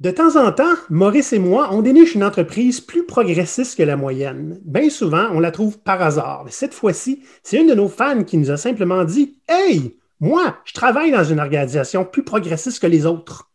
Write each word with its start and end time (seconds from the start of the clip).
De 0.00 0.10
temps 0.10 0.42
en 0.42 0.50
temps, 0.50 0.76
Maurice 0.88 1.34
et 1.34 1.38
moi, 1.38 1.68
on 1.72 1.82
déniche 1.82 2.14
une 2.14 2.24
entreprise 2.24 2.80
plus 2.80 3.04
progressiste 3.04 3.76
que 3.76 3.82
la 3.82 3.98
moyenne. 3.98 4.58
Bien 4.64 4.88
souvent, 4.88 5.26
on 5.34 5.40
la 5.40 5.50
trouve 5.50 5.78
par 5.78 6.00
hasard. 6.00 6.46
Cette 6.48 6.72
fois-ci, 6.72 7.22
c'est 7.42 7.60
une 7.60 7.66
de 7.66 7.74
nos 7.74 7.88
fans 7.88 8.24
qui 8.24 8.38
nous 8.38 8.50
a 8.50 8.56
simplement 8.56 9.04
dit 9.04 9.36
Hey, 9.46 9.98
moi, 10.18 10.56
je 10.64 10.72
travaille 10.72 11.10
dans 11.10 11.24
une 11.24 11.38
organisation 11.38 12.06
plus 12.06 12.22
progressiste 12.22 12.80
que 12.80 12.86
les 12.86 13.04
autres. 13.04 13.50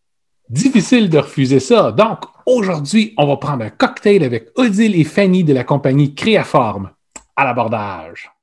Difficile 0.48 1.10
de 1.10 1.18
refuser 1.18 1.60
ça. 1.60 1.92
Donc, 1.92 2.20
aujourd'hui, 2.46 3.16
on 3.18 3.26
va 3.26 3.38
prendre 3.38 3.66
un 3.66 3.72
cocktail 3.72 4.24
avec 4.24 4.50
Odile 4.56 5.00
et 5.00 5.04
Fanny 5.04 5.44
de 5.44 5.54
la 5.54 5.64
compagnie 5.64 6.14
Créaforme. 6.14 6.92
À 7.36 7.44
l'abordage. 7.44 8.35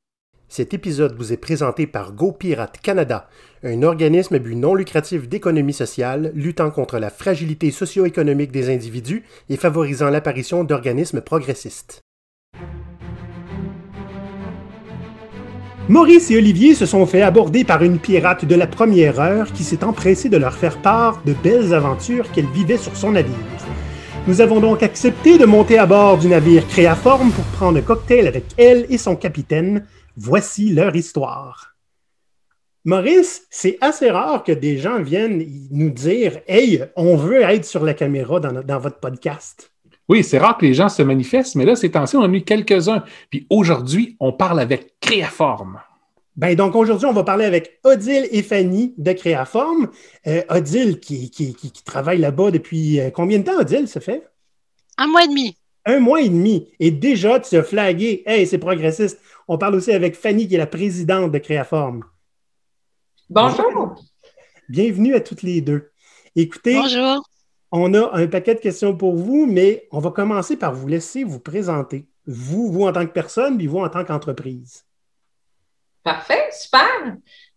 Cet 0.55 0.75
épisode 0.75 1.17
vous 1.17 1.33
est 1.33 1.39
présenté 1.39 1.87
par 1.87 2.13
GoPirate 2.13 2.79
Canada, 2.83 3.27
un 3.65 3.83
organisme 3.83 4.35
à 4.35 4.39
but 4.39 4.55
non 4.55 4.75
lucratif 4.75 5.27
d'économie 5.27 5.73
sociale 5.73 6.31
luttant 6.35 6.71
contre 6.71 6.99
la 6.99 7.09
fragilité 7.09 7.71
socio-économique 7.71 8.53
des 8.53 8.69
individus 8.69 9.25
et 9.49 9.57
favorisant 9.57 10.11
l'apparition 10.11 10.63
d'organismes 10.63 11.23
progressistes. 11.23 12.03
Maurice 15.89 16.31
et 16.31 16.37
Olivier 16.37 16.75
se 16.75 16.85
sont 16.85 17.07
fait 17.07 17.23
aborder 17.23 17.65
par 17.65 17.83
une 17.83 17.99
pirate 17.99 18.45
de 18.45 18.55
la 18.55 18.67
première 18.67 19.21
heure 19.21 19.51
qui 19.55 19.65
s'est 19.65 19.83
empressée 19.83 20.29
de 20.29 20.37
leur 20.37 20.53
faire 20.53 20.83
part 20.83 21.23
de 21.25 21.33
belles 21.33 21.73
aventures 21.73 22.31
qu'elle 22.31 22.51
vivait 22.53 22.77
sur 22.77 22.95
son 22.95 23.13
navire. 23.13 23.33
Nous 24.29 24.43
avons 24.43 24.61
donc 24.61 24.83
accepté 24.83 25.39
de 25.39 25.47
monter 25.47 25.79
à 25.79 25.87
bord 25.87 26.19
du 26.19 26.29
navire 26.29 26.69
Créaforme 26.69 27.33
pour 27.33 27.45
prendre 27.47 27.79
un 27.79 27.83
cocktail 27.83 28.29
avec 28.29 28.45
elle 28.59 28.85
et 28.91 28.99
son 28.99 29.17
capitaine, 29.17 29.85
Voici 30.17 30.73
leur 30.73 30.95
histoire. 30.95 31.75
Maurice, 32.85 33.47
c'est 33.49 33.79
assez 33.81 34.11
rare 34.11 34.43
que 34.43 34.53
des 34.53 34.77
gens 34.77 35.01
viennent 35.01 35.47
nous 35.71 35.91
dire 35.91 36.41
Hey, 36.49 36.85
on 36.97 37.17
veut 37.17 37.43
être 37.43 37.65
sur 37.65 37.85
la 37.85 37.95
caméra 37.95 38.41
dans, 38.41 38.79
votre 38.79 38.99
podcast. 38.99 39.71
Oui, 40.09 40.25
c'est 40.25 40.39
rare 40.39 40.59
que 40.59 40.67
les 40.67 40.75
gens 40.75 40.89
se 40.89 41.03
manifestent, 41.03 41.55
mais 41.55 41.65
là, 41.65 41.77
ces 41.77 41.93
temps-ci, 41.93 42.17
on 42.17 42.21
en 42.21 42.33
a 42.33 42.37
eu 42.37 42.43
quelques-uns. 42.43 43.05
Puis 43.31 43.47
aujourd'hui, 43.51 44.17
on 44.19 44.33
parle 44.33 44.61
avec 44.61 44.95
Créaforme. 45.01 45.81
Ben 46.35 46.57
donc 46.57 46.75
aujourd'hui, 46.75 47.07
on 47.07 47.13
va 47.13 47.25
parler 47.25 47.45
avec 47.45 47.79
Odile 47.85 48.27
et 48.31 48.43
Fanny 48.43 48.95
de 48.99 49.13
Créaforme. 49.13 49.91
Euh, 50.27 50.43
Odile 50.49 50.99
qui, 50.99 51.31
qui, 51.31 51.55
travaille 51.85 52.19
là-bas 52.19 52.51
depuis 52.51 53.01
euh, 53.01 53.11
combien 53.11 53.39
de 53.39 53.45
temps, 53.45 53.59
Odile, 53.59 53.87
ça 53.87 54.01
fait? 54.01 54.27
Un 54.99 55.07
mois 55.07 55.25
et 55.25 55.29
demi. 55.29 55.57
Un 55.85 56.01
mois 56.01 56.21
et 56.21 56.29
demi. 56.29 56.69
Et 56.81 56.91
déjà, 56.91 57.39
tu 57.39 57.57
as 57.57 57.63
flagué. 57.63 58.23
Hey, 58.27 58.47
c'est 58.47 58.59
progressiste. 58.59 59.21
On 59.53 59.59
parle 59.59 59.75
aussi 59.75 59.93
avec 59.93 60.17
Fanny, 60.17 60.49
qui 60.49 60.55
est 60.55 60.59
la 60.59 60.67
présidente 60.67 61.31
de 61.31 61.37
Créaforme. 61.37 62.05
Bonjour. 63.29 64.03
Bienvenue 64.71 65.15
à 65.15 65.21
toutes 65.21 65.43
les 65.43 65.61
deux. 65.61 65.91
Écoutez, 66.35 66.77
Bonjour. 66.77 67.23
on 67.71 67.93
a 67.93 68.17
un 68.17 68.27
paquet 68.29 68.55
de 68.55 68.61
questions 68.61 68.97
pour 68.97 69.15
vous, 69.15 69.45
mais 69.45 69.87
on 69.93 69.99
va 69.99 70.11
commencer 70.11 70.57
par 70.57 70.73
vous 70.73 70.89
laisser 70.89 71.23
vous 71.23 71.39
présenter. 71.39 72.09
Vous, 72.27 72.73
vous 72.73 72.85
en 72.87 72.93
tant 72.95 73.05
que 73.05 73.13
personne, 73.13 73.59
puis 73.59 73.67
vous 73.67 73.81
en 73.81 73.91
tant 73.91 74.07
qu'entreprise. 74.07 74.87
Parfait, 76.03 76.49
super. 76.51 76.89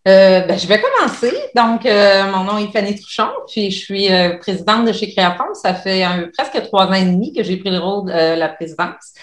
Euh, 0.06 0.42
ben, 0.42 0.60
je 0.60 0.68
vais 0.68 0.82
commencer. 0.82 1.32
Donc, 1.56 1.86
euh, 1.86 2.30
mon 2.30 2.44
nom 2.44 2.58
est 2.58 2.74
Fanny 2.74 3.00
Trouchon, 3.00 3.30
puis 3.48 3.72
je 3.72 3.80
suis 3.80 4.12
euh, 4.12 4.38
présidente 4.38 4.86
de 4.86 4.92
chez 4.92 5.14
Créaforme. 5.14 5.56
Ça 5.56 5.74
fait 5.74 6.04
presque 6.38 6.62
trois 6.64 6.88
ans 6.88 6.94
et 6.94 7.06
demi 7.06 7.32
que 7.32 7.42
j'ai 7.42 7.56
pris 7.56 7.72
le 7.72 7.80
rôle 7.80 8.08
de 8.08 8.38
la 8.38 8.50
présidence. 8.50 9.14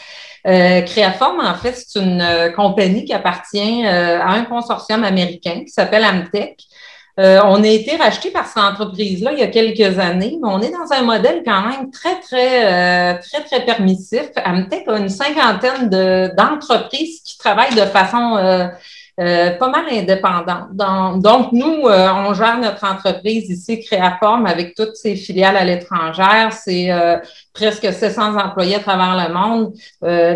Euh, 0.47 0.83
Créaform, 0.83 1.41
en 1.41 1.55
fait, 1.55 1.73
c'est 1.73 2.01
une 2.01 2.21
euh, 2.21 2.51
compagnie 2.51 3.05
qui 3.05 3.13
appartient 3.13 3.87
euh, 3.87 4.21
à 4.21 4.33
un 4.33 4.45
consortium 4.45 5.05
américain 5.05 5.61
qui 5.61 5.69
s'appelle 5.69 6.05
Amtech. 6.05 6.65
on 7.19 7.63
a 7.63 7.67
été 7.67 7.97
racheté 7.97 8.31
par 8.31 8.47
cette 8.47 8.63
entreprise-là 8.63 9.33
il 9.33 9.39
y 9.39 9.43
a 9.43 9.47
quelques 9.49 9.99
années, 9.99 10.39
mais 10.43 10.49
on 10.49 10.61
est 10.61 10.73
dans 10.73 10.91
un 10.93 11.03
modèle 11.03 11.43
quand 11.45 11.63
même 11.63 11.91
très, 11.91 12.19
très, 12.21 13.19
très, 13.21 13.45
très 13.45 13.65
permissif. 13.65 14.31
Amtech 14.45 14.89
a 14.89 14.99
une 14.99 15.09
cinquantaine 15.09 15.89
d'entreprises 16.37 17.21
qui 17.23 17.39
travaillent 17.39 17.75
de 17.75 17.87
façon 17.87 18.37
euh, 18.37 18.67
pas 19.17 19.69
mal 19.69 19.85
indépendante. 19.91 20.75
Donc, 21.21 21.53
nous, 21.53 21.87
euh, 21.87 22.09
on 22.13 22.33
gère 22.33 22.59
notre 22.59 22.85
entreprise 22.85 23.51
ici, 23.51 23.81
Créaforme, 23.81 24.47
avec 24.47 24.75
toutes 24.75 24.97
ses 24.97 25.17
filiales 25.17 25.57
à 25.57 25.65
l'étranger. 25.65 26.49
C'est 26.51 26.91
euh, 26.91 27.19
presque 27.53 27.93
700 27.93 28.37
employés 28.39 28.77
à 28.77 28.81
travers 28.81 29.29
le 29.29 29.35
monde. 29.35 29.75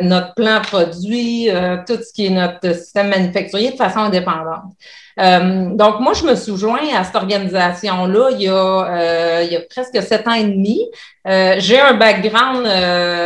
notre 0.03 0.35
plan 0.35 0.61
produit, 0.61 1.49
tout 1.87 1.97
ce 1.97 2.13
qui 2.13 2.27
est 2.27 2.31
notre 2.31 2.75
système 2.75 3.09
manufacturier 3.09 3.71
de 3.71 3.77
façon 3.77 4.01
indépendante. 4.01 4.73
donc, 5.17 6.01
moi, 6.01 6.13
je 6.13 6.25
me 6.25 6.35
suis 6.35 6.57
joint 6.57 6.95
à 6.95 7.05
cette 7.05 7.17
organisation-là 7.17 8.31
il, 8.33 8.43
y 8.43 8.49
a, 8.49 9.43
il 9.43 9.53
y 9.53 9.57
a 9.57 9.61
presque 9.63 10.03
sept 10.03 10.29
ans 10.29 10.35
et 10.35 10.45
demi. 10.45 10.83
J'ai 11.25 11.81
un 11.81 11.95
background 11.95 12.65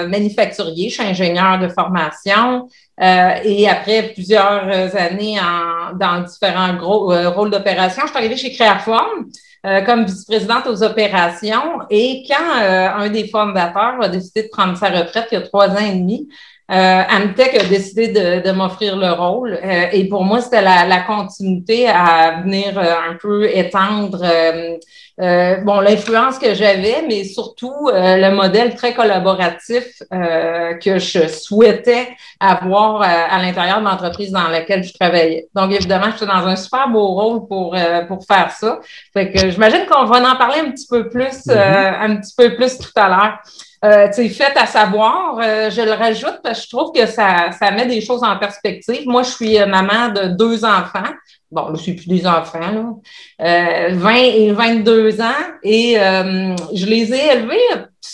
manufacturier, 0.08 0.88
je 0.88 0.94
suis 0.94 1.02
ingénieur 1.02 1.58
de 1.58 1.66
formation. 1.68 2.68
Euh, 3.00 3.30
et 3.44 3.68
après 3.68 4.12
plusieurs 4.12 4.94
années 4.96 5.38
en, 5.40 5.96
dans 5.96 6.20
différents 6.20 6.74
gros 6.74 7.12
euh, 7.12 7.30
rôles 7.30 7.50
d'opération, 7.50 8.02
je 8.04 8.08
suis 8.08 8.18
arrivée 8.18 8.36
chez 8.36 8.52
Créaforme 8.52 9.26
euh, 9.64 9.80
comme 9.82 10.04
vice-présidente 10.04 10.66
aux 10.66 10.82
opérations. 10.82 11.80
Et 11.88 12.24
quand 12.28 12.60
un 12.60 13.08
des 13.08 13.26
fondateurs 13.28 14.02
a 14.02 14.08
décidé 14.08 14.44
de 14.44 14.48
prendre 14.48 14.76
sa 14.76 14.88
retraite 14.88 15.28
il 15.32 15.34
y 15.34 15.38
a 15.38 15.42
trois 15.42 15.68
ans 15.70 15.78
et 15.78 15.94
demi, 15.94 16.28
euh, 16.28 16.34
Amtech 16.70 17.56
a 17.56 17.64
décidé 17.64 18.08
de, 18.08 18.46
de 18.46 18.52
m'offrir 18.52 18.96
le 18.96 19.10
rôle 19.10 19.58
euh, 19.62 19.86
et 19.92 20.08
pour 20.08 20.22
moi, 20.22 20.40
c'était 20.40 20.62
la, 20.62 20.86
la, 20.86 21.00
continuité 21.00 21.88
à 21.88 22.42
venir 22.42 22.78
euh, 22.78 23.10
un 23.10 23.16
peu 23.16 23.48
étendre 23.52 24.22
euh, 24.24 25.56
bon 25.64 25.80
l'influence 25.80 26.38
que 26.38 26.54
j'avais, 26.54 27.04
mais 27.08 27.24
surtout 27.24 27.90
le 27.92 28.30
modèle 28.30 28.74
très 28.74 28.94
collaboratif 28.94 29.84
que 30.10 30.98
je 30.98 31.28
souhaitais 31.28 32.08
avoir 32.38 33.02
à 33.02 33.42
l'intérieur 33.42 33.80
de 33.80 33.84
l'entreprise 33.84 34.30
dans 34.30 34.48
laquelle 34.48 34.82
je 34.82 34.94
travaillais. 34.94 35.48
Donc, 35.54 35.72
évidemment, 35.72 36.06
j'étais 36.12 36.24
dans 36.24 36.46
un 36.46 36.56
super 36.56 36.88
beau 36.88 37.08
rôle 37.08 37.46
pour, 37.48 37.76
pour 38.08 38.24
faire 38.24 38.50
ça. 38.52 38.80
Fait 39.12 39.30
que 39.30 39.50
j'imagine 39.50 39.84
qu'on 39.90 40.04
va 40.04 40.32
en 40.32 40.36
parler 40.36 40.60
un 40.60 40.70
petit 40.70 40.86
peu 40.88 41.10
plus, 41.10 41.46
mm-hmm. 41.46 42.00
un 42.00 42.16
petit 42.16 42.34
peu 42.34 42.54
plus 42.56 42.78
tout 42.78 42.92
à 42.96 43.08
l'heure 43.08 43.38
euh, 43.84 44.12
fait 44.12 44.56
à 44.56 44.66
savoir. 44.66 45.38
Euh, 45.38 45.70
je 45.70 45.80
le 45.80 45.92
rajoute 45.92 46.40
parce 46.42 46.60
que 46.60 46.64
je 46.66 46.70
trouve 46.76 46.92
que 46.92 47.06
ça, 47.06 47.50
ça 47.52 47.70
met 47.70 47.86
des 47.86 48.00
choses 48.00 48.22
en 48.22 48.38
perspective. 48.38 49.06
Moi, 49.06 49.22
je 49.22 49.30
suis 49.30 49.58
euh, 49.58 49.66
maman 49.66 50.08
de 50.08 50.28
deux 50.28 50.64
enfants. 50.64 51.12
Bon, 51.50 51.74
je 51.74 51.80
suis 51.80 51.94
plus 51.94 52.06
des 52.06 52.26
enfants, 52.26 52.58
là. 52.60 53.88
Euh, 53.88 53.94
20 53.94 54.14
et 54.14 54.52
22 54.52 55.20
ans. 55.20 55.24
Et 55.62 55.98
euh, 55.98 56.54
je 56.72 56.86
les 56.86 57.12
ai 57.12 57.32
élevés 57.32 57.58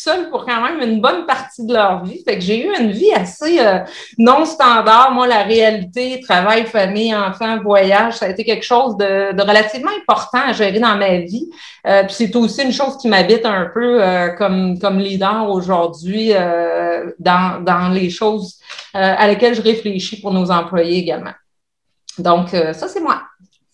seul 0.07 0.31
pour 0.31 0.45
quand 0.45 0.61
même 0.63 0.81
une 0.89 1.01
bonne 1.01 1.27
partie 1.27 1.65
de 1.65 1.73
leur 1.73 2.05
vie. 2.05 2.23
Fait 2.25 2.37
que 2.37 2.41
j'ai 2.41 2.65
eu 2.65 2.73
une 2.79 2.91
vie 2.91 3.13
assez 3.13 3.59
euh, 3.61 3.79
non 4.19 4.45
standard. 4.45 5.13
Moi, 5.13 5.27
la 5.27 5.43
réalité, 5.43 6.21
travail, 6.21 6.67
famille, 6.67 7.15
enfants, 7.15 7.61
voyage, 7.63 8.15
ça 8.15 8.27
a 8.27 8.29
été 8.29 8.45
quelque 8.45 8.65
chose 8.65 8.97
de, 8.97 9.33
de 9.33 9.43
relativement 9.43 9.91
important 9.99 10.41
à 10.47 10.53
gérer 10.53 10.79
dans 10.79 10.97
ma 10.97 11.19
vie. 11.19 11.49
Euh, 11.87 12.05
puis 12.05 12.15
c'est 12.15 12.37
aussi 12.37 12.63
une 12.63 12.73
chose 12.73 12.97
qui 12.99 13.09
m'habite 13.09 13.45
un 13.45 13.71
peu 13.73 14.03
euh, 14.03 14.29
comme, 14.31 14.79
comme 14.79 14.99
leader 14.99 15.49
aujourd'hui 15.51 16.31
euh, 16.33 17.11
dans, 17.19 17.63
dans 17.63 17.89
les 17.89 18.11
choses 18.11 18.59
à 18.95 19.29
lesquelles 19.29 19.55
je 19.55 19.61
réfléchis 19.61 20.23
pour 20.23 20.33
nos 20.33 20.51
employés 20.51 20.99
également. 20.99 21.35
Donc, 22.19 22.49
ça, 22.49 22.89
c'est 22.89 23.01
moi. 23.01 23.25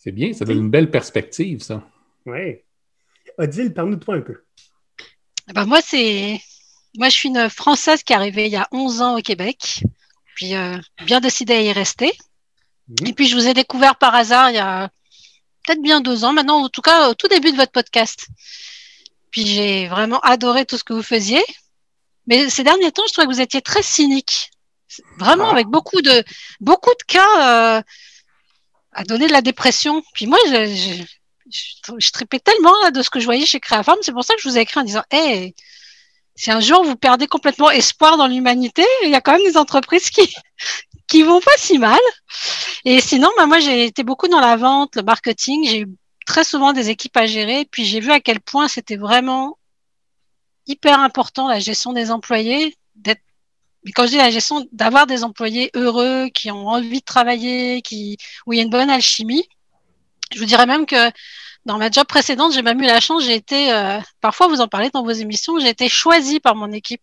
C'est 0.03 0.11
bien, 0.11 0.33
ça 0.33 0.45
donne 0.45 0.59
une 0.59 0.71
belle 0.71 0.91
perspective, 0.91 1.63
ça. 1.63 1.89
Oui. 2.27 2.57
Odile, 3.39 3.73
parle-nous 3.73 3.95
de 3.95 4.05
toi 4.05 4.17
un 4.17 4.21
peu. 4.21 4.43
Eh 5.49 5.53
ben 5.53 5.65
moi, 5.65 5.81
c'est 5.81 6.41
moi, 6.99 7.09
je 7.09 7.15
suis 7.15 7.29
une 7.29 7.49
Française 7.49 8.03
qui 8.03 8.13
est 8.13 8.17
arrivée 8.17 8.47
il 8.47 8.53
y 8.53 8.57
a 8.57 8.67
11 8.73 9.01
ans 9.01 9.17
au 9.17 9.23
Québec, 9.23 9.85
puis 10.35 10.57
euh, 10.57 10.77
bien 11.07 11.21
décidé 11.21 11.53
à 11.53 11.63
y 11.63 11.73
rester. 11.73 12.13
Mmh. 12.89 13.07
Et 13.07 13.13
puis, 13.13 13.29
je 13.29 13.37
vous 13.37 13.47
ai 13.47 13.55
découvert 13.55 13.95
par 13.95 14.13
hasard 14.17 14.51
il 14.51 14.57
y 14.57 14.59
a 14.59 14.89
peut-être 15.65 15.81
bien 15.81 16.01
deux 16.01 16.25
ans 16.25 16.33
maintenant, 16.33 16.65
en 16.65 16.69
tout 16.69 16.83
cas 16.83 17.09
au 17.09 17.15
tout 17.15 17.29
début 17.29 17.53
de 17.53 17.57
votre 17.57 17.71
podcast. 17.71 18.27
Puis, 19.31 19.47
j'ai 19.47 19.87
vraiment 19.87 20.19
adoré 20.19 20.67
tout 20.67 20.79
ce 20.79 20.83
que 20.83 20.95
vous 20.95 21.05
faisiez. 21.05 21.45
Mais 22.27 22.51
ces 22.51 22.65
derniers 22.65 22.91
temps, 22.91 23.05
je 23.07 23.13
trouvais 23.13 23.29
que 23.29 23.33
vous 23.33 23.41
étiez 23.41 23.63
très 23.63 23.85
cynique. 23.85 24.51
Vraiment, 25.19 25.47
ah. 25.51 25.53
avec 25.53 25.69
beaucoup 25.69 26.03
de, 26.03 26.25
beaucoup 26.61 26.91
de 26.91 27.05
cas 27.07 27.77
euh, 27.79 27.83
à 28.93 29.05
donner 29.05 29.27
de 29.27 29.33
la 29.33 29.43
dépression. 29.43 30.03
Puis 30.15 30.27
moi, 30.27 30.39
je, 30.49 31.05
je, 31.51 31.93
je, 31.99 32.11
tripais 32.13 32.41
tellement 32.41 32.75
là, 32.83 32.91
de 32.91 33.03
ce 33.03 33.11
que 33.11 33.21
je 33.21 33.25
voyais 33.25 33.47
chez 33.47 33.61
Créaforme. 33.61 33.99
C'est 34.03 34.13
pour 34.13 34.25
ça 34.25 34.35
que 34.35 34.43
je 34.43 34.49
vous 34.49 34.59
ai 34.59 34.63
écrit 34.63 34.81
en 34.81 34.85
disant 34.85 35.03
Hey, 35.11 35.55
si 36.35 36.51
un 36.51 36.61
jour 36.61 36.85
vous 36.85 36.97
perdez 36.97 37.27
complètement 37.27 37.71
espoir 37.71 38.17
dans 38.17 38.27
l'humanité, 38.27 38.85
il 39.05 39.11
y 39.11 39.15
a 39.15 39.21
quand 39.21 39.33
même 39.33 39.45
des 39.45 39.57
entreprises 39.57 40.11
qui 40.11 40.33
qui 41.09 41.23
vont 41.23 41.41
pas 41.41 41.57
si 41.59 41.79
mal. 41.79 42.01
Et 42.85 43.01
sinon, 43.01 43.31
bah, 43.37 43.47
moi, 43.47 43.61
j'ai 43.61 43.85
été 43.85 44.03
beaucoup 44.03 44.29
dans 44.29 44.41
la 44.41 44.57
vente, 44.57 44.97
le 44.97 45.03
marketing. 45.03 45.69
J'ai 45.69 45.81
eu 45.81 45.89
très 46.27 46.45
souvent 46.45 46.73
des 46.73 46.89
équipes 46.89 47.17
à 47.17 47.27
gérer. 47.27 47.67
Puis 47.71 47.85
j'ai 47.85 48.01
vu 48.01 48.11
à 48.11 48.21
quel 48.21 48.41
point 48.41 48.69
c'était 48.69 48.97
vraiment 48.97 49.59
hyper 50.67 51.01
important 51.01 51.49
la 51.49 51.59
gestion 51.59 51.93
des 51.93 52.11
employés, 52.11 52.77
d'être 52.95 53.23
mais 53.85 53.93
quand 53.93 54.05
je 54.05 54.11
dis 54.11 54.17
la 54.17 54.31
gestion, 54.31 54.67
d'avoir 54.73 55.07
des 55.07 55.25
employés 55.25 55.71
heureux, 55.75 56.29
qui 56.33 56.51
ont 56.51 56.69
envie 56.69 57.01
de 57.01 57.05
travailler, 57.05 57.83
qui, 57.83 58.17
où 58.47 58.53
il 58.53 58.57
y 58.57 58.61
a 58.61 58.63
une 58.63 58.71
bonne 58.71 58.91
alchimie. 58.91 59.49
Je 60.33 60.39
vous 60.39 60.45
dirais 60.45 60.67
même 60.67 60.87
que 60.87 61.11
dans 61.67 61.79
ma 61.79 61.91
job 61.91 62.07
précédente, 62.07 62.53
j'ai 62.53 62.63
même 62.63 62.81
eu 62.81 62.87
la 62.87 63.01
chance, 63.01 63.25
j'ai 63.25 63.35
été, 63.35 63.73
euh, 63.73 64.01
parfois 64.21 64.49
vous 64.49 64.61
en 64.61 64.69
parlez 64.69 64.91
dans 64.91 65.03
vos 65.03 65.11
émissions, 65.11 65.59
j'ai 65.59 65.69
été 65.69 65.89
choisie 65.89 66.41
par 66.41 66.55
mon 66.55 66.73
équipe. 66.73 67.03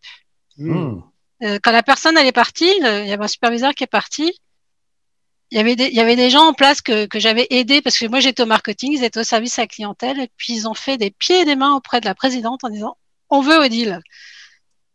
Hmm. 0.58 1.00
Euh, 1.44 1.60
quand 1.64 1.72
la 1.72 1.84
personne 1.84 2.18
elle 2.18 2.28
est 2.28 2.32
partie, 2.34 2.70
il 2.78 3.08
y 3.08 3.12
avait 3.14 3.24
un 3.24 3.28
superviseur 3.28 3.74
qui 3.74 3.84
est 3.84 3.88
parti, 3.88 4.34
il 5.52 5.58
y 5.58 5.62
avait 5.62 5.76
des, 5.76 5.88
il 5.88 5.94
y 5.94 6.02
avait 6.02 6.16
des 6.16 6.30
gens 6.30 6.48
en 6.48 6.54
place 6.54 6.82
que, 6.82 7.06
que 7.06 7.20
j'avais 7.20 7.48
aidé 7.50 7.82
parce 7.82 7.98
que 7.98 8.06
moi 8.06 8.20
j'étais 8.20 8.44
au 8.44 8.46
marketing, 8.46 8.94
ils 8.94 9.04
étaient 9.04 9.22
au 9.22 9.24
service 9.24 9.58
à 9.58 9.64
la 9.64 9.68
clientèle 9.68 10.20
et 10.20 10.30
puis 10.38 10.54
ils 10.54 10.68
ont 10.68 10.74
fait 10.74 10.98
des 10.98 11.12
pieds 11.12 11.42
et 11.42 11.46
des 11.46 11.56
mains 11.56 11.76
auprès 11.76 12.02
de 12.02 12.06
la 12.06 12.14
présidente 12.14 12.64
en 12.64 12.70
disant 12.70 12.98
on 13.30 13.42
veut 13.42 13.58
Odile. 13.58 14.02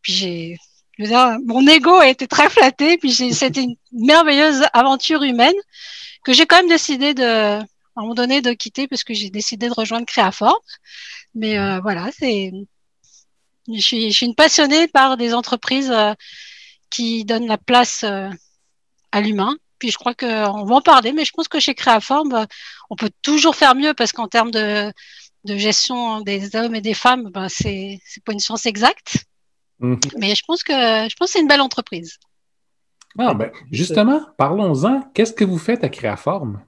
Puis 0.03 0.13
j'ai, 0.13 0.59
je 0.99 1.05
veux 1.05 1.09
dire, 1.09 1.39
mon 1.45 1.67
ego 1.67 1.95
a 1.95 2.09
été 2.09 2.27
très 2.27 2.49
flatté 2.49 2.99
puis 2.99 3.13
c'était 3.35 3.63
une 3.63 3.77
merveilleuse 3.93 4.65
aventure 4.73 5.23
humaine 5.23 5.55
que 6.25 6.33
j'ai 6.33 6.47
quand 6.47 6.57
même 6.57 6.69
décidé 6.69 7.15
de, 7.15 7.59
à 7.59 7.61
un 7.97 8.03
moment 8.03 8.15
donné 8.15 8.41
de 8.41 8.53
quitter 8.53 8.89
parce 8.89 9.05
que 9.05 9.15
j'ai 9.15 9.31
décidé 9.31 9.69
de 9.69 9.75
rejoindre 9.75 10.07
Créaform. 10.07 10.57
Mais 11.35 11.59
euh, 11.59 11.81
voilà, 11.81 12.11
c'est, 12.19 12.53
je 13.69 13.81
suis, 13.81 14.11
je 14.11 14.17
suis 14.17 14.27
une 14.27 14.35
passionnée 14.35 14.89
par 14.89 15.17
des 15.17 15.35
entreprises 15.35 15.91
euh, 15.91 16.15
qui 16.91 17.25
donnent 17.25 17.47
la 17.47 17.59
place 17.59 18.05
euh, 18.05 18.31
à 19.13 19.21
l'humain 19.21 19.57
puis 19.79 19.91
je 19.91 19.99
crois 19.99 20.15
qu'on 20.15 20.65
va 20.65 20.77
en 20.77 20.81
parler, 20.81 21.13
mais 21.13 21.27
je 21.27 21.33
pense 21.33 21.47
que 21.47 21.61
chez 21.61 21.75
Créaform, 21.75 22.31
bah, 22.31 22.47
on 22.89 22.97
peut 22.97 23.11
toujours 23.21 23.55
faire 23.55 23.75
mieux 23.75 23.93
parce 23.93 24.13
qu'en 24.13 24.29
termes 24.29 24.51
de, 24.51 24.93
gestion 25.45 26.23
des 26.23 26.57
hommes 26.57 26.75
et 26.75 26.81
des 26.81 26.95
femmes, 26.95 27.29
bah, 27.31 27.49
c'est 27.51 28.01
pas 28.25 28.33
une 28.33 28.41
science 28.41 28.65
exacte. 28.65 29.27
Mhm. 29.81 29.99
Mais 30.19 30.35
je 30.35 30.43
pense 30.47 30.63
que 30.63 30.73
je 30.73 31.17
pense 31.17 31.31
c'est 31.31 31.41
une 31.41 31.49
belle 31.49 31.61
entreprise. 31.61 32.19
Ah, 33.19 33.35
ben, 33.35 33.51
justement, 33.71 34.21
parlons-en. 34.37 35.03
Qu'est-ce 35.15 35.33
que 35.33 35.45
vous 35.45 35.59
faites 35.59 35.85
à 35.85 35.89
Créaform? 35.89 36.61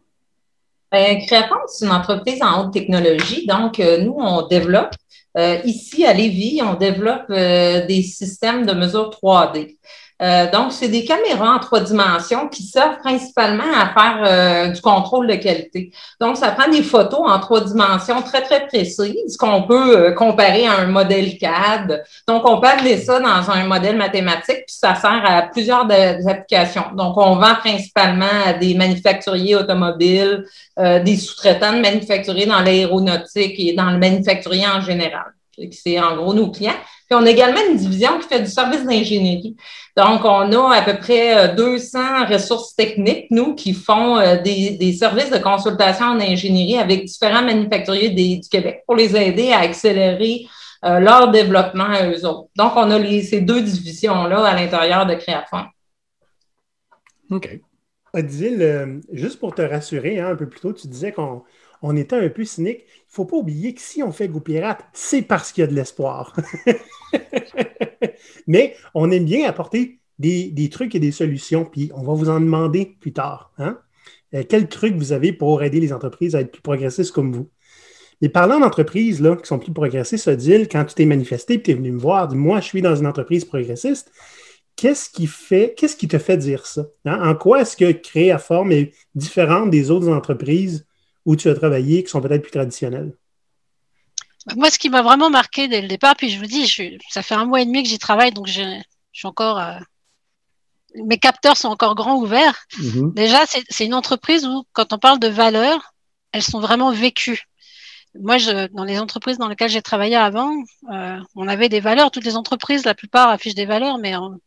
Ben, 0.92 1.18
Créaform, 1.26 1.60
c'est 1.66 1.86
une 1.86 1.92
entreprise 1.92 2.40
en 2.42 2.64
haute 2.64 2.72
technologie. 2.72 3.46
Donc, 3.46 3.80
euh, 3.80 3.98
nous, 3.98 4.14
on 4.16 4.46
développe, 4.46 4.94
euh, 5.36 5.58
ici 5.64 6.06
à 6.06 6.12
Lévis, 6.12 6.60
on 6.62 6.74
développe 6.74 7.26
euh, 7.30 7.84
des 7.86 8.02
systèmes 8.02 8.64
de 8.64 8.72
mesure 8.72 9.10
3D. 9.10 9.76
Euh, 10.22 10.50
donc, 10.50 10.72
c'est 10.72 10.88
des 10.88 11.04
caméras 11.04 11.56
en 11.56 11.58
trois 11.58 11.80
dimensions 11.80 12.48
qui 12.48 12.62
servent 12.62 12.98
principalement 12.98 13.70
à 13.74 13.88
faire 13.88 14.22
euh, 14.24 14.68
du 14.68 14.80
contrôle 14.80 15.26
de 15.26 15.34
qualité. 15.34 15.92
Donc, 16.20 16.38
ça 16.38 16.52
prend 16.52 16.70
des 16.70 16.82
photos 16.82 17.20
en 17.26 17.38
trois 17.38 17.60
dimensions 17.60 18.22
très, 18.22 18.40
très 18.40 18.66
précises 18.66 19.36
qu'on 19.38 19.64
peut 19.64 19.96
euh, 19.96 20.12
comparer 20.12 20.66
à 20.66 20.78
un 20.78 20.86
modèle 20.86 21.36
CAD. 21.36 22.02
Donc, 22.26 22.48
on 22.48 22.60
peut 22.60 22.68
amener 22.68 22.96
ça 22.96 23.20
dans 23.20 23.50
un 23.50 23.64
modèle 23.64 23.96
mathématique, 23.96 24.64
puis 24.66 24.76
ça 24.80 24.94
sert 24.94 25.22
à 25.24 25.42
plusieurs 25.42 25.86
applications. 26.26 26.94
Donc, 26.94 27.18
on 27.18 27.36
vend 27.36 27.54
principalement 27.56 28.24
à 28.46 28.54
des 28.54 28.74
manufacturiers 28.74 29.56
automobiles, 29.56 30.44
des 30.78 31.16
sous-traitants 31.16 31.72
de 31.72 31.80
manufacturiers 31.80 32.46
dans 32.46 32.60
l'aéronautique 32.60 33.54
et 33.58 33.72
dans 33.74 33.90
le 33.90 33.98
manufacturier 33.98 34.66
en 34.66 34.80
général. 34.80 35.35
C'est 35.72 35.98
en 35.98 36.16
gros 36.16 36.34
nos 36.34 36.50
clients. 36.50 36.76
Puis 37.08 37.16
on 37.18 37.24
a 37.24 37.30
également 37.30 37.60
une 37.70 37.76
division 37.76 38.18
qui 38.18 38.28
fait 38.28 38.40
du 38.40 38.50
service 38.50 38.84
d'ingénierie. 38.84 39.56
Donc, 39.96 40.24
on 40.24 40.52
a 40.52 40.74
à 40.74 40.82
peu 40.82 40.98
près 40.98 41.54
200 41.54 41.98
euh, 41.98 42.24
ressources 42.26 42.74
techniques, 42.74 43.26
nous, 43.30 43.54
qui 43.54 43.72
font 43.72 44.18
euh, 44.18 44.36
des, 44.42 44.92
services 44.92 45.30
de 45.30 45.38
consultation 45.38 46.06
en 46.06 46.20
ingénierie 46.20 46.78
avec 46.78 47.04
différents 47.04 47.42
manufacturiers 47.42 48.10
du 48.10 48.48
Québec 48.48 48.82
pour 48.86 48.96
les 48.96 49.16
aider 49.16 49.52
à 49.52 49.60
accélérer 49.60 50.46
euh, 50.84 50.98
leur 50.98 51.30
développement 51.30 51.84
à 51.84 52.08
eux 52.08 52.26
autres. 52.26 52.48
Donc, 52.56 52.72
on 52.76 52.90
a 52.90 53.22
ces 53.22 53.40
deux 53.40 53.62
divisions-là 53.62 54.44
à 54.44 54.54
l'intérieur 54.54 55.06
de 55.06 55.14
Créafond. 55.14 55.64
OK. 57.30 57.60
Odile, 58.12 59.00
juste 59.12 59.38
pour 59.38 59.54
te 59.54 59.62
rassurer, 59.62 60.18
hein, 60.20 60.28
un 60.30 60.36
peu 60.36 60.48
plus 60.48 60.60
tôt, 60.60 60.72
tu 60.72 60.88
disais 60.88 61.12
qu'on 61.12 61.42
on 61.82 61.96
était 61.96 62.16
un 62.16 62.28
peu 62.28 62.44
cynique. 62.44 62.84
Il 62.86 63.08
ne 63.08 63.12
faut 63.12 63.24
pas 63.24 63.36
oublier 63.36 63.74
que 63.74 63.80
si 63.80 64.02
on 64.02 64.12
fait 64.12 64.28
Go 64.28 64.40
Pirate, 64.40 64.84
c'est 64.92 65.22
parce 65.22 65.52
qu'il 65.52 65.62
y 65.62 65.64
a 65.64 65.68
de 65.68 65.74
l'espoir. 65.74 66.34
Mais 68.46 68.76
on 68.94 69.10
aime 69.10 69.24
bien 69.24 69.48
apporter 69.48 70.00
des, 70.18 70.68
trucs 70.70 70.94
et 70.94 71.00
des 71.00 71.12
solutions, 71.12 71.64
puis 71.64 71.90
on 71.94 72.02
va 72.02 72.14
vous 72.14 72.28
en 72.28 72.40
demander 72.40 72.96
plus 73.00 73.12
tard. 73.12 73.52
Hein? 73.58 73.78
Euh, 74.34 74.42
quels 74.48 74.68
trucs 74.68 74.94
vous 74.94 75.12
avez 75.12 75.32
pour 75.32 75.62
aider 75.62 75.80
les 75.80 75.92
entreprises 75.92 76.34
à 76.34 76.40
être 76.40 76.52
plus 76.52 76.62
progressistes 76.62 77.12
comme 77.12 77.32
vous? 77.32 77.50
Mais 78.22 78.28
parlant 78.30 78.60
d'entreprises 78.60 79.18
qui 79.18 79.46
sont 79.46 79.58
plus 79.58 79.72
progressistes, 79.72 80.28
Odile, 80.28 80.68
quand 80.68 80.84
tu 80.86 80.94
t'es 80.94 81.04
manifesté 81.04 81.54
et 81.54 81.62
tu 81.62 81.70
es 81.72 81.74
venu 81.74 81.92
me 81.92 81.98
voir, 81.98 82.34
moi, 82.34 82.60
je 82.60 82.66
suis 82.66 82.80
dans 82.80 82.96
une 82.96 83.06
entreprise 83.06 83.44
progressiste, 83.44 84.10
qu'est-ce 84.74 85.10
qui 85.10 85.26
fait, 85.26 85.74
qu'est-ce 85.76 85.96
qui 85.96 86.08
te 86.08 86.18
fait 86.18 86.38
dire 86.38 86.66
ça? 86.66 86.86
Hein? 87.04 87.28
En 87.28 87.34
quoi 87.34 87.60
est-ce 87.60 87.76
que 87.76 87.92
Créaform 87.92 88.72
est 88.72 88.92
différente 89.14 89.70
des 89.70 89.90
autres 89.90 90.08
entreprises 90.08 90.86
où 91.26 91.36
tu 91.36 91.48
as 91.50 91.54
travaillé 91.54 92.02
qui 92.02 92.10
sont 92.10 92.22
peut-être 92.22 92.42
plus 92.42 92.52
traditionnels? 92.52 93.12
Moi, 94.54 94.70
ce 94.70 94.78
qui 94.78 94.88
m'a 94.88 95.02
vraiment 95.02 95.28
marqué 95.28 95.66
dès 95.66 95.82
le 95.82 95.88
départ, 95.88 96.14
puis 96.16 96.30
je 96.30 96.38
vous 96.38 96.46
dis, 96.46 96.72
ça 97.10 97.22
fait 97.22 97.34
un 97.34 97.44
mois 97.44 97.60
et 97.60 97.66
demi 97.66 97.82
que 97.82 97.88
j'y 97.88 97.98
travaille, 97.98 98.32
donc 98.32 98.46
je, 98.46 98.62
suis 99.12 99.26
encore. 99.26 99.58
Euh, 99.58 99.78
mes 101.04 101.18
capteurs 101.18 101.56
sont 101.56 101.68
encore 101.68 101.96
grands 101.96 102.16
ouverts. 102.16 102.64
Mm-hmm. 102.78 103.14
Déjà, 103.14 103.44
c'est 103.68 103.84
une 103.84 103.92
entreprise 103.92 104.46
où, 104.46 104.64
quand 104.72 104.92
on 104.92 104.98
parle 104.98 105.18
de 105.18 105.28
valeurs, 105.28 105.92
elles 106.32 106.44
sont 106.44 106.60
vraiment 106.60 106.92
vécues. 106.92 107.42
Moi, 108.18 108.38
je, 108.38 108.68
dans 108.68 108.84
les 108.84 108.98
entreprises 108.98 109.36
dans 109.36 109.48
lesquelles 109.48 109.68
j'ai 109.68 109.82
travaillé 109.82 110.16
avant, 110.16 110.52
euh, 110.92 111.18
on 111.34 111.48
avait 111.48 111.68
des 111.68 111.80
valeurs. 111.80 112.10
Toutes 112.10 112.24
les 112.24 112.36
entreprises, 112.36 112.84
la 112.84 112.94
plupart 112.94 113.28
affichent 113.28 113.54
des 113.54 113.66
valeurs, 113.66 113.98
mais 113.98 114.16
on, 114.16 114.38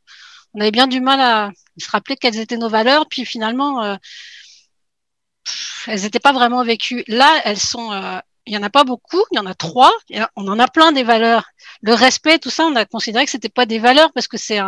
avait 0.59 0.71
bien 0.71 0.87
du 0.87 1.01
mal 1.01 1.19
à 1.19 1.51
se 1.77 1.89
rappeler 1.91 2.15
quelles 2.15 2.39
étaient 2.39 2.57
nos 2.57 2.69
valeurs. 2.69 3.07
Puis 3.07 3.25
finalement, 3.25 3.83
euh, 3.83 3.95
elles 5.87 6.01
n'étaient 6.01 6.19
pas 6.19 6.33
vraiment 6.33 6.63
vécues. 6.63 7.03
Là, 7.07 7.41
elles 7.45 7.59
sont, 7.59 7.91
euh, 7.91 8.19
il 8.45 8.53
y 8.53 8.57
en 8.57 8.63
a 8.63 8.69
pas 8.69 8.83
beaucoup, 8.83 9.23
il 9.31 9.37
y 9.37 9.39
en 9.39 9.45
a 9.45 9.53
trois. 9.53 9.93
On 10.35 10.47
en 10.47 10.59
a 10.59 10.67
plein 10.67 10.91
des 10.91 11.03
valeurs. 11.03 11.45
Le 11.81 11.93
respect, 11.93 12.39
tout 12.39 12.49
ça, 12.49 12.65
on 12.65 12.75
a 12.75 12.85
considéré 12.85 13.25
que 13.25 13.31
c'était 13.31 13.49
pas 13.49 13.65
des 13.65 13.79
valeurs 13.79 14.11
parce 14.13 14.27
que 14.27 14.37
c'est 14.37 14.59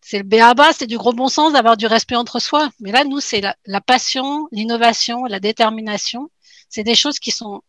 c'est 0.00 0.18
le 0.18 0.24
béaba, 0.24 0.72
c'est 0.72 0.86
du 0.86 0.96
gros 0.96 1.12
bon 1.12 1.28
sens 1.28 1.52
d'avoir 1.52 1.76
du 1.76 1.86
respect 1.86 2.16
entre 2.16 2.38
soi. 2.38 2.70
Mais 2.80 2.92
là, 2.92 3.04
nous, 3.04 3.20
c'est 3.20 3.42
la, 3.42 3.80
passion, 3.82 4.48
l'innovation, 4.52 5.24
la 5.24 5.38
détermination. 5.38 6.30
C'est 6.70 6.82
des 6.82 6.94
choses 6.94 7.18
qui 7.18 7.30
sont, 7.30 7.62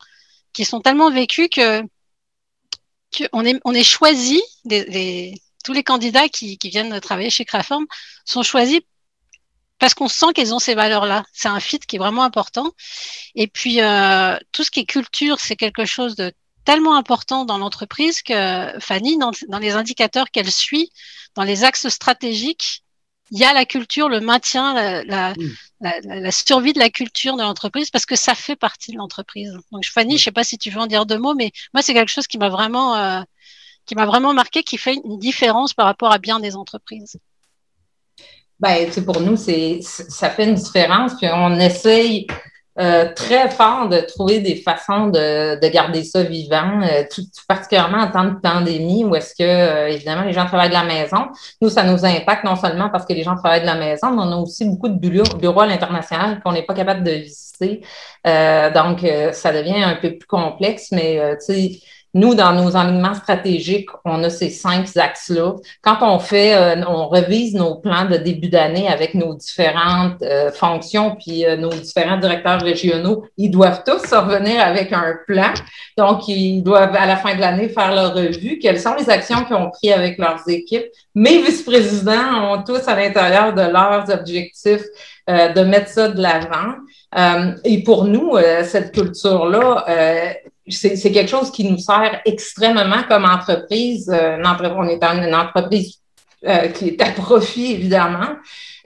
qui 0.54 0.64
sont 0.64 0.80
tellement 0.80 1.12
vécues 1.12 1.50
que, 1.50 1.84
on 3.34 3.44
est, 3.44 3.60
on 3.66 3.74
est 3.74 3.84
choisi, 3.84 4.42
tous 4.66 5.74
les 5.74 5.84
candidats 5.84 6.30
qui, 6.30 6.58
qui 6.58 6.70
viennent 6.70 7.00
travailler 7.02 7.30
chez 7.30 7.44
Craform 7.44 7.86
sont 8.24 8.44
choisis 8.44 8.80
parce 9.80 9.94
qu'on 9.94 10.08
sent 10.08 10.34
qu'elles 10.36 10.54
ont 10.54 10.60
ces 10.60 10.76
valeurs-là. 10.76 11.24
C'est 11.34 11.48
un 11.48 11.60
fit 11.60 11.80
qui 11.80 11.96
est 11.96 12.00
vraiment 12.00 12.24
important. 12.24 12.72
Et 13.36 13.48
puis, 13.48 13.82
euh, 13.82 14.38
tout 14.52 14.64
ce 14.64 14.72
qui 14.72 14.82
est 14.82 14.86
culture, 14.86 15.40
c'est 15.40 15.56
quelque 15.56 15.86
chose 15.86 16.16
de 16.16 16.34
tellement 16.66 16.96
important 16.96 17.46
dans 17.46 17.58
l'entreprise 17.58 18.22
que 18.22 18.78
Fanny, 18.80 19.18
dans, 19.18 19.32
les 19.60 19.72
indicateurs 19.72 20.30
qu'elle 20.30 20.52
suit, 20.52 20.92
dans 21.36 21.44
les 21.44 21.64
axes 21.64 21.88
stratégiques, 21.90 22.84
il 23.32 23.40
y 23.40 23.44
a 23.44 23.54
la 23.54 23.66
culture, 23.66 24.10
le 24.10 24.20
maintien, 24.20 25.04
la, 25.04 25.34
la, 25.80 26.32
survie 26.32 26.74
de 26.74 26.80
la 26.80 26.90
culture 26.90 27.38
de 27.38 27.42
l'entreprise 27.42 27.90
parce 27.92 28.06
que 28.06 28.16
ça 28.16 28.36
fait 28.36 28.56
partie 28.56 28.92
de 28.92 28.98
l'entreprise. 28.98 29.58
Donc 29.72 29.86
Fanny, 29.86 30.18
je 30.18 30.26
sais 30.26 30.32
pas 30.32 30.44
si 30.44 30.58
tu 30.58 30.70
veux 30.72 30.80
en 30.80 30.88
dire 30.88 31.06
deux 31.06 31.20
mots, 31.20 31.36
mais 31.36 31.52
moi 31.74 31.82
c'est 31.82 31.94
quelque 31.94 32.10
chose 32.10 32.28
qui 32.28 32.38
m'a 32.38 32.50
vraiment, 32.50 32.96
euh, 32.96 33.22
qui 33.86 33.96
m'a 33.96 34.06
vraiment 34.06 34.34
marqué, 34.34 34.64
qui 34.64 34.78
fait 34.78 34.96
une 35.04 35.20
différence 35.20 35.74
par 35.74 35.86
rapport 35.86 36.12
à 36.12 36.18
bien 36.18 36.40
des 36.40 36.56
entreprises. 36.56 37.20
Ben, 38.60 38.90
pour 39.06 39.22
nous, 39.22 39.38
c'est, 39.38 39.80
ça 39.82 40.30
fait 40.30 40.46
une 40.46 40.56
différence. 40.56 41.16
Puis 41.16 41.28
on 41.34 41.60
essaye 41.60 42.28
euh, 42.80 43.14
très 43.14 43.50
fort 43.50 43.90
de 43.90 44.00
trouver 44.00 44.40
des 44.40 44.56
façons 44.56 45.08
de, 45.08 45.60
de 45.60 45.68
garder 45.68 46.02
ça 46.04 46.24
vivant, 46.24 46.82
euh, 46.82 47.04
tout, 47.14 47.24
particulièrement 47.46 47.98
en 47.98 48.10
temps 48.10 48.24
de 48.24 48.40
pandémie 48.40 49.04
où 49.04 49.16
est-ce 49.16 49.36
que, 49.36 49.44
euh, 49.44 49.90
évidemment, 49.90 50.22
les 50.22 50.32
gens 50.32 50.46
travaillent 50.46 50.70
de 50.70 50.76
la 50.76 50.86
maison. 50.86 51.28
Nous, 51.62 51.68
ça 51.68 51.84
nous 51.84 52.06
impacte 52.06 52.46
non 52.46 52.56
seulement 52.56 52.90
parce 52.90 53.06
que 53.06 53.12
les 53.12 53.24
gens 53.24 53.36
travaillent 53.36 53.62
de 53.62 53.66
la 53.66 53.76
maison, 53.76 54.12
mais 54.12 54.22
on 54.22 54.32
a 54.32 54.38
aussi 54.38 54.64
beaucoup 54.64 54.88
de 54.88 54.98
bureaux, 54.98 55.36
bureaux 55.38 55.62
à 55.62 55.68
l'international 55.68 56.42
qu'on 56.42 56.54
n'est 56.54 56.66
pas 56.66 56.74
capable 56.74 57.04
de 57.04 57.12
visiter. 57.12 57.82
donc, 58.24 59.06
ça 59.34 59.52
devient 59.52 59.84
un 59.84 59.96
peu 59.96 60.18
plus 60.18 60.28
complexe, 60.28 60.90
mais 60.92 61.38
tu 61.46 61.54
sais, 61.54 61.80
nous, 62.16 62.34
dans 62.34 62.54
nos 62.54 62.76
alignements 62.76 63.14
stratégiques, 63.14 63.90
on 64.04 64.24
a 64.24 64.32
ces 64.32 64.50
cinq 64.50 64.88
axes-là. 64.98 65.54
Quand 65.84 65.98
on 66.02 66.18
fait, 66.18 66.56
euh, 66.56 66.84
on 66.88 67.08
revise 67.08 67.54
nos 67.54 67.76
plans 67.76 68.06
de 68.06 68.18
début 68.18 68.50
d'année 68.50 68.88
avec 68.88 69.14
nos 69.14 69.36
différentes 69.36 70.20
euh, 70.24 70.52
fonctions, 70.52 71.16
puis 71.16 71.46
euh, 71.46 71.56
nos 71.56 71.70
différents 71.70 72.18
directeurs 72.18 72.62
régionaux, 72.62 73.26
ils 73.38 73.52
doivent 73.52 73.84
tous 73.86 74.12
revenir 74.12 74.60
avec 74.60 74.92
un 74.92 75.18
plan. 75.28 75.54
Donc, 75.98 76.28
ils 76.28 76.64
doivent, 76.64 76.96
à 76.96 77.06
la 77.06 77.16
fin 77.16 77.36
de 77.36 77.42
l'année, 77.42 77.70
faire 77.70 77.94
leur 77.94 78.16
revue. 78.16 78.58
Quelles 78.58 78.80
sont 78.80 78.96
les 78.96 79.10
actions 79.10 79.44
qu'ils 79.46 79.56
ont 79.56 79.70
prises 79.70 79.92
avec 79.92 80.18
leurs 80.18 80.50
équipes? 80.50 80.86
Mes 81.14 81.44
vice-présidents 81.44 82.54
ont 82.54 82.64
tous 82.64 82.88
à 82.88 82.96
l'intérieur 82.96 83.54
de 83.54 83.62
leurs 83.62 84.10
objectifs 84.10 84.84
de 85.28 85.62
mettre 85.62 85.90
ça 85.90 86.08
de 86.08 86.20
l'avant. 86.20 86.74
et 87.64 87.84
pour 87.84 88.06
nous, 88.06 88.36
cette 88.64 88.94
culture-là, 88.94 89.86
c'est 90.70 91.12
quelque 91.12 91.30
chose 91.30 91.52
qui 91.52 91.70
nous 91.70 91.78
sert 91.78 92.22
extrêmement 92.26 93.04
comme 93.08 93.26
entreprise. 93.26 94.10
Euh, 94.14 94.38
on 94.44 94.88
est 94.88 95.04
une 95.04 95.36
entreprise 95.36 96.00
qui 96.76 96.88
est 96.88 97.02
à 97.02 97.12
profit, 97.12 97.74
évidemment. 97.74 98.36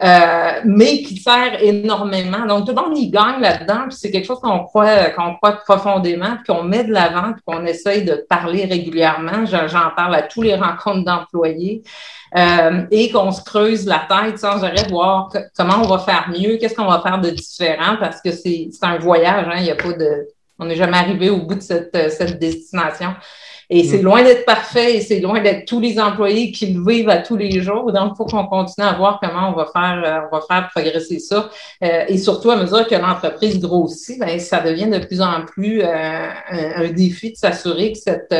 Euh, 0.03 0.61
mais 0.65 1.03
qui 1.03 1.17
sert 1.17 1.61
énormément. 1.61 2.45
Donc, 2.45 2.65
tout 2.65 2.75
le 2.75 2.81
monde 2.81 2.97
y 2.97 3.09
gagne 3.09 3.39
là-dedans, 3.39 3.83
puis 3.87 3.97
c'est 3.97 4.11
quelque 4.11 4.25
chose 4.25 4.39
qu'on 4.41 4.63
croit, 4.63 5.11
qu'on 5.11 5.35
croit 5.35 5.53
profondément, 5.53 6.35
puis 6.43 6.53
qu'on 6.53 6.63
met 6.63 6.83
de 6.83 6.91
l'avant, 6.91 7.31
puis 7.31 7.41
qu'on 7.45 7.65
essaye 7.65 8.03
de 8.03 8.25
parler 8.27 8.65
régulièrement. 8.65 9.45
J'en 9.45 9.91
parle 9.95 10.15
à 10.15 10.23
tous 10.23 10.41
les 10.41 10.55
rencontres 10.55 11.05
d'employés. 11.05 11.83
Euh, 12.35 12.85
et 12.89 13.11
qu'on 13.11 13.31
se 13.31 13.43
creuse 13.43 13.85
la 13.85 14.07
tête 14.09 14.39
sans 14.39 14.63
arrêt 14.63 14.87
voir 14.89 15.29
comment 15.55 15.83
on 15.83 15.87
va 15.87 15.99
faire 15.99 16.27
mieux, 16.29 16.57
qu'est-ce 16.57 16.73
qu'on 16.73 16.87
va 16.87 16.99
faire 16.99 17.21
de 17.21 17.29
différent, 17.29 17.95
parce 17.99 18.21
que 18.21 18.31
c'est 18.31 18.71
un 18.81 18.97
voyage, 18.97 19.45
hein, 19.47 19.57
il 19.59 19.65
y 19.65 19.69
a 19.69 19.75
pas 19.75 19.93
de, 19.93 20.27
on 20.59 20.65
n'est 20.65 20.75
jamais 20.75 20.97
arrivé 20.97 21.29
au 21.29 21.41
bout 21.41 21.55
de 21.55 21.61
cette, 21.61 22.11
cette 22.11 22.39
destination. 22.39 23.13
Et 23.69 23.83
c'est 23.83 23.99
mm. 23.99 24.03
loin 24.03 24.23
d'être 24.23 24.45
parfait 24.45 24.97
et 24.97 25.01
c'est 25.01 25.19
loin 25.19 25.41
d'être 25.41 25.65
tous 25.65 25.79
les 25.79 25.99
employés 25.99 26.51
qui 26.51 26.67
le 26.67 26.83
vivent 26.85 27.09
à 27.09 27.17
tous 27.17 27.37
les 27.37 27.61
jours. 27.61 27.91
Donc, 27.91 28.11
il 28.13 28.17
faut 28.17 28.25
qu'on 28.25 28.45
continue 28.45 28.85
à 28.85 28.93
voir 28.93 29.19
comment 29.21 29.49
on 29.49 29.53
va 29.53 29.65
faire, 29.65 30.03
euh, 30.05 30.27
on 30.31 30.35
va 30.35 30.43
faire 30.47 30.69
progresser 30.69 31.19
ça. 31.19 31.49
Euh, 31.83 32.05
et 32.07 32.17
surtout, 32.17 32.51
à 32.51 32.55
mesure 32.55 32.87
que 32.87 32.95
l'entreprise 32.95 33.59
grossit, 33.59 34.19
ben, 34.19 34.39
ça 34.39 34.59
devient 34.59 34.87
de 34.87 34.99
plus 34.99 35.21
en 35.21 35.45
plus 35.45 35.81
euh, 35.81 35.87
un, 36.51 36.91
défi 36.91 37.31
de 37.31 37.37
s'assurer 37.37 37.93
que 37.93 37.99
cette 37.99 38.35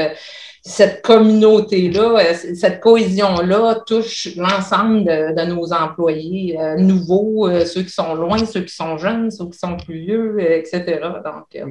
cette 0.65 1.01
communauté-là, 1.01 2.33
cette 2.33 2.79
cohésion-là 2.79 3.81
touche 3.85 4.29
l'ensemble 4.37 5.03
de, 5.03 5.45
nos 5.45 5.73
employés 5.73 6.57
nouveaux, 6.77 7.49
ceux 7.65 7.81
qui 7.81 7.89
sont 7.89 8.15
loin, 8.15 8.37
ceux 8.45 8.61
qui 8.61 8.73
sont 8.73 8.97
jeunes, 8.97 9.29
ceux 9.29 9.49
qui 9.49 9.59
sont 9.59 9.75
plus 9.75 9.99
vieux, 9.99 10.39
etc. 10.39 11.01
Donc, 11.25 11.61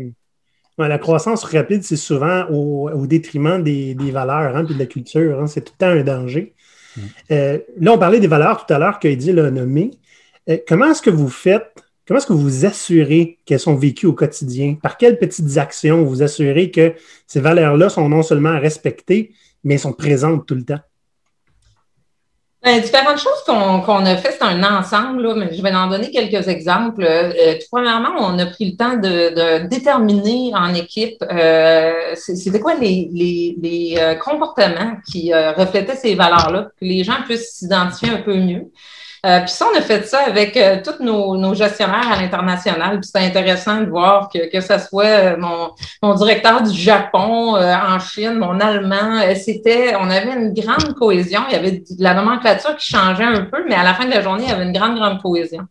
la 0.79 0.99
croissance 0.99 1.45
rapide, 1.45 1.83
c'est 1.83 1.97
souvent 1.97 2.47
au, 2.51 3.07
détriment 3.07 3.63
des, 3.63 3.95
valeurs 4.13 4.57
hein, 4.57 4.67
et 4.69 4.75
de 4.75 4.79
la 4.79 4.87
culture. 4.87 5.41
Hein. 5.41 5.47
c'est 5.47 5.63
tout 5.63 5.73
le 5.79 5.87
temps 5.87 5.93
un 5.93 6.03
danger. 6.03 6.55
Mm. 6.97 7.01
Euh, 7.31 7.59
là, 7.79 7.93
on 7.93 7.99
parlait 7.99 8.21
des 8.21 8.27
valeurs 8.27 8.67
tout 8.67 8.73
à 8.73 8.79
l'heure 8.79 8.99
qu'Eddie 8.99 9.33
l'a 9.33 9.51
nommé. 9.51 9.91
Euh, 10.49 10.59
comment 10.67 10.91
est-ce 10.91 11.03
que 11.03 11.11
vous 11.11 11.29
faites, 11.29 11.73
comment 12.07 12.19
est-ce 12.19 12.27
que 12.27 12.33
vous 12.33 12.41
vous 12.41 12.67
assurez 12.67 13.39
qu'elles 13.45 13.61
sont 13.61 13.77
vécues 13.77 14.07
au 14.07 14.13
quotidien? 14.13 14.77
Par 14.83 14.97
quelles 14.97 15.19
petites 15.19 15.59
actions 15.59 16.05
vous 16.05 16.23
assurez 16.23 16.71
que 16.71 16.95
ces 17.27 17.41
valeurs-là 17.41 17.89
sont 17.89 18.09
non 18.09 18.23
seulement 18.23 18.59
respectées, 18.59 19.33
mais 19.65 19.79
sont 19.79 19.93
présentes 19.93 20.47
tout 20.47 20.55
le 20.55 20.65
temps? 20.65 20.81
Ben, 22.65 22.81
différentes 22.81 23.19
choses 23.19 23.43
qu'on 23.45 24.07
a 24.07 24.17
fait, 24.17 24.37
c'est 24.39 24.45
un 24.45 24.63
ensemble, 24.63 25.23
là, 25.23 25.35
mais 25.35 25.53
je 25.53 25.61
vais 25.61 25.75
en 25.75 25.89
donner 25.89 26.13
quelques 26.13 26.47
exemples. 26.47 27.03
Euh, 27.03 27.57
premièrement, 27.73 28.11
on 28.19 28.39
a 28.39 28.47
pris 28.47 28.71
le 28.71 28.77
temps 28.77 28.97
de, 28.97 29.67
déterminer 29.67 30.53
en 30.55 30.73
équipe 30.73 31.25
euh, 31.29 32.15
c'était 32.15 32.61
quoi 32.61 32.75
les, 32.75 33.09
les, 33.13 33.57
les 33.61 33.97
euh, 33.99 34.15
comportements 34.15 34.97
qui 35.11 35.33
euh, 35.33 35.51
reflétaient 35.53 35.97
ces 35.97 36.15
valeurs-là, 36.15 36.69
que 36.79 36.85
les 36.85 37.03
gens 37.03 37.23
puissent 37.25 37.53
s'identifier 37.53 38.11
un 38.11 38.23
peu 38.23 38.37
mieux. 38.37 38.71
Euh, 39.25 39.39
puis 39.41 39.51
ça, 39.51 39.67
on 39.73 39.79
a 39.79 39.81
fait 39.81 40.05
ça 40.05 40.19
avec 40.27 40.57
euh, 40.57 40.79
tous 40.83 41.01
nos, 41.01 41.37
nos, 41.37 41.55
gestionnaires 41.55 42.11
à 42.11 42.21
l'international. 42.21 42.99
Puis 42.99 43.09
c'est 43.13 43.25
intéressant 43.25 43.81
de 43.81 43.89
voir 43.89 44.29
que, 44.29 44.51
que 44.51 44.61
ce 44.61 44.79
soit 44.79 45.05
euh, 45.05 45.37
mon, 45.37 45.71
mon 46.03 46.15
directeur 46.15 46.61
du 46.61 46.77
Japon 46.77 47.55
en 47.55 47.99
Chine, 48.01 48.35
mon 48.35 48.59
allemand, 48.59 49.21
c'était, 49.37 49.95
on 49.95 50.11
avait 50.11 50.33
une 50.33 50.53
grande 50.53 50.95
cohésion. 50.95 51.43
Il 51.49 51.53
y 51.53 51.57
avait 51.57 51.71
de 51.71 51.85
la 52.03 52.15
nomenclature 52.15 52.75
qui 52.77 52.91
changeait 52.91 53.25
un 53.25 53.43
peu, 53.43 53.65
mais 53.69 53.77
à 53.77 53.85
la 53.85 53.95
fin 53.95 54.07
de 54.07 54.11
la 54.11 54.23
journée, 54.23 54.43
il 54.45 54.51
y 54.51 54.53
avait 54.53 54.65
une 54.65 54.73
grande, 54.73 54.97
grande 54.97 55.23
cohésion. 55.23 55.69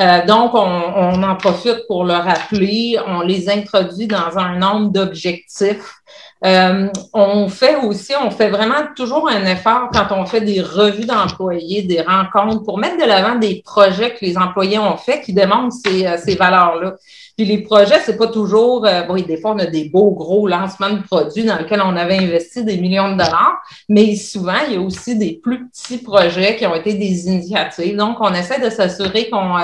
Euh, 0.00 0.24
donc, 0.26 0.54
on, 0.54 1.22
en 1.22 1.36
profite 1.36 1.86
pour 1.88 2.04
le 2.04 2.14
rappeler. 2.14 2.98
On 3.06 3.20
les 3.20 3.50
introduit 3.50 4.06
dans 4.06 4.38
un 4.38 4.56
nombre 4.56 4.90
d'objectifs 4.90 5.98
euh, 6.44 6.88
on 7.12 7.48
fait 7.48 7.76
aussi, 7.76 8.12
on 8.22 8.30
fait 8.30 8.48
vraiment 8.48 8.86
toujours 8.94 9.28
un 9.28 9.44
effort 9.46 9.88
quand 9.92 10.12
on 10.12 10.24
fait 10.24 10.40
des 10.40 10.62
revues 10.62 11.04
d'employés, 11.04 11.82
des 11.82 12.00
rencontres 12.00 12.62
pour 12.62 12.78
mettre 12.78 12.96
de 12.96 13.04
l'avant 13.04 13.34
des 13.34 13.60
projets 13.64 14.14
que 14.14 14.24
les 14.24 14.38
employés 14.38 14.78
ont 14.78 14.96
fait 14.96 15.20
qui 15.20 15.32
démontrent 15.32 15.74
ces, 15.84 16.06
euh, 16.06 16.16
ces 16.16 16.36
valeurs-là. 16.36 16.94
Puis 17.38 17.46
les 17.46 17.58
projets, 17.58 18.00
c'est 18.00 18.16
pas 18.16 18.26
toujours, 18.26 18.84
euh, 18.84 19.02
bon, 19.02 19.14
des 19.14 19.36
fois, 19.36 19.52
on 19.52 19.60
a 19.60 19.66
des 19.66 19.88
beaux 19.88 20.10
gros 20.10 20.48
lancements 20.48 20.90
de 20.90 21.02
produits 21.02 21.44
dans 21.44 21.56
lesquels 21.56 21.80
on 21.80 21.94
avait 21.94 22.18
investi 22.18 22.64
des 22.64 22.78
millions 22.78 23.12
de 23.12 23.12
dollars, 23.12 23.62
mais 23.88 24.16
souvent, 24.16 24.58
il 24.66 24.74
y 24.74 24.76
a 24.76 24.80
aussi 24.80 25.16
des 25.16 25.38
plus 25.40 25.68
petits 25.68 25.98
projets 25.98 26.56
qui 26.56 26.66
ont 26.66 26.74
été 26.74 26.94
des 26.94 27.28
initiatives. 27.28 27.96
Donc, 27.96 28.16
on 28.18 28.34
essaie 28.34 28.60
de 28.60 28.70
s'assurer 28.70 29.30
qu'on 29.30 29.54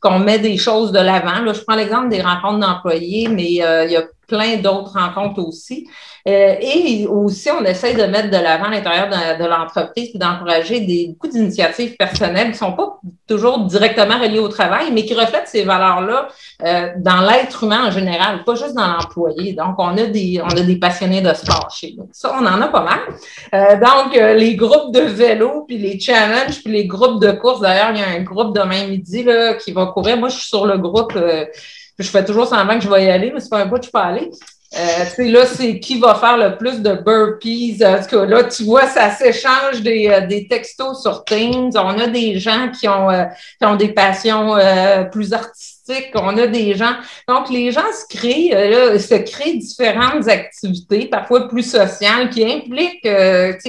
qu'on 0.00 0.18
met 0.18 0.38
des 0.38 0.56
choses 0.56 0.92
de 0.92 0.98
l'avant. 0.98 1.42
Là, 1.42 1.52
je 1.52 1.60
prends 1.60 1.76
l'exemple 1.76 2.08
des 2.08 2.22
rencontres 2.22 2.60
d'employés, 2.60 3.28
mais 3.28 3.44
il 3.44 3.90
y 3.90 3.96
a 3.96 4.02
plein 4.30 4.56
d'autres 4.58 4.92
rencontres 4.92 5.44
aussi. 5.46 5.88
Euh, 6.28 6.54
et 6.60 7.06
aussi, 7.06 7.50
on 7.50 7.64
essaye 7.64 7.94
de 7.94 8.04
mettre 8.04 8.30
de 8.30 8.36
l'avant 8.36 8.66
à 8.66 8.70
l'intérieur 8.70 9.08
de, 9.08 9.44
l'entreprise 9.44 10.10
et 10.14 10.18
d'encourager 10.18 10.80
des, 10.80 11.08
beaucoup 11.08 11.28
d'initiatives 11.28 11.96
personnelles 11.96 12.46
qui 12.46 12.52
ne 12.52 12.70
sont 12.70 12.72
pas 12.72 13.00
toujours 13.26 13.60
directement 13.60 14.18
reliées 14.18 14.38
au 14.38 14.48
travail, 14.48 14.92
mais 14.92 15.04
qui 15.04 15.14
reflètent 15.14 15.48
ces 15.48 15.64
valeurs-là 15.64 16.28
euh, 16.64 16.88
dans 16.98 17.22
l'être 17.22 17.64
humain 17.64 17.86
en 17.86 17.90
général, 17.90 18.44
pas 18.44 18.54
juste 18.54 18.74
dans 18.74 18.86
l'employé. 18.86 19.54
Donc, 19.54 19.76
on 19.78 19.96
a 19.96 20.04
des 20.04 20.40
on 20.42 20.48
a 20.48 20.60
des 20.60 20.76
passionnés 20.76 21.22
de 21.22 21.32
sport 21.32 21.70
chez 21.74 21.94
nous. 21.96 22.08
Ça, 22.12 22.34
on 22.38 22.44
en 22.44 22.60
a 22.60 22.68
pas 22.68 22.84
mal. 22.84 23.00
Euh, 23.54 23.80
donc, 23.80 24.14
les 24.14 24.56
groupes 24.56 24.92
de 24.92 25.00
vélo, 25.00 25.64
puis 25.66 25.78
les 25.78 25.98
challenges, 25.98 26.62
puis 26.62 26.72
les 26.72 26.86
groupes 26.86 27.20
de 27.20 27.32
course. 27.32 27.60
D'ailleurs, 27.60 27.92
il 27.94 27.98
y 27.98 28.02
a 28.02 28.08
un 28.08 28.22
groupe 28.22 28.54
demain 28.54 28.86
midi 28.86 29.22
là, 29.22 29.54
qui 29.54 29.72
va 29.72 29.86
courir. 29.86 30.18
Moi, 30.18 30.28
je 30.28 30.36
suis 30.36 30.48
sur 30.48 30.66
le 30.66 30.76
groupe 30.76 31.18
je 32.02 32.10
fais 32.10 32.24
toujours 32.24 32.46
semblant 32.46 32.78
que 32.78 32.84
je 32.84 32.90
vais 32.90 33.04
y 33.04 33.10
aller, 33.10 33.30
mais 33.32 33.40
c'est 33.40 33.50
pas 33.50 33.60
un 33.62 33.66
bout 33.66 33.78
que 33.78 33.86
je 33.86 33.90
peux 33.90 33.98
aller. 33.98 34.30
Euh, 34.78 35.30
là, 35.30 35.46
c'est 35.46 35.80
qui 35.80 35.98
va 35.98 36.14
faire 36.14 36.36
le 36.36 36.56
plus 36.56 36.80
de 36.80 36.92
burpees? 36.92 37.82
En 37.84 38.00
tout 38.00 38.08
cas, 38.08 38.24
là, 38.24 38.44
tu 38.44 38.62
vois, 38.62 38.86
ça 38.86 39.10
s'échange 39.10 39.82
des, 39.82 40.08
euh, 40.08 40.26
des 40.26 40.46
textos 40.46 41.02
sur 41.02 41.24
Teams. 41.24 41.72
On 41.74 41.98
a 41.98 42.06
des 42.06 42.38
gens 42.38 42.70
qui 42.70 42.86
ont, 42.86 43.10
euh, 43.10 43.24
qui 43.58 43.66
ont 43.66 43.74
des 43.74 43.92
passions 43.92 44.54
euh, 44.56 45.02
plus 45.04 45.32
artistiques. 45.32 46.12
On 46.14 46.38
a 46.38 46.46
des 46.46 46.76
gens. 46.76 46.94
Donc, 47.26 47.50
les 47.50 47.72
gens 47.72 47.80
se 47.92 48.16
créent, 48.16 48.50
là, 48.70 48.96
se 48.96 49.16
créent 49.16 49.54
différentes 49.54 50.28
activités, 50.28 51.06
parfois 51.06 51.48
plus 51.48 51.68
sociales, 51.68 52.30
qui 52.30 52.44
impliquent, 52.44 53.08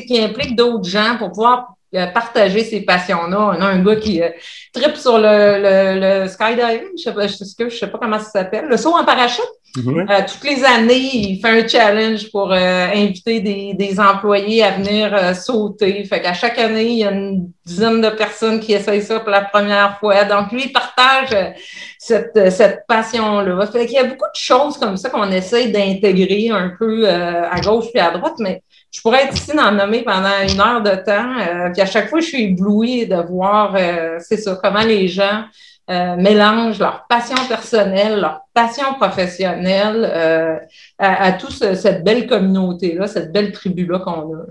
qui 0.07 0.21
impliquent 0.21 0.55
d'autres 0.55 0.87
gens 0.87 1.15
pour 1.17 1.29
pouvoir 1.29 1.73
partager 2.13 2.63
ces 2.63 2.81
passions-là. 2.81 3.39
On 3.57 3.61
a 3.61 3.65
un 3.65 3.83
gars 3.83 3.95
qui 3.95 4.21
euh, 4.21 4.29
tripe 4.73 4.95
sur 4.95 5.17
le, 5.17 5.23
le, 5.61 6.21
le 6.23 6.27
skydiving, 6.27 6.89
je 6.97 7.03
sais 7.03 7.13
pas, 7.13 7.27
je 7.27 7.69
sais, 7.75 7.87
pas 7.87 7.97
comment 7.97 8.19
ça 8.19 8.29
s'appelle, 8.29 8.65
le 8.65 8.77
saut 8.77 8.95
en 8.95 9.03
parachute? 9.05 9.43
Mhm. 9.77 10.05
Euh, 10.09 10.21
toutes 10.27 10.43
les 10.43 10.65
années, 10.65 11.09
il 11.13 11.39
fait 11.39 11.63
un 11.63 11.67
challenge 11.67 12.29
pour 12.29 12.51
euh, 12.51 12.87
inviter 12.93 13.39
des, 13.39 13.73
des, 13.73 13.99
employés 14.01 14.63
à 14.63 14.71
venir 14.71 15.13
euh, 15.13 15.33
sauter. 15.33 16.03
Fait 16.03 16.21
qu'à 16.21 16.33
chaque 16.33 16.59
année, 16.59 16.87
il 16.87 16.97
y 16.97 17.05
a 17.05 17.11
une 17.11 17.49
dizaine 17.65 18.01
de 18.01 18.09
personnes 18.09 18.59
qui 18.59 18.73
essayent 18.73 19.01
ça 19.01 19.21
pour 19.21 19.29
la 19.29 19.41
première 19.41 19.97
fois. 19.99 20.25
Donc, 20.25 20.51
lui, 20.51 20.63
il 20.65 20.73
partage 20.73 21.53
cette, 21.97 22.51
cette 22.51 22.85
passion-là. 22.85 23.65
Fait 23.67 23.85
qu'il 23.85 23.95
y 23.95 23.99
a 23.99 24.03
beaucoup 24.03 24.25
de 24.25 24.39
choses 24.39 24.77
comme 24.77 24.97
ça 24.97 25.09
qu'on 25.09 25.31
essaye 25.31 25.71
d'intégrer 25.71 26.49
un 26.49 26.73
peu 26.77 27.07
à 27.07 27.59
gauche 27.61 27.85
puis 27.93 28.01
à 28.01 28.11
droite, 28.11 28.35
mais 28.39 28.61
je 28.91 28.99
pourrais 28.99 29.23
être 29.23 29.35
ici 29.35 29.55
d'en 29.55 29.71
nommer 29.71 30.01
pendant 30.01 30.41
une 30.49 30.59
heure 30.59 30.81
de 30.81 30.95
temps. 31.01 31.71
puis 31.71 31.81
à 31.81 31.85
chaque 31.85 32.09
fois, 32.09 32.19
je 32.19 32.25
suis 32.25 32.43
éblouie 32.43 33.07
de 33.07 33.15
voir, 33.15 33.77
c'est 34.19 34.37
ça, 34.37 34.59
comment 34.61 34.81
les 34.81 35.07
gens 35.07 35.45
euh, 35.91 36.15
mélangent 36.15 36.79
leur 36.79 37.05
passion 37.09 37.35
personnelle, 37.49 38.21
leur 38.21 38.43
passion 38.53 38.93
professionnelle 38.93 40.09
euh, 40.09 40.55
à, 40.97 41.33
toute 41.33 41.51
cette 41.51 42.05
belle 42.05 42.27
communauté-là, 42.27 43.07
cette 43.07 43.33
belle 43.33 43.51
tribu-là 43.51 43.99
qu'on 43.99 44.35
a. 44.35 44.45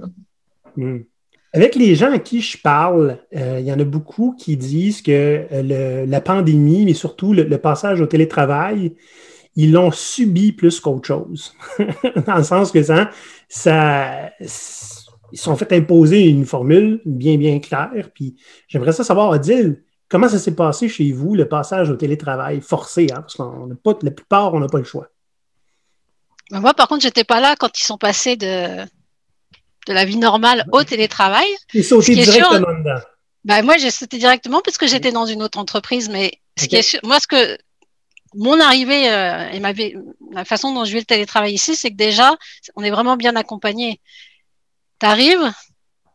Hmm. 0.76 0.99
Avec 1.54 1.76
les 1.76 1.94
gens 1.94 2.12
à 2.12 2.18
qui 2.18 2.42
je 2.42 2.59
parle, 2.59 3.16
euh, 3.35 3.56
il 3.59 3.64
y 3.64 3.73
en 3.73 3.80
a 3.80 3.85
beaucoup 3.85 4.37
qui 4.38 4.59
disent 4.59 5.00
que 5.00 5.47
la 6.06 6.20
pandémie, 6.20 6.85
mais 6.85 6.92
surtout 6.92 7.32
le, 7.32 7.56
passage 7.56 8.02
au 8.02 8.06
télétravail, 8.06 8.94
ils 9.56 9.73
l'ont 9.73 9.92
subi 9.92 10.52
plus 10.52 10.78
qu'autre 10.78 11.06
chose. 11.06 11.54
Dans 12.26 12.37
le 12.37 12.44
sens 12.44 12.70
que 12.70 12.82
ça, 12.82 13.09
ça, 13.49 14.30
ils 15.32 15.38
sont 15.38 15.56
fait 15.56 15.73
imposer 15.73 16.28
une 16.28 16.44
formule 16.44 17.00
bien, 17.06 17.38
bien 17.38 17.61
claire. 17.61 18.11
Puis 18.14 18.37
j'aimerais 18.68 18.92
ça 18.92 19.04
savoir, 19.04 19.30
Odile, 19.30 19.82
Comment 20.10 20.28
ça 20.28 20.40
s'est 20.40 20.56
passé 20.56 20.88
chez 20.88 21.12
vous, 21.12 21.36
le 21.36 21.48
passage 21.48 21.88
au 21.88 21.96
télétravail 21.96 22.60
forcé? 22.60 23.06
Hein? 23.12 23.20
Parce 23.22 23.36
qu'on 23.36 23.74
pas, 23.76 23.94
la 24.02 24.10
plupart, 24.10 24.52
on 24.54 24.60
n'a 24.60 24.66
pas 24.66 24.78
le 24.78 24.84
choix. 24.84 25.08
Ben, 26.50 26.60
moi, 26.60 26.74
par 26.74 26.88
contre, 26.88 27.02
j'étais 27.02 27.24
pas 27.24 27.40
là 27.40 27.54
quand 27.56 27.78
ils 27.78 27.84
sont 27.84 27.96
passés 27.96 28.36
de, 28.36 28.84
de 29.86 29.92
la 29.92 30.04
vie 30.04 30.16
normale 30.16 30.66
au 30.72 30.82
télétravail. 30.82 31.46
Ils 31.74 31.84
sauté 31.84 32.14
directement 32.14 32.58
dedans. 32.58 33.00
Ben, 33.44 33.62
moi, 33.62 33.76
j'ai 33.76 33.92
sauté 33.92 34.18
directement 34.18 34.60
parce 34.64 34.78
que 34.78 34.88
j'étais 34.88 35.12
dans 35.12 35.26
une 35.26 35.44
autre 35.44 35.58
entreprise. 35.58 36.08
Mais 36.08 36.32
ce 36.58 36.66
qui 36.66 36.76
est 36.76 37.02
moi, 37.04 37.18
ce 37.20 37.28
que 37.28 37.56
mon 38.34 38.60
arrivée 38.60 39.10
euh, 39.12 39.48
et 39.50 39.60
ma 39.60 39.72
la 40.32 40.44
façon 40.44 40.74
dont 40.74 40.84
je 40.84 40.92
vis 40.92 40.98
le 40.98 41.04
télétravail 41.04 41.54
ici, 41.54 41.76
c'est 41.76 41.90
que 41.90 41.96
déjà, 41.96 42.36
on 42.74 42.82
est 42.82 42.90
vraiment 42.90 43.16
bien 43.16 43.36
accompagné. 43.36 44.00
Tu 45.00 45.06
arrives, 45.06 45.52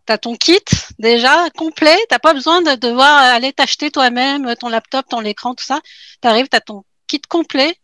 tu 0.05 0.13
as 0.13 0.17
ton 0.17 0.35
kit 0.35 0.59
déjà 0.99 1.49
complet, 1.51 1.97
tu 2.09 2.17
pas 2.19 2.33
besoin 2.33 2.61
de 2.61 2.75
devoir 2.75 3.17
aller 3.17 3.53
t'acheter 3.53 3.91
toi-même 3.91 4.55
ton 4.59 4.69
laptop, 4.69 5.07
ton 5.09 5.23
écran, 5.23 5.55
tout 5.55 5.65
ça? 5.65 5.81
Tu 6.21 6.27
arrives, 6.27 6.47
tu 6.49 6.57
as 6.57 6.61
ton 6.61 6.83
kit 7.07 7.21
complet, 7.21 7.75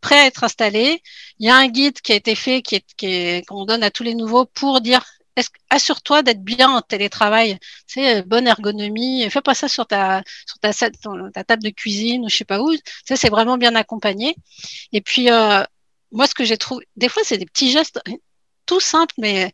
prêt 0.00 0.18
à 0.20 0.26
être 0.26 0.44
installé. 0.44 1.02
Il 1.38 1.46
y 1.46 1.50
a 1.50 1.56
un 1.56 1.68
guide 1.68 2.00
qui 2.00 2.12
a 2.12 2.16
été 2.16 2.34
fait, 2.34 2.62
qui 2.62 2.82
est, 3.02 3.46
qu'on 3.46 3.64
donne 3.64 3.82
à 3.82 3.90
tous 3.90 4.02
les 4.02 4.14
nouveaux 4.14 4.46
pour 4.46 4.80
dire 4.80 5.04
assure-toi 5.70 6.22
d'être 6.22 6.42
bien 6.42 6.70
en 6.70 6.80
télétravail. 6.80 7.58
Tu 7.88 8.00
sais, 8.00 8.22
bonne 8.22 8.46
ergonomie. 8.46 9.28
Fais 9.30 9.40
pas 9.40 9.54
ça 9.54 9.68
sur 9.68 9.86
ta, 9.86 10.22
sur 10.46 10.58
ta, 10.60 10.72
ta 10.72 11.44
table 11.44 11.62
de 11.62 11.70
cuisine 11.70 12.24
ou 12.24 12.28
je 12.28 12.36
sais 12.36 12.44
pas 12.44 12.60
où. 12.60 12.72
Sais, 13.04 13.16
c'est 13.16 13.30
vraiment 13.30 13.58
bien 13.58 13.74
accompagné. 13.74 14.36
Et 14.92 15.00
puis, 15.00 15.30
euh, 15.30 15.64
moi, 16.12 16.26
ce 16.26 16.34
que 16.34 16.44
j'ai 16.44 16.56
trouvé, 16.56 16.86
des 16.96 17.08
fois, 17.08 17.22
c'est 17.24 17.38
des 17.38 17.46
petits 17.46 17.70
gestes 17.72 18.00
tout 18.66 18.80
simples, 18.80 19.14
mais 19.18 19.52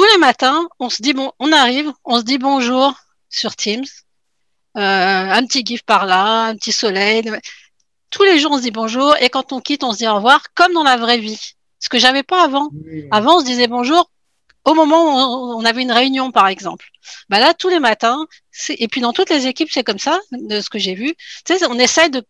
tous 0.00 0.06
les 0.14 0.18
matins, 0.18 0.66
on 0.78 0.88
se 0.88 1.02
dit 1.02 1.12
bon, 1.12 1.30
on 1.38 1.52
arrive, 1.52 1.92
on 2.06 2.20
se 2.20 2.24
dit 2.24 2.38
bonjour 2.38 2.94
sur 3.28 3.54
Teams, 3.54 3.84
euh, 4.78 4.80
un 4.80 5.44
petit 5.44 5.62
gif 5.62 5.82
par 5.82 6.06
là, 6.06 6.46
un 6.46 6.56
petit 6.56 6.72
soleil. 6.72 7.30
Tous 8.08 8.22
les 8.22 8.38
jours, 8.38 8.52
on 8.52 8.56
se 8.56 8.62
dit 8.62 8.70
bonjour, 8.70 9.14
et 9.20 9.28
quand 9.28 9.52
on 9.52 9.60
quitte, 9.60 9.84
on 9.84 9.92
se 9.92 9.98
dit 9.98 10.08
au 10.08 10.14
revoir, 10.14 10.40
comme 10.54 10.72
dans 10.72 10.84
la 10.84 10.96
vraie 10.96 11.18
vie. 11.18 11.52
Ce 11.80 11.90
que 11.90 11.98
j'avais 11.98 12.22
pas 12.22 12.42
avant. 12.42 12.70
Avant, 13.10 13.36
on 13.36 13.40
se 13.40 13.44
disait 13.44 13.66
bonjour 13.66 14.10
au 14.64 14.72
moment 14.72 15.02
où 15.04 15.60
on 15.60 15.66
avait 15.66 15.82
une 15.82 15.92
réunion, 15.92 16.30
par 16.30 16.48
exemple. 16.48 16.86
Bah 17.28 17.38
là, 17.38 17.52
tous 17.52 17.68
les 17.68 17.78
matins, 17.78 18.24
et 18.70 18.88
puis 18.88 19.02
dans 19.02 19.12
toutes 19.12 19.28
les 19.28 19.48
équipes, 19.48 19.68
c'est 19.70 19.84
comme 19.84 19.98
ça, 19.98 20.18
de 20.32 20.62
ce 20.62 20.70
que 20.70 20.78
j'ai 20.78 20.94
vu. 20.94 21.14
Tu 21.44 21.58
sais, 21.58 21.66
on 21.66 21.78
essaie 21.78 22.08
de, 22.08 22.24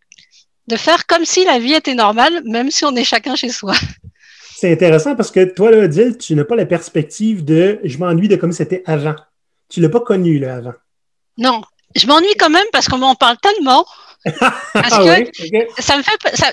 de 0.66 0.76
faire 0.76 1.06
comme 1.06 1.24
si 1.24 1.44
la 1.44 1.60
vie 1.60 1.74
était 1.74 1.94
normale, 1.94 2.42
même 2.46 2.72
si 2.72 2.84
on 2.84 2.96
est 2.96 3.04
chacun 3.04 3.36
chez 3.36 3.50
soi. 3.50 3.74
C'est 4.60 4.70
intéressant 4.70 5.16
parce 5.16 5.30
que 5.30 5.42
toi, 5.42 5.70
là, 5.70 5.84
Odile, 5.84 6.18
tu 6.18 6.34
n'as 6.34 6.44
pas 6.44 6.54
la 6.54 6.66
perspective 6.66 7.46
de 7.46 7.80
je 7.82 7.96
m'ennuie 7.96 8.28
de 8.28 8.36
comme 8.36 8.52
c'était 8.52 8.82
avant. 8.84 9.16
Tu 9.70 9.80
l'as 9.80 9.88
pas 9.88 10.00
connu, 10.00 10.38
là, 10.38 10.56
avant. 10.56 10.74
Non. 11.38 11.62
Je 11.96 12.06
m'ennuie 12.06 12.34
quand 12.38 12.50
même 12.50 12.66
parce 12.70 12.86
qu'on 12.86 12.98
m'en 12.98 13.14
parle 13.14 13.38
tellement. 13.38 13.86
parce 14.38 14.92
ah 14.92 15.22
que 15.22 15.82
ça 15.82 15.96
me 15.96 16.02
fait. 16.02 16.36
Ça, 16.36 16.52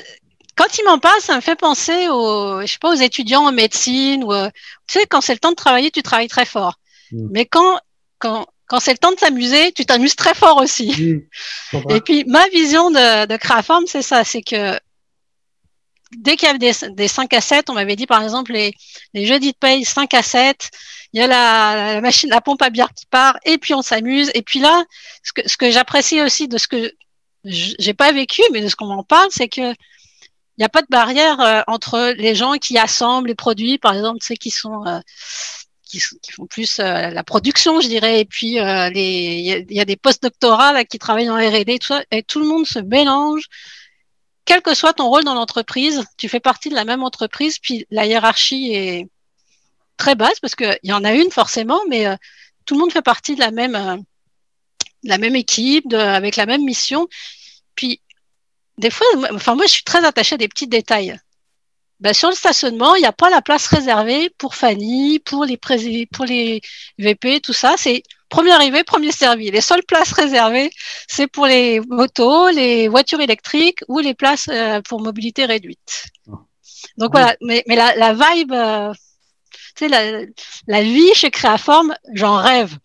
quand 0.56 0.78
il 0.78 0.86
m'en 0.86 1.00
parle, 1.00 1.20
ça 1.20 1.36
me 1.36 1.42
fait 1.42 1.58
penser 1.58 2.08
aux, 2.08 2.62
je 2.62 2.68
sais 2.68 2.78
pas, 2.80 2.94
aux 2.94 2.98
étudiants 2.98 3.46
en 3.46 3.52
médecine 3.52 4.24
ou, 4.24 4.32
euh, 4.32 4.50
tu 4.88 5.00
sais, 5.00 5.06
quand 5.06 5.20
c'est 5.20 5.34
le 5.34 5.40
temps 5.40 5.52
de 5.52 5.56
travailler, 5.56 5.92
tu 5.92 6.02
travailles 6.02 6.30
très 6.30 6.46
fort. 6.46 6.76
Hmm. 7.12 7.28
Mais 7.32 7.46
quand, 7.46 7.78
quand, 8.20 8.48
quand 8.68 8.80
c'est 8.80 8.94
le 8.94 9.00
temps 9.00 9.12
de 9.12 9.20
s'amuser, 9.20 9.74
tu 9.74 9.86
t'amuses 9.86 10.16
très 10.16 10.34
fort 10.34 10.62
aussi. 10.62 11.26
Hmm. 11.74 11.80
Et 11.90 12.00
puis, 12.00 12.24
ma 12.24 12.48
vision 12.48 12.90
de, 12.90 13.26
de 13.26 13.36
Craform, 13.36 13.84
c'est 13.86 14.02
ça, 14.02 14.24
c'est 14.24 14.44
que 14.44 14.80
dès 16.16 16.36
qu'il 16.36 16.48
y 16.48 16.50
avait 16.50 16.60
des, 16.60 16.74
des 16.92 17.08
5 17.08 17.34
à 17.34 17.42
7, 17.42 17.70
on 17.70 17.74
m'avait 17.74 17.96
dit 17.96 18.08
par 18.08 18.24
exemple 18.24 18.54
les, 18.54 18.74
les 19.14 19.26
jeudis 19.26 19.52
de 19.52 19.58
paye 19.58 19.84
5 19.84 20.14
à 20.14 20.24
7, 20.24 20.72
il 21.14 21.20
y 21.20 21.24
a 21.24 21.28
la, 21.28 22.02
machine, 22.02 22.30
la 22.30 22.42
pompe 22.42 22.62
à 22.62 22.70
bière 22.70 22.94
qui 22.94 23.06
part, 23.06 23.38
et 23.46 23.58
puis 23.58 23.74
on 23.74 23.82
s'amuse. 23.82 24.32
Et 24.34 24.42
puis 24.42 24.60
là, 24.60 24.84
ce 25.24 25.34
que, 25.34 25.48
ce 25.48 25.58
que 25.58 25.72
j'apprécie 25.72 26.22
aussi 26.22 26.48
de 26.48 26.58
ce 26.58 26.68
que 26.68 26.94
j'ai 27.46 27.94
pas 27.94 28.12
vécu, 28.12 28.42
mais 28.52 28.62
de 28.62 28.68
ce 28.68 28.76
qu'on 28.76 28.88
m'en 28.88 29.04
parle, 29.04 29.30
c'est 29.32 29.48
que 29.48 29.74
il 30.58 30.62
n'y 30.62 30.66
a 30.66 30.70
pas 30.70 30.82
de 30.82 30.88
barrière 30.90 31.40
euh, 31.40 31.62
entre 31.68 32.14
les 32.18 32.34
gens 32.34 32.54
qui 32.54 32.78
assemblent 32.80 33.28
les 33.28 33.36
produits, 33.36 33.78
par 33.78 33.94
exemple, 33.94 34.20
ceux 34.22 34.36
qui 34.36 34.50
sont 34.50 34.86
euh, 34.88 35.00
qui, 35.84 36.00
font 36.00 36.48
plus 36.48 36.80
euh, 36.80 37.10
la 37.12 37.24
production, 37.24 37.80
je 37.80 37.88
dirais, 37.88 38.20
et 38.20 38.26
puis 38.26 38.56
les 38.56 39.66
il 39.70 39.76
y, 39.76 39.80
a 39.80 39.86
des 39.86 39.96
post-doctorats 39.96 40.84
qui 40.86 40.98
travaillent 41.00 41.30
en 41.30 41.36
R&D, 41.36 41.80
tout 41.80 41.88
ça, 41.88 42.04
et 42.12 42.24
tout 42.24 42.40
le 42.40 42.48
monde 42.48 42.66
se 42.66 42.80
mélange. 42.80 43.44
Quel 44.48 44.62
que 44.64 44.74
soit 44.74 44.94
ton 44.94 45.10
rôle 45.10 45.26
dans 45.26 45.36
l'entreprise, 45.36 46.04
tu 46.18 46.30
fais 46.30 46.40
partie 46.40 46.70
de 46.70 46.76
la 46.76 46.86
même 46.86 47.04
entreprise, 47.04 47.60
puis 47.60 47.86
la 47.92 48.08
hiérarchie 48.08 48.74
est 48.74 49.08
très 49.98 50.16
basse 50.16 50.40
parce 50.40 50.56
qu'il 50.56 50.80
y 50.84 50.94
en 50.94 51.04
a 51.04 51.14
une 51.14 51.32
forcément, 51.32 51.82
mais 51.90 52.06
tout 52.66 52.74
le 52.74 52.80
monde 52.80 52.92
fait 52.92 53.02
partie 53.02 53.36
de 53.36 53.42
la 53.42 53.52
même 53.52 54.04
la 55.04 55.18
même 55.18 55.36
équipe, 55.36 55.88
de, 55.88 55.98
avec 55.98 56.36
la 56.38 56.46
même 56.46 56.64
mission. 56.64 57.08
Puis 57.76 58.02
des 58.78 58.90
fois, 58.90 59.06
enfin 59.34 59.56
moi 59.56 59.66
je 59.68 59.74
suis 59.74 59.84
très 59.84 60.06
attachée 60.06 60.36
à 60.36 60.38
des 60.38 60.48
petits 60.48 60.68
détails. 60.68 61.20
Ben, 62.00 62.14
sur 62.14 62.30
le 62.30 62.36
stationnement, 62.36 62.96
il 62.96 63.02
n'y 63.02 63.08
a 63.08 63.12
pas 63.12 63.30
la 63.30 63.42
place 63.42 63.68
réservée 63.68 64.30
pour 64.38 64.56
Fanny, 64.56 65.20
pour 65.20 65.46
les 65.46 65.58
pour 65.58 66.26
les 66.26 66.62
VP, 67.00 67.42
tout 67.42 67.54
ça. 67.54 67.76
C'est 67.78 68.04
premier 68.30 68.52
arrivé, 68.52 68.84
premier 68.84 69.12
servi. 69.12 69.52
Les 69.52 69.62
seules 69.62 69.84
places 69.84 70.14
réservées, 70.14 70.70
c'est 71.08 71.28
pour 71.28 71.46
les 71.46 71.80
motos, 71.88 72.50
les 72.50 72.88
voitures 72.88 73.22
électriques 73.22 73.84
ou 73.88 74.00
les 74.00 74.14
places 74.14 74.48
euh, 74.50 74.82
pour 74.82 75.02
mobilité 75.02 75.46
réduite. 75.46 76.06
Donc 76.98 77.12
voilà, 77.12 77.36
mais, 77.42 77.64
mais 77.68 77.76
la, 77.76 77.96
la 77.96 78.14
vibe, 78.14 78.52
euh, 78.52 78.94
tu 79.76 79.86
sais, 79.86 79.88
la, 79.88 80.26
la 80.68 80.82
vie 80.82 81.14
chez 81.14 81.32
Créaforme, 81.32 81.96
j'en 82.14 82.38
rêve. 82.38 82.78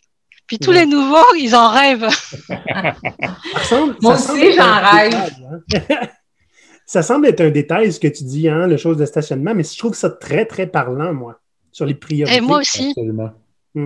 Puis 0.46 0.58
tous 0.58 0.72
les 0.72 0.86
nouveaux, 0.86 1.34
ils 1.38 1.54
en 1.54 1.70
rêvent. 1.70 2.08
Moi 4.02 4.14
aussi, 4.14 4.52
j'en 4.52 4.80
rêve. 4.80 5.14
Hein. 5.14 6.00
ça 6.86 7.02
semble 7.02 7.26
être 7.26 7.40
un 7.40 7.50
détail, 7.50 7.90
ce 7.90 7.98
que 7.98 8.08
tu 8.08 8.24
dis, 8.24 8.48
hein, 8.48 8.66
le 8.66 8.76
chose 8.76 8.98
de 8.98 9.06
stationnement, 9.06 9.54
mais 9.54 9.62
je 9.64 9.78
trouve 9.78 9.94
ça 9.94 10.10
très, 10.10 10.44
très 10.44 10.66
parlant, 10.66 11.14
moi, 11.14 11.40
sur 11.70 11.86
les 11.86 11.94
priorités. 11.94 12.36
Et 12.36 12.40
moi 12.42 12.58
aussi. 12.58 12.94
Ah, 12.98 13.80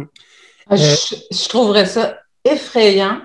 je, 0.70 1.48
trouverais 1.48 1.87
ça 1.87 2.18
effrayant 2.44 3.22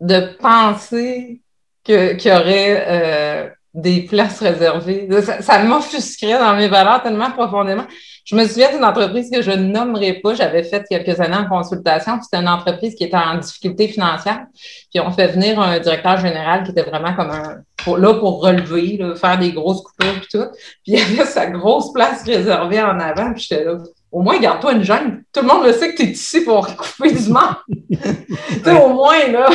de 0.00 0.36
penser 0.38 1.42
qu'il 1.84 2.20
y 2.22 2.32
aurait 2.32 2.84
euh, 2.88 3.50
des 3.72 4.02
places 4.02 4.40
réservées. 4.40 5.08
Ça, 5.22 5.42
ça 5.42 5.62
m'offusquerait 5.62 6.38
dans 6.38 6.54
mes 6.56 6.68
valeurs 6.68 7.02
tellement 7.02 7.30
profondément. 7.30 7.84
Je 8.24 8.36
me 8.36 8.46
souviens 8.46 8.72
d'une 8.72 8.84
entreprise 8.84 9.30
que 9.30 9.42
je 9.42 9.50
ne 9.50 9.66
nommerai 9.66 10.14
pas, 10.14 10.34
j'avais 10.34 10.62
fait 10.62 10.84
quelques 10.88 11.20
années 11.20 11.36
en 11.36 11.48
consultation. 11.48 12.20
C'était 12.22 12.42
une 12.42 12.48
entreprise 12.48 12.94
qui 12.94 13.04
était 13.04 13.16
en 13.16 13.38
difficulté 13.38 13.88
financière. 13.88 14.46
Puis 14.92 15.00
on 15.00 15.10
fait 15.10 15.28
venir 15.28 15.58
un 15.60 15.78
directeur 15.78 16.16
général 16.18 16.64
qui 16.64 16.72
était 16.72 16.82
vraiment 16.82 17.14
comme 17.14 17.30
un 17.30 17.62
là 17.96 18.14
pour 18.14 18.42
relever, 18.42 19.00
faire 19.16 19.38
des 19.38 19.52
grosses 19.52 19.82
coupures 19.82 20.16
et 20.16 20.26
tout. 20.30 20.46
Puis 20.84 20.92
il 20.92 20.98
y 20.98 21.00
avait 21.00 21.24
sa 21.24 21.46
grosse 21.46 21.92
place 21.92 22.22
réservée 22.24 22.82
en 22.82 22.98
avant. 23.00 23.32
Puis 23.32 23.46
j'étais 23.48 23.64
là, 23.64 23.78
au 24.12 24.22
moins, 24.22 24.38
garde-toi 24.38 24.72
une 24.72 24.82
gêne. 24.82 25.22
Tout 25.32 25.40
le 25.42 25.46
monde 25.46 25.64
le 25.64 25.72
sait 25.72 25.92
que 25.92 25.96
tu 25.96 26.08
es 26.08 26.10
ici 26.12 26.42
pour 26.42 26.66
couper 26.76 27.12
du 27.12 27.28
monde. 27.30 27.56
tu 28.64 28.70
au 28.70 28.88
moins, 28.88 29.26
là. 29.28 29.48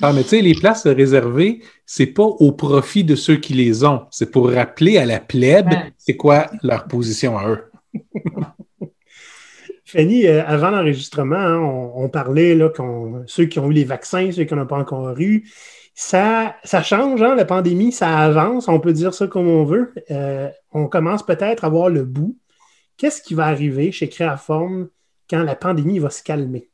Ah, 0.00 0.12
mais 0.12 0.22
tu 0.22 0.28
sais, 0.28 0.42
les 0.42 0.54
places 0.54 0.86
réservées, 0.86 1.60
c'est 1.86 2.06
pas 2.06 2.24
au 2.24 2.52
profit 2.52 3.04
de 3.04 3.14
ceux 3.14 3.36
qui 3.36 3.54
les 3.54 3.84
ont. 3.84 4.02
C'est 4.10 4.30
pour 4.30 4.50
rappeler 4.50 4.98
à 4.98 5.06
la 5.06 5.20
plèbe 5.20 5.70
c'est 5.98 6.16
quoi 6.16 6.50
leur 6.62 6.86
position 6.86 7.38
à 7.38 7.48
eux. 7.48 7.70
Fanny, 9.84 10.26
euh, 10.26 10.42
avant 10.46 10.70
l'enregistrement, 10.70 11.36
hein, 11.36 11.58
on, 11.58 12.08
parlait 12.08 12.54
là, 12.54 12.70
ceux 13.26 13.44
qui 13.44 13.58
ont 13.58 13.70
eu 13.70 13.74
les 13.74 13.84
vaccins, 13.84 14.32
ceux 14.32 14.44
qui 14.44 14.54
n'en 14.54 14.62
ont 14.62 14.66
pas 14.66 14.78
encore 14.78 15.18
eu. 15.20 15.46
Ça, 15.94 16.56
ça 16.64 16.82
change, 16.82 17.20
hein, 17.20 17.34
la 17.34 17.44
pandémie, 17.44 17.92
ça 17.92 18.18
avance, 18.18 18.68
on 18.68 18.80
peut 18.80 18.94
dire 18.94 19.12
ça 19.12 19.26
comme 19.26 19.48
on 19.48 19.64
veut. 19.64 19.92
Euh, 20.10 20.48
on 20.70 20.88
commence 20.88 21.24
peut-être 21.24 21.64
à 21.64 21.68
voir 21.68 21.90
le 21.90 22.04
bout. 22.04 22.38
Qu'est-ce 22.96 23.20
qui 23.20 23.34
va 23.34 23.44
arriver 23.44 23.92
chez 23.92 24.08
Créaforme 24.08 24.88
quand 25.28 25.42
la 25.42 25.54
pandémie 25.54 25.98
va 25.98 26.08
se 26.08 26.22
calmer? 26.22 26.71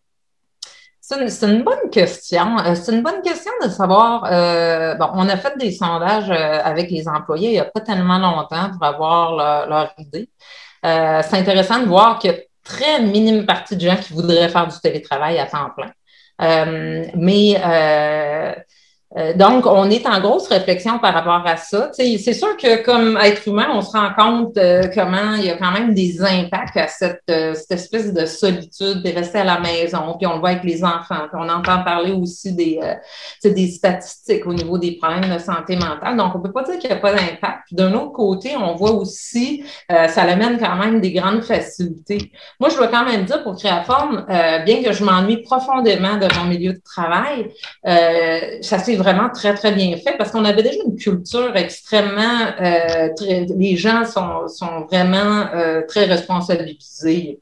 C'est 1.10 1.46
une, 1.46 1.62
bonne 1.62 1.88
question. 1.90 2.58
Euh, 2.58 2.74
c'est 2.74 2.92
une 2.92 3.02
bonne 3.02 3.22
question 3.22 3.50
de 3.64 3.70
savoir. 3.70 4.24
Euh, 4.30 4.94
bon, 4.96 5.08
on 5.14 5.26
a 5.26 5.38
fait 5.38 5.56
des 5.56 5.72
sondages 5.72 6.28
euh, 6.28 6.60
avec 6.62 6.90
les 6.90 7.08
employés 7.08 7.48
il 7.48 7.52
n'y 7.52 7.60
a 7.60 7.64
pas 7.64 7.80
tellement 7.80 8.18
longtemps 8.18 8.70
pour 8.72 8.84
avoir 8.84 9.66
leur, 9.66 9.94
idée. 9.96 10.28
c'est 10.82 11.34
intéressant 11.34 11.80
de 11.80 11.86
voir 11.86 12.18
qu'il 12.18 12.32
y 12.32 12.34
a 12.34 12.38
très 12.62 13.00
minime 13.00 13.46
partie 13.46 13.76
de 13.76 13.88
gens 13.88 13.96
qui 13.96 14.12
voudraient 14.12 14.50
faire 14.50 14.68
du 14.68 14.78
télétravail 14.80 15.38
à 15.38 15.46
temps 15.46 15.70
plein. 15.74 15.92
mais 17.14 17.54
euh, 19.16 19.32
donc, 19.32 19.64
on 19.64 19.88
est 19.88 20.06
en 20.06 20.20
grosse 20.20 20.48
réflexion 20.48 20.98
par 20.98 21.14
rapport 21.14 21.42
à 21.46 21.56
ça. 21.56 21.90
C'est 21.94 22.34
sûr 22.34 22.56
que 22.58 22.82
comme 22.82 23.16
être 23.16 23.48
humain, 23.48 23.68
on 23.72 23.80
se 23.80 23.92
rend 23.92 24.10
compte 24.16 24.58
euh, 24.58 24.82
comment 24.94 25.34
il 25.34 25.46
y 25.46 25.50
a 25.50 25.56
quand 25.56 25.72
même 25.72 25.94
des 25.94 26.22
impacts 26.22 26.76
à 26.76 26.88
cette, 26.88 27.22
euh, 27.30 27.54
cette 27.54 27.72
espèce 27.72 28.12
de 28.12 28.26
solitude, 28.26 29.02
de 29.02 29.14
rester 29.14 29.38
à 29.38 29.44
la 29.44 29.60
maison, 29.60 30.14
puis 30.18 30.26
on 30.26 30.34
le 30.34 30.40
voit 30.40 30.50
avec 30.50 30.64
les 30.64 30.84
enfants. 30.84 31.26
Puis 31.32 31.40
on 31.40 31.48
entend 31.48 31.82
parler 31.84 32.12
aussi 32.12 32.52
des, 32.52 32.80
des 33.42 33.68
statistiques 33.68 34.46
au 34.46 34.52
niveau 34.52 34.76
des 34.76 34.98
problèmes 34.98 35.32
de 35.34 35.38
santé 35.38 35.76
mentale. 35.76 36.16
Donc, 36.16 36.34
on 36.34 36.40
peut 36.40 36.52
pas 36.52 36.64
dire 36.64 36.78
qu'il 36.78 36.90
n'y 36.90 36.96
a 36.96 37.00
pas 37.00 37.12
d'impact. 37.12 37.72
D'un 37.72 37.94
autre 37.94 38.12
côté, 38.12 38.56
on 38.56 38.74
voit 38.74 38.92
aussi 38.92 39.64
ça 39.88 40.22
amène 40.22 40.58
quand 40.58 40.76
même 40.76 41.00
des 41.00 41.12
grandes 41.12 41.42
facilités. 41.42 42.30
Moi, 42.60 42.68
je 42.68 42.76
dois 42.76 42.88
quand 42.88 43.04
même 43.04 43.24
dire 43.24 43.42
pour 43.42 43.56
Créaforme, 43.56 44.26
bien 44.64 44.82
que 44.82 44.92
je 44.92 45.02
m'ennuie 45.04 45.42
profondément 45.42 46.16
de 46.16 46.26
mon 46.38 46.44
milieu 46.44 46.74
de 46.74 46.80
travail, 46.84 47.50
ça 47.84 48.78
s'est 48.78 48.97
vraiment 48.98 49.30
très, 49.30 49.54
très 49.54 49.72
bien 49.72 49.96
fait 49.96 50.16
parce 50.18 50.30
qu'on 50.30 50.44
avait 50.44 50.62
déjà 50.62 50.78
une 50.84 50.96
culture 50.96 51.56
extrêmement, 51.56 52.52
euh, 52.60 53.08
les 53.56 53.76
gens 53.76 54.04
sont, 54.04 54.48
sont 54.48 54.86
vraiment 54.90 55.46
euh, 55.54 55.82
très 55.86 56.04
responsabilisés. 56.04 57.38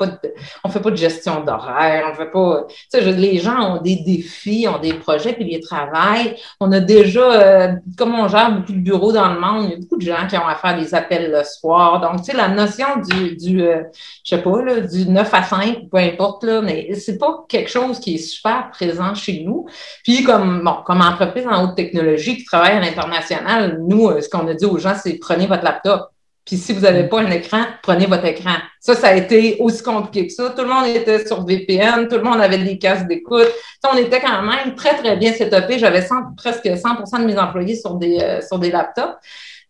On 0.64 0.68
fait 0.68 0.80
pas 0.80 0.90
de 0.90 0.96
gestion 0.96 1.42
d'horaire, 1.42 2.04
on 2.12 2.14
fait 2.14 2.30
pas, 2.30 2.66
les 2.94 3.38
gens 3.38 3.76
ont 3.76 3.82
des 3.82 3.96
défis, 3.96 4.66
ont 4.68 4.78
des 4.78 4.94
projets, 4.94 5.32
puis 5.32 5.46
ils 5.50 5.60
travaillent. 5.60 6.36
On 6.60 6.70
a 6.72 6.80
déjà, 6.80 7.20
euh, 7.20 7.72
comme 7.96 8.14
on 8.14 8.28
gère 8.28 8.52
beaucoup 8.52 8.72
de 8.72 8.78
bureaux 8.78 9.12
dans 9.12 9.32
le 9.32 9.40
monde, 9.40 9.64
il 9.64 9.70
y 9.70 9.74
a 9.74 9.76
beaucoup 9.78 9.96
de 9.96 10.02
gens 10.02 10.26
qui 10.28 10.36
ont 10.36 10.46
à 10.46 10.54
faire 10.54 10.78
des 10.78 10.94
appels 10.94 11.30
le 11.30 11.42
soir. 11.44 12.00
Donc, 12.00 12.22
tu 12.22 12.30
sais, 12.30 12.36
la 12.36 12.48
notion 12.48 12.86
du, 13.08 13.58
je 13.58 13.82
sais 14.24 14.42
pas, 14.42 14.62
là, 14.62 14.80
du 14.80 15.08
9 15.08 15.34
à 15.34 15.42
5, 15.42 15.88
peu 15.90 15.98
importe, 15.98 16.44
là, 16.44 16.60
mais 16.60 16.94
c'est 16.94 17.18
pas 17.18 17.44
quelque 17.48 17.70
chose 17.70 17.98
qui 17.98 18.14
est 18.14 18.18
super 18.18 18.70
présent 18.70 19.14
chez 19.14 19.42
nous. 19.44 19.66
Puis, 20.04 20.22
comme, 20.22 20.62
bon, 20.64 20.76
comme 20.84 21.00
entreprise 21.00 21.45
en 21.48 21.64
haute 21.64 21.76
technologie 21.76 22.36
qui 22.36 22.44
travaillent 22.44 22.76
à 22.76 22.80
l'international, 22.80 23.80
nous, 23.86 24.08
euh, 24.08 24.20
ce 24.20 24.28
qu'on 24.28 24.46
a 24.48 24.54
dit 24.54 24.66
aux 24.66 24.78
gens, 24.78 24.94
c'est 24.94 25.14
prenez 25.14 25.46
votre 25.46 25.64
laptop. 25.64 26.10
Puis 26.46 26.56
si 26.56 26.72
vous 26.72 26.82
n'avez 26.82 27.08
pas 27.08 27.20
un 27.20 27.30
écran, 27.32 27.64
prenez 27.82 28.06
votre 28.06 28.24
écran. 28.24 28.54
Ça, 28.78 28.94
ça 28.94 29.08
a 29.08 29.14
été 29.14 29.56
aussi 29.58 29.82
compliqué 29.82 30.28
que 30.28 30.32
ça. 30.32 30.50
Tout 30.50 30.62
le 30.62 30.68
monde 30.68 30.86
était 30.86 31.26
sur 31.26 31.44
VPN, 31.44 32.06
tout 32.06 32.16
le 32.16 32.22
monde 32.22 32.40
avait 32.40 32.58
des 32.58 32.78
casques 32.78 33.08
d'écoute. 33.08 33.48
On 33.92 33.96
était 33.96 34.20
quand 34.20 34.42
même 34.42 34.76
très, 34.76 34.96
très 34.96 35.16
bien 35.16 35.32
setupé. 35.32 35.80
J'avais 35.80 36.06
presque 36.36 36.64
100% 36.64 37.20
de 37.20 37.24
mes 37.26 37.36
employés 37.36 37.74
sur 37.74 37.94
des, 37.94 38.20
euh, 38.20 38.40
sur 38.40 38.60
des 38.60 38.70
laptops. 38.70 39.16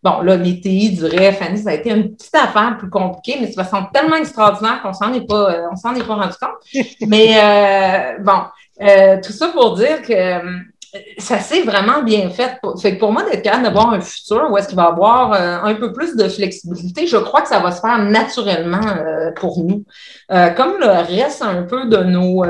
Bon, 0.03 0.21
là, 0.21 0.37
mes 0.37 0.61
TI 0.61 0.91
diraient, 0.91 1.33
Fanny, 1.33 1.57
ça 1.57 1.71
a 1.71 1.73
été 1.73 1.89
une 1.89 2.15
petite 2.15 2.35
affaire 2.35 2.77
plus 2.77 2.91
compliquée, 2.91 3.39
mais 3.41 3.47
de 3.47 3.53
façon 3.53 3.87
tellement 3.91 4.17
extraordinaire 4.17 4.79
qu'on 4.83 4.93
s'en 4.93 5.11
est 5.13 5.27
pas, 5.27 5.51
euh, 5.51 5.67
on 5.71 5.75
s'en 5.75 5.95
est 5.95 6.05
pas 6.05 6.13
rendu 6.13 6.35
compte. 6.39 6.85
mais 7.07 7.37
euh, 7.37 8.19
bon, 8.23 9.19
tout 9.23 9.31
ça 9.31 9.47
pour 9.47 9.75
dire 9.75 10.03
que 10.03 10.41
ça 11.17 11.39
s'est 11.39 11.61
vraiment 11.63 12.03
bien 12.03 12.29
fait. 12.29 12.59
Fait 12.81 12.95
que 12.95 12.99
pour 12.99 13.11
moi, 13.11 13.23
d'être 13.23 13.41
capable 13.41 13.63
d'avoir 13.63 13.91
un 13.91 14.01
futur 14.01 14.47
où 14.49 14.57
est-ce 14.57 14.67
qu'il 14.67 14.77
va 14.77 14.83
y 14.83 14.87
avoir 14.87 15.33
euh, 15.33 15.59
un 15.63 15.75
peu 15.75 15.91
plus 15.93 16.15
de 16.15 16.27
flexibilité, 16.27 17.07
je 17.07 17.17
crois 17.17 17.41
que 17.41 17.47
ça 17.47 17.59
va 17.59 17.71
se 17.71 17.81
faire 17.81 17.97
naturellement 18.03 18.85
euh, 18.85 19.31
pour 19.31 19.63
nous. 19.63 19.83
Euh, 20.31 20.49
comme 20.51 20.73
le 20.79 20.87
reste 20.87 21.41
un 21.41 21.63
peu 21.63 21.87
de 21.87 21.97
nos 21.97 22.43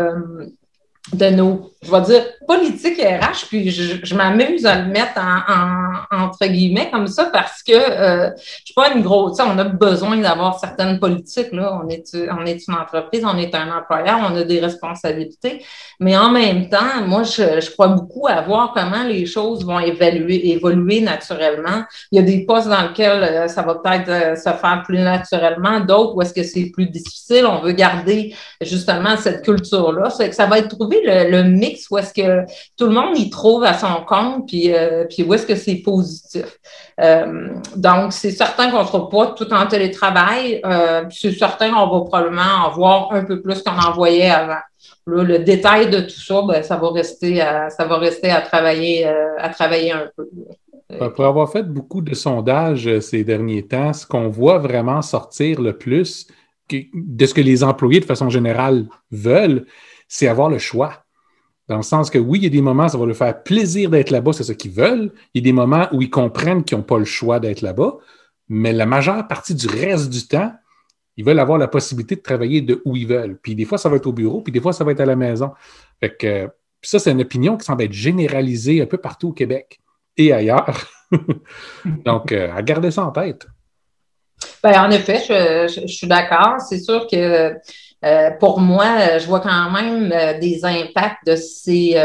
de 1.13 1.30
nos, 1.30 1.71
je 1.84 1.91
vais 1.91 2.02
dire, 2.02 2.23
politique 2.47 2.99
RH, 2.99 3.47
puis 3.49 3.69
je, 3.69 4.15
m'amuse 4.15 4.65
à 4.65 4.81
le 4.81 4.86
mettre 4.88 5.19
en, 5.19 6.23
entre 6.23 6.45
guillemets 6.45 6.89
comme 6.89 7.07
ça 7.07 7.25
parce 7.25 7.62
que 7.62 7.73
euh, 7.73 8.29
je 8.38 8.65
suis 8.65 8.73
pas 8.73 8.91
une 8.93 9.01
grosse, 9.01 9.38
on 9.39 9.57
a 9.57 9.63
besoin 9.65 10.17
d'avoir 10.17 10.60
certaines 10.60 10.99
politiques, 10.99 11.51
là. 11.51 11.79
On 11.83 11.89
est, 11.89 12.15
on 12.31 12.45
est 12.45 12.67
une 12.67 12.73
entreprise, 12.73 13.23
on 13.25 13.38
est 13.38 13.53
un 13.53 13.69
employeur, 13.71 14.19
on 14.21 14.36
a 14.36 14.43
des 14.43 14.60
responsabilités, 14.60 15.63
mais 15.99 16.17
en 16.17 16.31
même 16.31 16.69
temps, 16.69 17.05
moi, 17.05 17.23
je, 17.23 17.71
crois 17.71 17.89
beaucoup 17.89 18.27
à 18.27 18.41
voir 18.41 18.73
comment 18.73 19.03
les 19.03 19.25
choses 19.25 19.65
vont 19.65 19.79
évoluer 19.79 21.01
naturellement. 21.01 21.83
Il 22.12 22.17
y 22.17 22.19
a 22.19 22.25
des 22.25 22.45
postes 22.45 22.69
dans 22.69 22.88
lesquels 22.88 23.23
euh, 23.23 23.47
ça 23.47 23.62
va 23.62 23.75
peut-être 23.75 24.10
euh, 24.10 24.36
se 24.36 24.49
faire 24.49 24.83
plus 24.86 24.99
naturellement, 24.99 25.79
d'autres 25.79 26.15
où 26.15 26.21
est-ce 26.21 26.33
que 26.33 26.43
c'est 26.43 26.71
plus 26.73 26.88
difficile. 26.88 27.45
On 27.45 27.62
veut 27.62 27.73
garder 27.73 28.36
justement 28.62 29.17
cette 29.17 29.43
culture-là. 29.43 30.10
Ça 30.10 30.45
va 30.45 30.60
être 30.60 30.69
trouvé 30.69 31.01
le, 31.03 31.43
mix 31.43 31.89
où 31.89 31.97
est-ce 31.97 32.13
que 32.13 32.37
tout 32.78 32.86
le 32.86 32.91
monde 32.91 33.17
y 33.17 33.30
trouve 33.30 33.63
à 33.63 33.73
son 33.73 34.04
compte, 34.06 34.47
puis, 34.47 34.73
euh, 34.73 35.06
puis 35.06 35.23
où 35.23 35.34
est-ce 35.34 35.45
que 35.45 35.56
c'est 35.56 35.78
positif. 35.78 36.60
Euh, 37.02 37.50
donc, 37.76 38.13
c'est 38.13 38.32
certain 38.32 38.71
qu'on 38.71 38.82
ne 38.82 38.88
sera 38.88 39.10
pas 39.10 39.28
tout 39.28 39.52
en 39.54 39.65
télétravail. 39.67 40.62
Euh, 40.65 41.04
c'est 41.10 41.32
certain 41.32 41.71
qu'on 41.71 41.88
va 41.88 42.06
probablement 42.06 42.65
en 42.65 42.71
voir 42.71 43.12
un 43.12 43.23
peu 43.23 43.41
plus 43.41 43.62
qu'on 43.62 43.78
en 43.78 43.91
voyait 43.93 44.30
avant. 44.30 44.62
le 45.06 45.39
détail 45.39 45.89
de 45.89 46.02
tout 46.02 46.19
ça, 46.19 46.41
ben, 46.47 46.63
ça 46.63 46.78
va 46.78 46.91
rester 46.91 47.41
à, 47.41 47.69
ça 47.69 47.86
va 47.86 47.97
rester 47.97 48.30
à 48.30 48.41
travailler, 48.41 49.06
à 49.38 49.50
travailler 49.50 49.91
un 49.91 50.10
peu. 50.15 50.30
Pour 51.15 51.26
avoir 51.26 51.52
fait 51.52 51.63
beaucoup 51.63 52.02
de 52.02 52.15
sondages 52.15 53.00
ces 53.00 53.23
derniers 53.23 53.65
temps, 53.67 53.91
ce 53.93 54.06
qu'on 54.06 54.30
voit 54.30 54.58
vraiment 54.58 55.02
sortir 55.02 55.62
le 55.62 55.78
plus 55.78 56.28
de 56.69 57.26
ce 57.26 57.34
que 57.34 57.41
les 57.41 57.63
employés 57.63 58.00
de 58.00 58.06
façon 58.06 58.30
générale 58.30 58.88
veulent, 59.12 59.65
c'est 60.08 60.28
avoir 60.28 60.50
le 60.50 60.58
choix. 60.58 61.04
Dans 61.67 61.77
le 61.77 61.84
sens 61.84 62.10
que 62.10 62.17
oui, 62.17 62.39
il 62.39 62.43
y 62.45 62.47
a 62.47 62.49
des 62.49 62.62
moments, 62.62 62.88
ça 62.88 62.97
va 62.97 63.06
leur 63.06 63.15
faire 63.15 63.43
plaisir 63.43 63.89
d'être 63.89 64.10
là-bas, 64.10 64.32
c'est 64.34 64.43
ce 64.43 64.53
qu'ils 64.53 64.71
veulent. 64.71 65.12
Il 65.34 65.41
y 65.41 65.43
a 65.43 65.45
des 65.45 65.53
moments 65.53 65.88
où 65.91 66.01
ils 66.01 66.10
comprennent 66.10 66.63
qu'ils 66.63 66.77
n'ont 66.77 66.84
pas 66.84 66.97
le 66.97 67.06
choix 67.06 67.39
d'être 67.39 67.62
là-bas, 67.62 67.97
mais 68.47 68.71
la 68.71 68.86
majeure 68.86 69.27
partie 69.27 69.53
du 69.53 69.67
reste 69.67 70.10
du 70.10 70.27
temps, 70.27 70.53
ils 71.17 71.25
veulent 71.25 71.39
avoir 71.39 71.58
la 71.58 71.67
possibilité 71.67 72.15
de 72.15 72.21
travailler 72.21 72.62
de 72.62 72.82
où 72.86 72.95
ils 72.95 73.08
veulent. 73.08 73.38
Puis 73.41 73.56
des 73.56 73.65
fois, 73.65 73.77
ça 73.77 73.89
va 73.89 73.97
être 73.97 74.08
au 74.08 74.13
bureau, 74.13 74.41
puis 74.41 74.53
des 74.53 74.62
fois, 74.62 74.71
ça 74.71 74.84
va 74.86 74.93
être 74.93 75.01
à 75.01 75.06
la 75.06 75.15
maison. 75.15 75.51
Fait 75.99 76.15
que, 76.15 76.49
ça, 76.82 76.99
c'est 76.99 77.12
une 77.12 77.21
opinion 77.21 77.58
qui 77.58 77.65
semble 77.65 77.84
être 77.84 77.91
généralisée 77.91 78.82
un 78.82 78.86
peu 78.86 78.97
partout 78.97 79.30
au 79.30 79.34
Québec 79.34 79.82
et 80.15 80.32
ailleurs. 80.32 80.88
Donc, 82.06 82.32
euh, 82.32 82.49
à 82.56 82.62
garder 82.62 82.91
ça 82.91 83.03
en 83.03 83.12
tête. 83.12 83.47
Bien, 84.63 84.86
en 84.86 84.91
effet, 84.91 85.21
je 85.67 85.88
suis 85.88 86.08
d'accord. 86.08 86.62
C'est 86.62 86.80
sûr 86.80 87.08
que 87.12 87.53
euh, 88.05 88.31
pour 88.31 88.60
moi, 88.60 88.86
euh, 88.99 89.19
je 89.19 89.25
vois 89.25 89.39
quand 89.39 89.71
même 89.71 90.12
euh, 90.12 90.38
des 90.39 90.63
impacts 90.63 91.25
de 91.25 91.36
ces, 91.36 91.95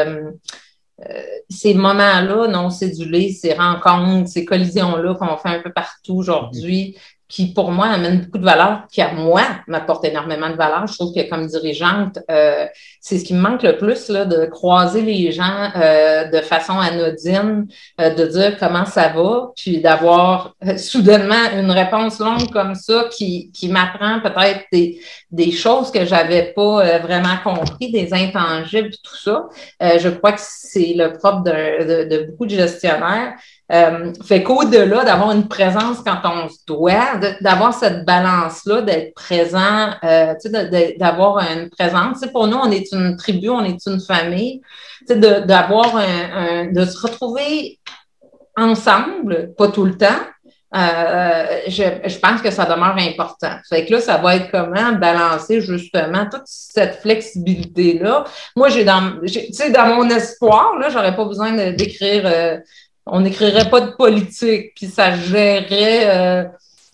ces 1.49 1.75
moments-là. 1.75 2.49
Non 2.49 2.71
cédulés, 2.71 3.33
ces 3.33 3.55
rencontres, 3.55 4.29
ces 4.29 4.45
collisions-là 4.45 5.15
qu'on 5.15 5.37
fait 5.37 5.49
un 5.49 5.61
peu 5.61 5.73
partout 5.73 6.15
aujourd'hui, 6.15 6.97
qui, 7.33 7.47
pour 7.47 7.71
moi, 7.71 7.87
amène 7.87 8.21
beaucoup 8.21 8.37
de 8.37 8.45
valeur, 8.45 8.83
qui, 8.93 9.01
à 9.01 9.15
moi, 9.15 9.41
m'apporte 9.67 10.05
énormément 10.05 10.51
de 10.51 10.55
valeur. 10.55 10.87
Je 10.87 10.93
trouve 10.93 11.15
que, 11.15 11.27
comme 11.31 11.47
dirigeante, 11.47 12.19
euh, 12.31 12.67
c'est 13.01 13.19
ce 13.19 13.25
qui 13.25 13.33
me 13.33 13.41
manque 13.41 13.63
le 13.63 13.79
plus, 13.79 14.11
là, 14.11 14.27
de 14.27 14.45
croiser 14.45 15.01
les 15.01 15.33
gens 15.33 15.71
euh, 15.75 16.25
de 16.25 16.41
façon 16.43 16.79
anodine, 16.79 17.67
euh, 18.03 18.11
de 18.11 18.27
dire 18.27 18.59
comment 18.59 18.85
ça 18.85 19.09
va, 19.09 19.51
puis 19.57 19.81
d'avoir 19.81 20.55
soudainement 20.77 21.51
une 21.57 21.71
réponse 21.71 22.19
longue 22.19 22.51
comme 22.53 22.75
ça 22.75 23.07
qui, 23.11 23.51
qui 23.53 23.71
m'apprend 23.71 24.21
peut-être 24.21 24.67
des, 24.71 25.01
des 25.31 25.53
choses 25.53 25.91
que 25.91 26.05
j'avais 26.05 26.53
pas 26.55 26.99
vraiment 26.99 27.39
compris, 27.43 27.91
des 27.91 28.13
intangibles, 28.13 28.91
tout 29.03 29.17
ça. 29.17 29.49
je 29.81 30.11
crois 30.11 30.33
que 30.33 30.41
c'est 30.43 30.93
le 30.95 31.15
propre 31.15 31.45
de, 31.45 32.05
de, 32.05 32.27
beaucoup 32.27 32.45
de 32.45 32.55
gestionnaires. 32.55 33.33
Euh, 33.71 34.13
fait 34.25 34.43
qu'au-delà 34.43 35.05
d'avoir 35.05 35.31
une 35.31 35.49
présence 35.49 35.99
quand 36.05 36.19
on 36.25 36.49
se 36.49 36.59
doit, 36.67 37.17
d'avoir 37.41 37.73
cette 37.73 38.05
balance-là, 38.05 38.83
d'être 38.83 39.15
présent, 39.15 39.91
euh, 40.05 40.35
d'avoir 40.99 41.39
une 41.39 41.71
présence. 41.71 42.21
pour 42.33 42.49
nous, 42.49 42.59
on 42.59 42.71
est 42.71 42.93
une 42.93 43.17
tribu, 43.17 43.49
on 43.49 43.65
est 43.65 43.87
une 43.87 44.01
famille. 44.01 44.61
D'avoir 45.09 45.97
un, 45.97 46.67
de 46.71 46.85
se 46.85 47.07
retrouver 47.07 47.81
ensemble, 48.57 49.53
pas 49.57 49.69
tout 49.69 49.85
le 49.85 49.97
temps. 49.97 50.21
Euh, 50.75 51.61
je, 51.67 51.83
je, 52.07 52.19
pense 52.19 52.41
que 52.41 52.51
ça 52.51 52.65
demeure 52.65 52.97
important. 52.97 53.57
Fait 53.69 53.85
que 53.85 53.93
là, 53.93 54.01
ça 54.01 54.17
va 54.17 54.37
être 54.37 54.51
comment 54.51 54.93
balancer 54.93 55.61
justement 55.61 56.27
toute 56.31 56.47
cette 56.47 57.01
flexibilité-là. 57.01 58.25
Moi, 58.57 58.69
j'ai 58.69 58.85
dans, 58.85 59.21
dans 59.75 59.87
mon 59.95 60.09
espoir, 60.09 60.79
là, 60.79 60.89
j'aurais 60.89 61.15
pas 61.15 61.25
besoin 61.27 61.53
d'écrire 61.73 62.63
on 63.07 63.21
n'écrirait 63.21 63.69
pas 63.69 63.81
de 63.81 63.91
politique, 63.93 64.75
puis 64.75 64.87
ça 64.87 65.15
gérerait 65.17 66.07
euh, 66.07 66.45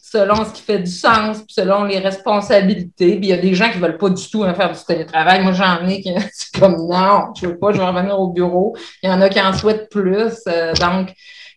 selon 0.01 0.44
ce 0.44 0.53
qui 0.53 0.62
fait 0.62 0.79
du 0.79 0.90
sens, 0.90 1.38
puis 1.38 1.53
selon 1.53 1.85
les 1.85 1.99
responsabilités. 1.99 3.16
Puis 3.16 3.27
il 3.27 3.29
y 3.29 3.33
a 3.33 3.37
des 3.37 3.55
gens 3.55 3.71
qui 3.71 3.79
veulent 3.79 3.99
pas 3.99 4.09
du 4.09 4.29
tout 4.31 4.42
faire 4.42 4.73
du 4.73 4.85
télétravail. 4.87 5.42
Moi, 5.42 5.53
j'en 5.53 5.87
ai 5.87 6.01
qui 6.01 6.14
c'est 6.33 6.59
comme 6.59 6.77
non, 6.88 7.35
je 7.38 7.47
veux 7.47 7.59
pas, 7.59 7.73
je 7.73 7.79
vais 7.79 7.87
revenir 7.87 8.18
au 8.18 8.29
bureau. 8.29 8.77
Il 9.03 9.11
y 9.11 9.12
en 9.12 9.21
a 9.21 9.29
qui 9.29 9.40
en 9.40 9.53
souhaitent 9.53 9.90
plus. 9.90 10.35
Euh, 10.47 10.73
donc, 10.75 11.12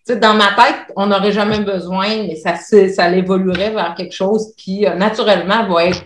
dans 0.09 0.33
ma 0.33 0.47
tête, 0.47 0.91
on 0.97 1.07
n'aurait 1.07 1.31
jamais 1.31 1.59
besoin, 1.59 2.07
mais 2.27 2.35
ça, 2.35 2.55
ça 2.57 3.09
évoluerait 3.15 3.69
vers 3.69 3.95
quelque 3.95 4.13
chose 4.13 4.53
qui, 4.57 4.85
euh, 4.85 4.95
naturellement, 4.95 5.67
va 5.67 5.85
être 5.85 6.03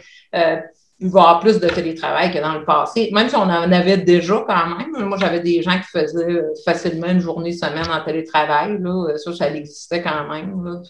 il 0.99 1.11
plus 1.41 1.59
de 1.59 1.67
télétravail 1.67 2.31
que 2.31 2.39
dans 2.39 2.57
le 2.57 2.63
passé. 2.63 3.09
Même 3.13 3.27
si 3.27 3.35
on 3.35 3.41
en 3.41 3.71
avait 3.71 3.97
déjà 3.97 4.45
quand 4.47 4.77
même. 4.77 5.05
Moi, 5.05 5.17
j'avais 5.19 5.41
des 5.41 5.61
gens 5.61 5.77
qui 5.77 5.87
faisaient 5.99 6.41
facilement 6.63 7.07
une 7.07 7.19
journée, 7.19 7.51
semaine 7.51 7.87
en 7.91 8.03
télétravail. 8.03 8.77
Là. 8.79 9.17
Ça, 9.17 9.33
ça 9.33 9.49
existait 9.49 10.01
quand 10.01 10.27
même. 10.29 10.81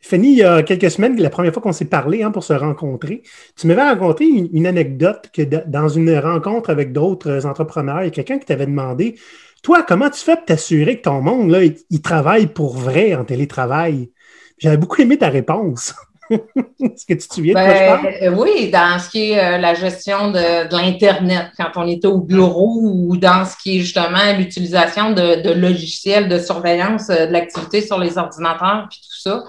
Fanny, 0.00 0.32
il 0.32 0.38
y 0.38 0.44
a 0.44 0.62
quelques 0.62 0.90
semaines, 0.90 1.20
la 1.20 1.30
première 1.30 1.52
fois 1.52 1.62
qu'on 1.62 1.72
s'est 1.72 1.86
parlé 1.86 2.22
hein, 2.22 2.30
pour 2.30 2.44
se 2.44 2.52
rencontrer, 2.52 3.22
tu 3.56 3.66
m'avais 3.66 3.82
raconté 3.82 4.24
une, 4.24 4.66
anecdote 4.66 5.30
que 5.32 5.42
dans 5.42 5.88
une 5.88 6.16
rencontre 6.16 6.70
avec 6.70 6.92
d'autres 6.92 7.44
entrepreneurs, 7.44 8.02
il 8.02 8.04
y 8.04 8.08
a 8.08 8.10
quelqu'un 8.10 8.38
qui 8.38 8.46
t'avait 8.46 8.66
demandé 8.66 9.16
Toi, 9.64 9.82
comment 9.82 10.10
tu 10.10 10.20
fais 10.20 10.36
pour 10.36 10.44
t'assurer 10.44 10.98
que 10.98 11.02
ton 11.02 11.22
monde, 11.22 11.50
là, 11.50 11.64
il 11.64 12.02
travaille 12.02 12.46
pour 12.46 12.76
vrai 12.76 13.16
en 13.16 13.24
télétravail? 13.24 14.12
J'avais 14.58 14.76
beaucoup 14.76 15.02
aimé 15.02 15.18
ta 15.18 15.28
réponse. 15.28 15.92
Est-ce 16.30 17.06
que 17.06 17.14
tu 17.14 17.28
te 17.28 17.34
souviens 17.34 17.54
de 17.54 17.58
quoi 17.58 17.74
je 17.74 17.86
parle? 17.86 18.14
Ben, 18.20 18.38
oui, 18.38 18.70
dans 18.70 18.98
ce 18.98 19.10
qui 19.10 19.32
est 19.32 19.38
euh, 19.38 19.58
la 19.58 19.74
gestion 19.74 20.30
de, 20.30 20.74
l'Internet, 20.74 21.48
quand 21.56 21.70
on 21.76 21.86
était 21.86 22.08
au 22.08 22.18
bureau 22.18 22.80
ou 22.82 23.16
dans 23.16 23.44
ce 23.44 23.56
qui 23.56 23.76
est 23.76 23.80
justement 23.80 24.32
l'utilisation 24.36 25.12
de, 25.12 25.52
logiciels 25.52 26.28
de 26.28 26.38
surveillance 26.38 27.10
euh, 27.10 27.26
de 27.26 27.32
l'activité 27.32 27.80
sur 27.80 27.98
les 27.98 28.18
ordinateurs 28.18 28.86
puis 28.90 29.00
tout 29.00 29.20
ça. 29.20 29.44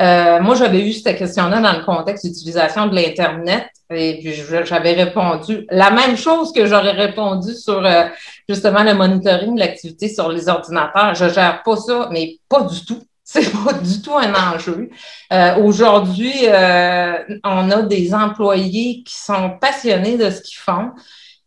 Euh, 0.00 0.40
moi, 0.40 0.54
j'avais 0.54 0.80
eu 0.80 0.92
cette 0.92 1.18
question-là 1.18 1.60
dans 1.60 1.78
le 1.78 1.84
contexte 1.84 2.24
d'utilisation 2.24 2.86
de 2.86 2.94
l'Internet 2.94 3.66
et 3.90 4.20
puis 4.20 4.32
j'avais 4.64 4.92
répondu 4.92 5.66
la 5.70 5.90
même 5.90 6.16
chose 6.16 6.50
que 6.52 6.64
j'aurais 6.64 6.92
répondu 6.92 7.54
sur 7.54 7.86
justement 8.48 8.84
le 8.84 8.94
monitoring 8.94 9.54
de 9.54 9.60
l'activité 9.60 10.08
sur 10.08 10.30
les 10.30 10.48
ordinateurs. 10.48 11.14
Je 11.14 11.28
gère 11.28 11.62
pas 11.62 11.76
ça, 11.76 12.08
mais 12.10 12.38
pas 12.48 12.62
du 12.62 12.82
tout. 12.86 13.02
C'est 13.24 13.50
pas 13.50 13.72
du 13.82 14.02
tout 14.02 14.16
un 14.16 14.32
enjeu. 14.34 14.90
Euh, 15.32 15.56
aujourd'hui, 15.56 16.34
euh, 16.46 17.18
on 17.44 17.70
a 17.70 17.82
des 17.82 18.14
employés 18.14 19.02
qui 19.04 19.16
sont 19.16 19.50
passionnés 19.60 20.16
de 20.16 20.30
ce 20.30 20.42
qu'ils 20.42 20.58
font. 20.58 20.90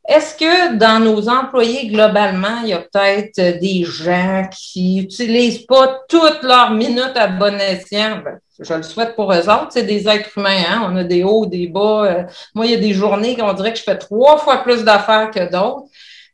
Est-ce 0.07 0.35
que 0.35 0.75
dans 0.75 0.99
nos 0.99 1.27
employés, 1.29 1.87
globalement, 1.87 2.61
il 2.61 2.69
y 2.69 2.73
a 2.73 2.79
peut-être 2.79 3.59
des 3.59 3.83
gens 3.83 4.47
qui 4.51 4.99
utilisent 4.99 5.65
pas 5.65 5.99
toutes 6.07 6.43
leurs 6.43 6.71
minutes 6.71 7.15
à 7.15 7.27
bon 7.27 7.59
escient? 7.59 8.21
Ben, 8.23 8.39
je 8.59 8.73
le 8.73 8.83
souhaite 8.83 9.15
pour 9.15 9.33
eux 9.33 9.49
autres. 9.49 9.69
C'est 9.71 9.83
des 9.83 10.07
êtres 10.07 10.29
humains, 10.37 10.63
hein? 10.69 10.87
On 10.91 10.95
a 10.95 11.03
des 11.03 11.23
hauts, 11.23 11.47
des 11.47 11.67
bas. 11.67 12.05
Euh, 12.05 12.23
moi, 12.53 12.67
il 12.67 12.71
y 12.71 12.75
a 12.75 12.79
des 12.79 12.93
journées 12.93 13.35
qu'on 13.35 13.51
dirait 13.53 13.73
que 13.73 13.79
je 13.79 13.83
fais 13.83 13.97
trois 13.97 14.37
fois 14.37 14.57
plus 14.57 14.83
d'affaires 14.83 15.31
que 15.31 15.51
d'autres. 15.51 15.84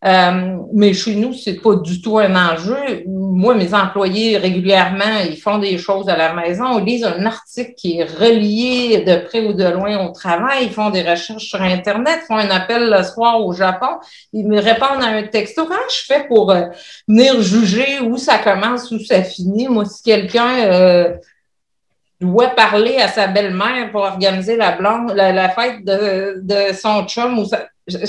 Euh, 0.03 0.57
mais 0.73 0.93
chez 0.93 1.13
nous, 1.13 1.31
c'est 1.33 1.61
pas 1.61 1.75
du 1.75 2.01
tout 2.01 2.17
un 2.17 2.35
enjeu. 2.35 3.03
Moi, 3.05 3.53
mes 3.53 3.73
employés, 3.73 4.37
régulièrement, 4.37 5.19
ils 5.29 5.37
font 5.37 5.59
des 5.59 5.77
choses 5.77 6.09
à 6.09 6.17
la 6.17 6.33
maison. 6.33 6.79
Ils 6.79 6.85
lisent 6.85 7.05
un 7.05 7.23
article 7.25 7.73
qui 7.77 7.99
est 7.99 8.03
relié 8.03 9.03
de 9.05 9.17
près 9.27 9.45
ou 9.45 9.53
de 9.53 9.63
loin 9.63 10.03
au 10.03 10.11
travail. 10.11 10.65
Ils 10.65 10.71
font 10.71 10.89
des 10.89 11.03
recherches 11.03 11.45
sur 11.45 11.61
Internet, 11.61 12.21
font 12.27 12.37
un 12.37 12.49
appel 12.49 12.89
le 12.89 13.03
soir 13.03 13.45
au 13.45 13.53
Japon. 13.53 13.99
Ils 14.33 14.47
me 14.47 14.59
répondent 14.59 15.03
à 15.03 15.07
un 15.07 15.23
texto. 15.23 15.65
Comment 15.65 15.79
je 15.89 16.05
fais 16.05 16.27
pour 16.27 16.49
euh, 16.49 16.65
venir 17.07 17.39
juger 17.41 17.99
où 17.99 18.17
ça 18.17 18.39
commence, 18.39 18.89
où 18.89 18.99
ça 18.99 19.21
finit? 19.21 19.67
Moi, 19.67 19.85
si 19.85 20.01
quelqu'un 20.01 20.65
euh, 20.65 21.13
doit 22.19 22.49
parler 22.49 22.97
à 22.97 23.07
sa 23.07 23.27
belle-mère 23.27 23.91
pour 23.91 24.01
organiser 24.01 24.57
la, 24.57 24.71
blanche, 24.71 25.11
la, 25.13 25.49
fête 25.49 25.85
de, 25.85 26.41
de, 26.41 26.73
son 26.73 27.05
chum 27.05 27.37
ou 27.37 27.45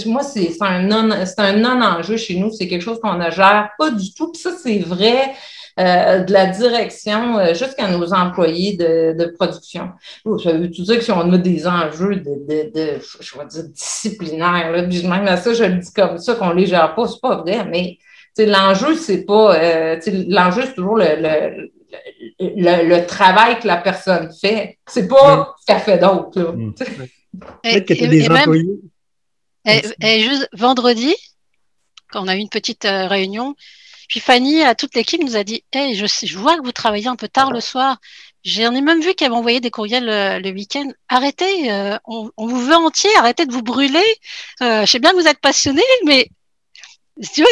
moi, 0.07 0.23
c'est 0.23 0.51
un 0.61 0.83
non-enjeu 0.83 2.17
chez 2.17 2.37
nous. 2.37 2.51
C'est 2.51 2.69
quelque 2.69 2.83
chose 2.83 3.01
qu'on 3.01 3.15
ne 3.15 3.31
gère 3.31 3.71
pas 3.79 3.91
du 3.91 4.13
tout. 4.15 4.31
Puis 4.33 4.43
ça, 4.43 4.51
c'est 4.63 4.79
vrai 4.79 5.33
euh, 5.81 6.19
de 6.21 6.33
la 6.33 6.47
direction 6.47 7.39
euh, 7.39 7.55
jusqu'à 7.55 7.89
nos 7.89 8.13
employés 8.13 8.77
de, 8.77 9.17
de 9.17 9.25
production. 9.31 9.89
Ça 10.43 10.53
veut 10.53 10.71
tout 10.71 10.83
dire 10.83 10.99
que 10.99 11.05
si 11.05 11.11
on 11.11 11.33
a 11.33 11.39
des 11.39 11.67
enjeux 11.67 12.17
de, 12.17 12.35
de, 12.47 12.71
de 12.75 13.01
je 13.21 13.39
vais 13.39 13.47
dire, 13.47 13.65
disciplinaires, 13.71 14.71
là, 14.71 14.83
puis 14.83 15.07
même 15.07 15.27
à 15.27 15.39
ça, 15.39 15.55
je 15.55 15.65
le 15.65 15.77
dis 15.77 15.93
comme 15.95 16.19
ça, 16.19 16.35
qu'on 16.35 16.53
les 16.53 16.67
gère 16.67 16.95
pas, 16.95 17.09
c'est 17.09 17.21
pas 17.23 17.37
vrai, 17.37 17.65
mais 17.71 17.97
l'enjeu, 18.39 18.97
c'est 18.97 19.25
pas 19.25 19.57
euh, 19.57 19.97
l'enjeu, 20.29 20.63
c'est 20.67 20.75
toujours 20.75 20.97
le, 20.97 21.07
le 21.19 21.71
le, 22.41 22.89
le, 22.89 23.07
travail 23.07 23.59
que 23.61 23.67
la 23.67 23.77
personne 23.77 24.31
fait. 24.41 24.79
C'est 24.87 25.07
pas 25.07 25.55
ce 25.61 25.67
qu'elle 25.67 25.81
fait 25.81 25.99
d'autre. 25.99 26.41
Mm. 26.41 26.75
Peut-être 27.63 27.87
que 27.87 27.95
tu 27.95 28.05
as 28.05 28.09
des 28.09 28.31
employés. 28.31 28.81
Et, 29.65 30.21
juste 30.23 30.49
vendredi, 30.53 31.15
quand 32.11 32.25
on 32.25 32.29
a 32.29 32.37
eu 32.37 32.39
une 32.39 32.49
petite 32.49 32.85
euh, 32.85 33.07
réunion, 33.07 33.55
puis 34.09 34.21
Fanny, 34.21 34.63
à 34.63 34.75
toute 34.75 34.95
l'équipe, 34.95 35.23
nous 35.23 35.37
a 35.37 35.45
dit 35.45 35.65
Hey, 35.73 35.95
je, 35.95 36.07
je 36.07 36.39
vois 36.39 36.57
que 36.57 36.65
vous 36.65 36.73
travaillez 36.73 37.09
un 37.09 37.17
peu 37.17 37.29
tard 37.29 37.51
le 37.53 37.61
soir. 37.61 37.99
J'en 38.45 38.75
ai 38.75 38.81
même 38.81 39.01
vu 39.01 39.15
qu'elle 39.15 39.31
m'envoyait 39.31 39.61
des 39.61 39.71
courriels 39.71 40.09
euh, 40.09 40.39
le, 40.41 40.51
week-end. 40.51 40.89
Arrêtez, 41.09 41.71
euh, 41.71 41.97
on, 42.05 42.31
vous 42.37 42.61
veut 42.61 42.75
entier, 42.75 43.11
arrêtez 43.17 43.47
de 43.47 43.53
vous 43.53 43.63
brûler. 43.63 44.03
je 44.61 44.85
sais 44.87 44.99
bien 44.99 45.13
que 45.13 45.17
vous 45.17 45.29
êtes 45.29 45.41
passionné, 45.41 45.83
mais 46.05 46.29
tu 47.33 47.45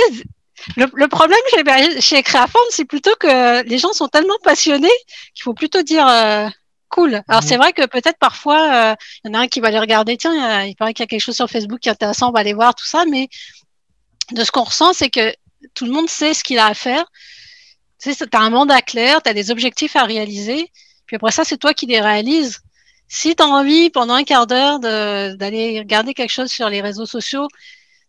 le, 0.76 0.86
le, 0.92 1.08
problème 1.08 1.38
chez, 1.50 2.00
chez 2.00 2.22
Créaform, 2.22 2.64
c'est 2.70 2.84
plutôt 2.84 3.14
que 3.18 3.62
les 3.62 3.78
gens 3.78 3.92
sont 3.92 4.08
tellement 4.08 4.36
passionnés 4.42 4.88
qu'il 5.34 5.44
faut 5.44 5.54
plutôt 5.54 5.82
dire 5.82 6.06
cool. 6.90 7.22
Alors 7.28 7.42
c'est 7.42 7.56
mhm. 7.56 7.62
vrai 7.62 7.72
que 7.72 7.86
peut-être 7.86 8.18
parfois, 8.18 8.96
il 9.24 9.28
y 9.28 9.30
en 9.30 9.38
a 9.38 9.42
un 9.42 9.48
qui 9.48 9.60
va 9.60 9.68
aller 9.68 9.78
regarder, 9.78 10.16
tiens, 10.16 10.64
il 10.64 10.76
paraît 10.76 10.92
qu'il 10.92 11.02
y 11.02 11.04
a 11.04 11.06
quelque 11.06 11.20
chose 11.20 11.36
sur 11.36 11.48
Facebook 11.48 11.80
qui 11.80 11.88
est 11.88 11.92
intéressant, 11.92 12.28
on 12.28 12.32
va 12.32 12.40
aller 12.40 12.52
voir 12.52 12.74
tout 12.74 12.86
ça, 12.86 13.04
mais 13.10 13.28
de 14.32 14.44
ce 14.44 14.50
qu'on 14.50 14.64
ressent, 14.64 14.92
c'est 14.92 15.10
que 15.10 15.34
tout 15.74 15.86
le 15.86 15.92
monde 15.92 16.08
sait 16.08 16.34
ce 16.34 16.44
qu'il 16.44 16.58
a 16.58 16.66
à 16.66 16.74
faire. 16.74 17.04
Tu 18.00 18.12
sais, 18.14 18.24
as 18.32 18.38
un 18.38 18.50
mandat 18.50 18.82
clair, 18.82 19.22
tu 19.22 19.30
as 19.30 19.34
des 19.34 19.50
objectifs 19.50 19.96
à 19.96 20.04
réaliser, 20.04 20.70
puis 21.06 21.16
après 21.16 21.32
ça, 21.32 21.44
c'est 21.44 21.58
toi 21.58 21.74
qui 21.74 21.86
les 21.86 22.00
réalises. 22.00 22.60
Si 23.08 23.34
tu 23.34 23.42
as 23.42 23.46
envie 23.46 23.90
pendant 23.90 24.14
un 24.14 24.24
quart 24.24 24.46
d'heure 24.46 24.78
d'aller 24.78 25.80
regarder 25.80 26.14
quelque 26.14 26.30
chose 26.30 26.50
sur 26.50 26.68
les 26.68 26.80
réseaux 26.80 27.06
sociaux, 27.06 27.48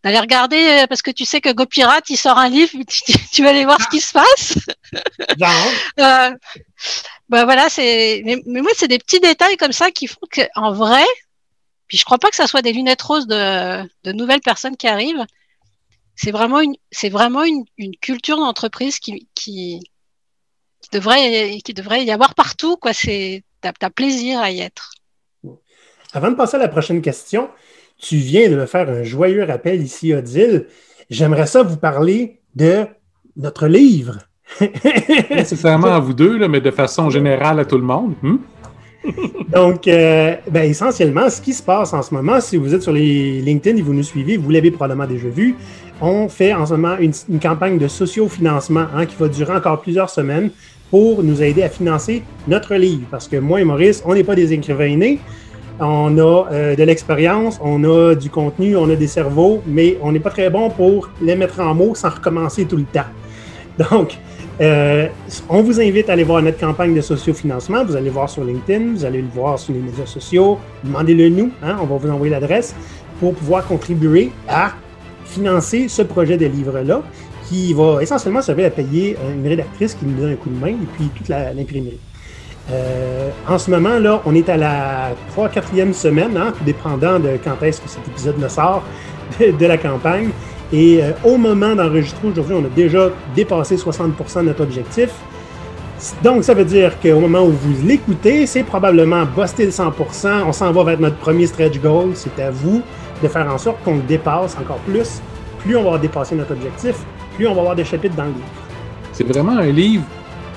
d'aller 0.03 0.19
regarder 0.19 0.57
euh, 0.83 0.87
parce 0.87 1.01
que 1.01 1.11
tu 1.11 1.25
sais 1.25 1.41
que 1.41 1.51
GoPirate 1.51 2.09
il 2.09 2.17
sort 2.17 2.37
un 2.37 2.49
livre, 2.49 2.71
tu, 2.87 3.01
tu 3.31 3.43
vas 3.43 3.49
aller 3.49 3.65
voir 3.65 3.79
ce 3.81 3.87
qui 3.87 3.99
se 4.01 4.13
passe. 4.13 4.57
euh, 5.99 6.31
voilà, 7.29 7.69
c'est. 7.69 8.21
Mais, 8.25 8.41
moi, 8.45 8.71
c'est 8.75 8.87
des 8.87 8.99
petits 8.99 9.19
détails 9.19 9.57
comme 9.57 9.71
ça 9.71 9.91
qui 9.91 10.07
font 10.07 10.19
qu'en 10.31 10.73
vrai, 10.73 11.05
puis 11.87 11.97
je 11.97 12.05
crois 12.05 12.17
pas 12.17 12.29
que 12.29 12.35
ça 12.35 12.47
soit 12.47 12.61
des 12.61 12.73
lunettes 12.73 13.01
roses 13.01 13.27
de, 13.27 13.83
de 14.03 14.11
nouvelles 14.11 14.41
personnes 14.41 14.77
qui 14.77 14.87
arrivent. 14.87 15.25
C'est 16.15 16.31
vraiment 16.31 16.59
une, 16.59 16.75
c'est 16.91 17.09
vraiment 17.09 17.43
une, 17.43 17.63
une 17.77 17.95
culture 17.95 18.37
d'entreprise 18.37 18.99
qui, 18.99 19.27
qui, 19.33 19.81
qui, 20.81 20.89
devrait, 20.91 21.59
qui 21.63 21.73
devrait 21.73 22.03
y 22.03 22.11
avoir 22.11 22.35
partout. 22.35 22.77
Quoi, 22.77 22.93
c'est, 22.93 23.43
t'as, 23.61 23.71
as 23.81 23.89
plaisir 23.89 24.39
à 24.39 24.51
y 24.51 24.59
être. 24.59 24.91
Avant 26.13 26.29
de 26.29 26.35
passer 26.35 26.55
à 26.55 26.59
la 26.59 26.67
prochaine 26.67 27.01
question, 27.01 27.49
tu 28.01 28.17
viens 28.17 28.49
de 28.49 28.55
me 28.55 28.65
faire 28.65 28.89
un 28.89 29.03
joyeux 29.03 29.43
rappel 29.43 29.81
ici, 29.81 30.13
Odile. 30.13 30.65
J'aimerais 31.09 31.45
ça 31.45 31.63
vous 31.63 31.77
parler 31.77 32.39
de 32.55 32.85
notre 33.37 33.67
livre. 33.67 34.17
Nécessairement 35.29 35.93
à 35.93 35.99
vous 35.99 36.13
deux, 36.13 36.37
là, 36.37 36.47
mais 36.47 36.61
de 36.61 36.71
façon 36.71 37.09
générale 37.09 37.59
à 37.59 37.65
tout 37.65 37.77
le 37.77 37.83
monde. 37.83 38.15
Hmm? 38.21 38.37
Donc, 39.49 39.87
euh, 39.87 40.35
ben, 40.49 40.69
essentiellement, 40.69 41.29
ce 41.29 41.41
qui 41.41 41.53
se 41.53 41.63
passe 41.63 41.93
en 41.93 42.01
ce 42.01 42.13
moment, 42.13 42.39
si 42.41 42.57
vous 42.57 42.73
êtes 42.73 42.81
sur 42.81 42.91
les 42.91 43.41
LinkedIn 43.41 43.77
et 43.77 43.81
vous 43.81 43.93
nous 43.93 44.03
suivez, 44.03 44.37
vous 44.37 44.49
l'avez 44.49 44.71
probablement 44.71 45.07
déjà 45.07 45.29
vu, 45.29 45.55
on 46.01 46.27
fait 46.27 46.53
en 46.53 46.65
ce 46.65 46.73
moment 46.73 46.97
une, 46.97 47.39
campagne 47.39 47.77
de 47.77 47.87
sociofinancement 47.87 48.85
hein, 48.95 49.05
qui 49.05 49.15
va 49.17 49.27
durer 49.27 49.53
encore 49.53 49.81
plusieurs 49.81 50.09
semaines 50.09 50.49
pour 50.89 51.23
nous 51.23 51.41
aider 51.41 51.63
à 51.63 51.69
financer 51.69 52.23
notre 52.47 52.75
livre. 52.75 53.05
Parce 53.09 53.27
que 53.27 53.37
moi 53.37 53.61
et 53.61 53.63
Maurice, 53.63 54.03
on 54.05 54.13
n'est 54.13 54.23
pas 54.23 54.35
des 54.35 54.53
écrivains 54.53 54.95
nés, 54.95 55.19
on 55.79 56.17
a 56.17 56.47
euh, 56.51 56.75
de 56.75 56.83
l'expérience, 56.83 57.59
on 57.63 57.83
a 57.83 58.15
du 58.15 58.29
contenu, 58.29 58.75
on 58.75 58.89
a 58.89 58.95
des 58.95 59.07
cerveaux, 59.07 59.61
mais 59.65 59.97
on 60.01 60.11
n'est 60.11 60.19
pas 60.19 60.29
très 60.29 60.49
bon 60.49 60.69
pour 60.69 61.09
les 61.21 61.35
mettre 61.35 61.59
en 61.59 61.73
mots 61.73 61.95
sans 61.95 62.09
recommencer 62.09 62.65
tout 62.65 62.77
le 62.77 62.83
temps. 62.83 63.05
Donc, 63.91 64.17
euh, 64.59 65.07
on 65.49 65.61
vous 65.63 65.79
invite 65.79 66.09
à 66.09 66.13
aller 66.13 66.23
voir 66.23 66.41
notre 66.41 66.59
campagne 66.59 66.93
de 66.93 67.01
sociofinancement. 67.01 67.83
Vous 67.85 67.95
allez 67.95 68.09
voir 68.09 68.29
sur 68.29 68.43
LinkedIn, 68.43 68.93
vous 68.93 69.05
allez 69.05 69.21
le 69.21 69.27
voir 69.27 69.57
sur 69.57 69.73
les 69.73 69.79
médias 69.79 70.05
sociaux. 70.05 70.59
Demandez-le 70.83 71.29
nous, 71.29 71.51
hein, 71.63 71.77
on 71.81 71.85
va 71.85 71.97
vous 71.97 72.09
envoyer 72.09 72.31
l'adresse 72.31 72.75
pour 73.19 73.33
pouvoir 73.33 73.65
contribuer 73.65 74.31
à 74.47 74.73
financer 75.25 75.87
ce 75.87 76.01
projet 76.01 76.37
de 76.37 76.45
livre-là 76.45 77.01
qui 77.47 77.73
va 77.73 78.01
essentiellement 78.01 78.41
servir 78.41 78.67
à 78.67 78.69
payer 78.69 79.17
une 79.35 79.47
rédactrice 79.47 79.93
qui 79.93 80.05
nous 80.05 80.19
donne 80.19 80.33
un 80.33 80.35
coup 80.35 80.49
de 80.49 80.59
main 80.59 80.67
et 80.67 80.87
puis 80.95 81.09
toute 81.15 81.27
l'imprimerie. 81.27 81.99
Euh, 82.71 83.29
en 83.47 83.57
ce 83.57 83.69
moment, 83.69 83.99
là, 83.99 84.21
on 84.25 84.33
est 84.35 84.47
à 84.49 84.57
la 84.57 85.11
3-4e 85.35 85.93
semaine, 85.93 86.37
hein, 86.37 86.53
dépendant 86.65 87.19
de 87.19 87.31
quand 87.43 87.61
est-ce 87.63 87.81
que 87.81 87.89
cet 87.89 88.07
épisode 88.07 88.49
sort 88.49 88.83
de, 89.39 89.65
la 89.65 89.77
campagne. 89.77 90.29
Et 90.71 91.03
euh, 91.03 91.11
au 91.23 91.37
moment 91.37 91.75
d'enregistrer 91.75 92.27
aujourd'hui, 92.27 92.55
on 92.55 92.65
a 92.65 92.69
déjà 92.69 93.09
dépassé 93.35 93.75
60% 93.75 94.37
de 94.37 94.41
notre 94.43 94.63
objectif. 94.63 95.09
Donc, 96.23 96.43
ça 96.43 96.53
veut 96.53 96.65
dire 96.65 96.99
qu'au 96.99 97.19
moment 97.19 97.43
où 97.43 97.51
vous 97.51 97.85
l'écoutez, 97.85 98.47
c'est 98.47 98.63
probablement 98.63 99.23
busté 99.25 99.65
le 99.65 99.71
100% 99.71 100.43
On 100.47 100.51
s'en 100.51 100.71
va 100.71 100.83
vers 100.83 100.99
notre 100.99 101.17
premier 101.17 101.45
stretch 101.45 101.79
goal. 101.79 102.11
C'est 102.15 102.41
à 102.41 102.49
vous 102.49 102.81
de 103.21 103.27
faire 103.27 103.47
en 103.51 103.57
sorte 103.57 103.83
qu'on 103.83 103.95
le 103.95 104.01
dépasse 104.01 104.57
encore 104.59 104.79
plus. 104.79 105.21
Plus 105.59 105.77
on 105.77 105.91
va 105.91 105.97
dépasser 105.99 106.35
notre 106.35 106.53
objectif, 106.53 106.95
plus 107.35 107.47
on 107.47 107.53
va 107.53 107.61
avoir 107.61 107.75
des 107.75 107.85
chapitres 107.85 108.15
dans 108.15 108.23
le 108.23 108.29
livre. 108.29 108.45
C'est 109.13 109.27
vraiment 109.27 109.57
un 109.57 109.69
livre 109.69 110.03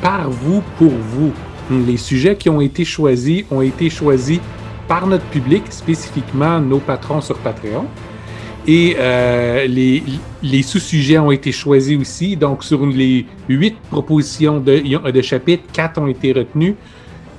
par 0.00 0.30
vous, 0.30 0.62
pour 0.78 0.92
vous. 0.92 1.32
Les 1.70 1.96
sujets 1.96 2.36
qui 2.36 2.50
ont 2.50 2.60
été 2.60 2.84
choisis 2.84 3.44
ont 3.50 3.62
été 3.62 3.88
choisis 3.88 4.40
par 4.86 5.06
notre 5.06 5.24
public, 5.26 5.64
spécifiquement 5.70 6.60
nos 6.60 6.78
patrons 6.78 7.20
sur 7.20 7.38
Patreon. 7.38 7.86
Et 8.66 8.96
euh, 8.98 9.66
les, 9.66 10.62
sous-sujets 10.62 11.18
ont 11.18 11.30
été 11.30 11.52
choisis 11.52 11.98
aussi. 11.98 12.36
Donc, 12.36 12.64
sur 12.64 12.84
les 12.86 13.26
huit 13.48 13.76
propositions 13.90 14.58
de, 14.58 15.10
de 15.10 15.22
chapitres, 15.22 15.64
quatre 15.72 16.00
ont 16.00 16.06
été 16.06 16.32
retenus. 16.32 16.74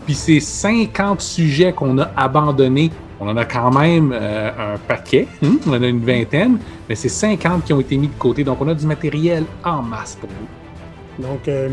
Puis 0.06 0.14
ces 0.14 0.40
50 0.40 1.20
sujets 1.20 1.74
qu'on 1.74 1.98
a 1.98 2.12
abandonnés, 2.16 2.92
on 3.20 3.28
en 3.28 3.38
a 3.38 3.46
quand 3.46 3.72
même 3.72 4.12
euh, 4.14 4.76
un 4.76 4.78
paquet, 4.78 5.28
hein? 5.44 5.58
on 5.66 5.72
en 5.72 5.82
a 5.82 5.88
une 5.88 6.04
vingtaine, 6.06 6.60
mais 6.88 6.94
c'est 6.94 7.10
50 7.10 7.66
qui 7.66 7.74
ont 7.74 7.80
été 7.80 7.98
mis 7.98 8.08
de 8.08 8.14
côté. 8.20 8.44
Donc, 8.44 8.62
on 8.62 8.68
a 8.68 8.76
du 8.76 8.86
matériel 8.86 9.46
en 9.64 9.82
masse 9.82 10.16
pour 10.20 10.30
vous. 10.30 10.65
Donc, 11.20 11.48
euh, 11.48 11.70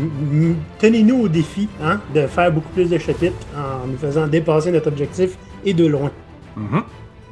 tenez-nous 0.79 1.23
au 1.23 1.27
défi 1.27 1.67
hein, 1.81 2.01
de 2.13 2.27
faire 2.27 2.51
beaucoup 2.51 2.69
plus 2.69 2.89
de 2.89 2.97
chapitres 2.97 3.35
en 3.55 3.87
nous 3.87 3.97
faisant 3.97 4.27
dépasser 4.27 4.71
notre 4.71 4.87
objectif 4.87 5.37
et 5.65 5.73
de 5.73 5.85
loin. 5.85 6.11
Mm-hmm. 6.57 6.83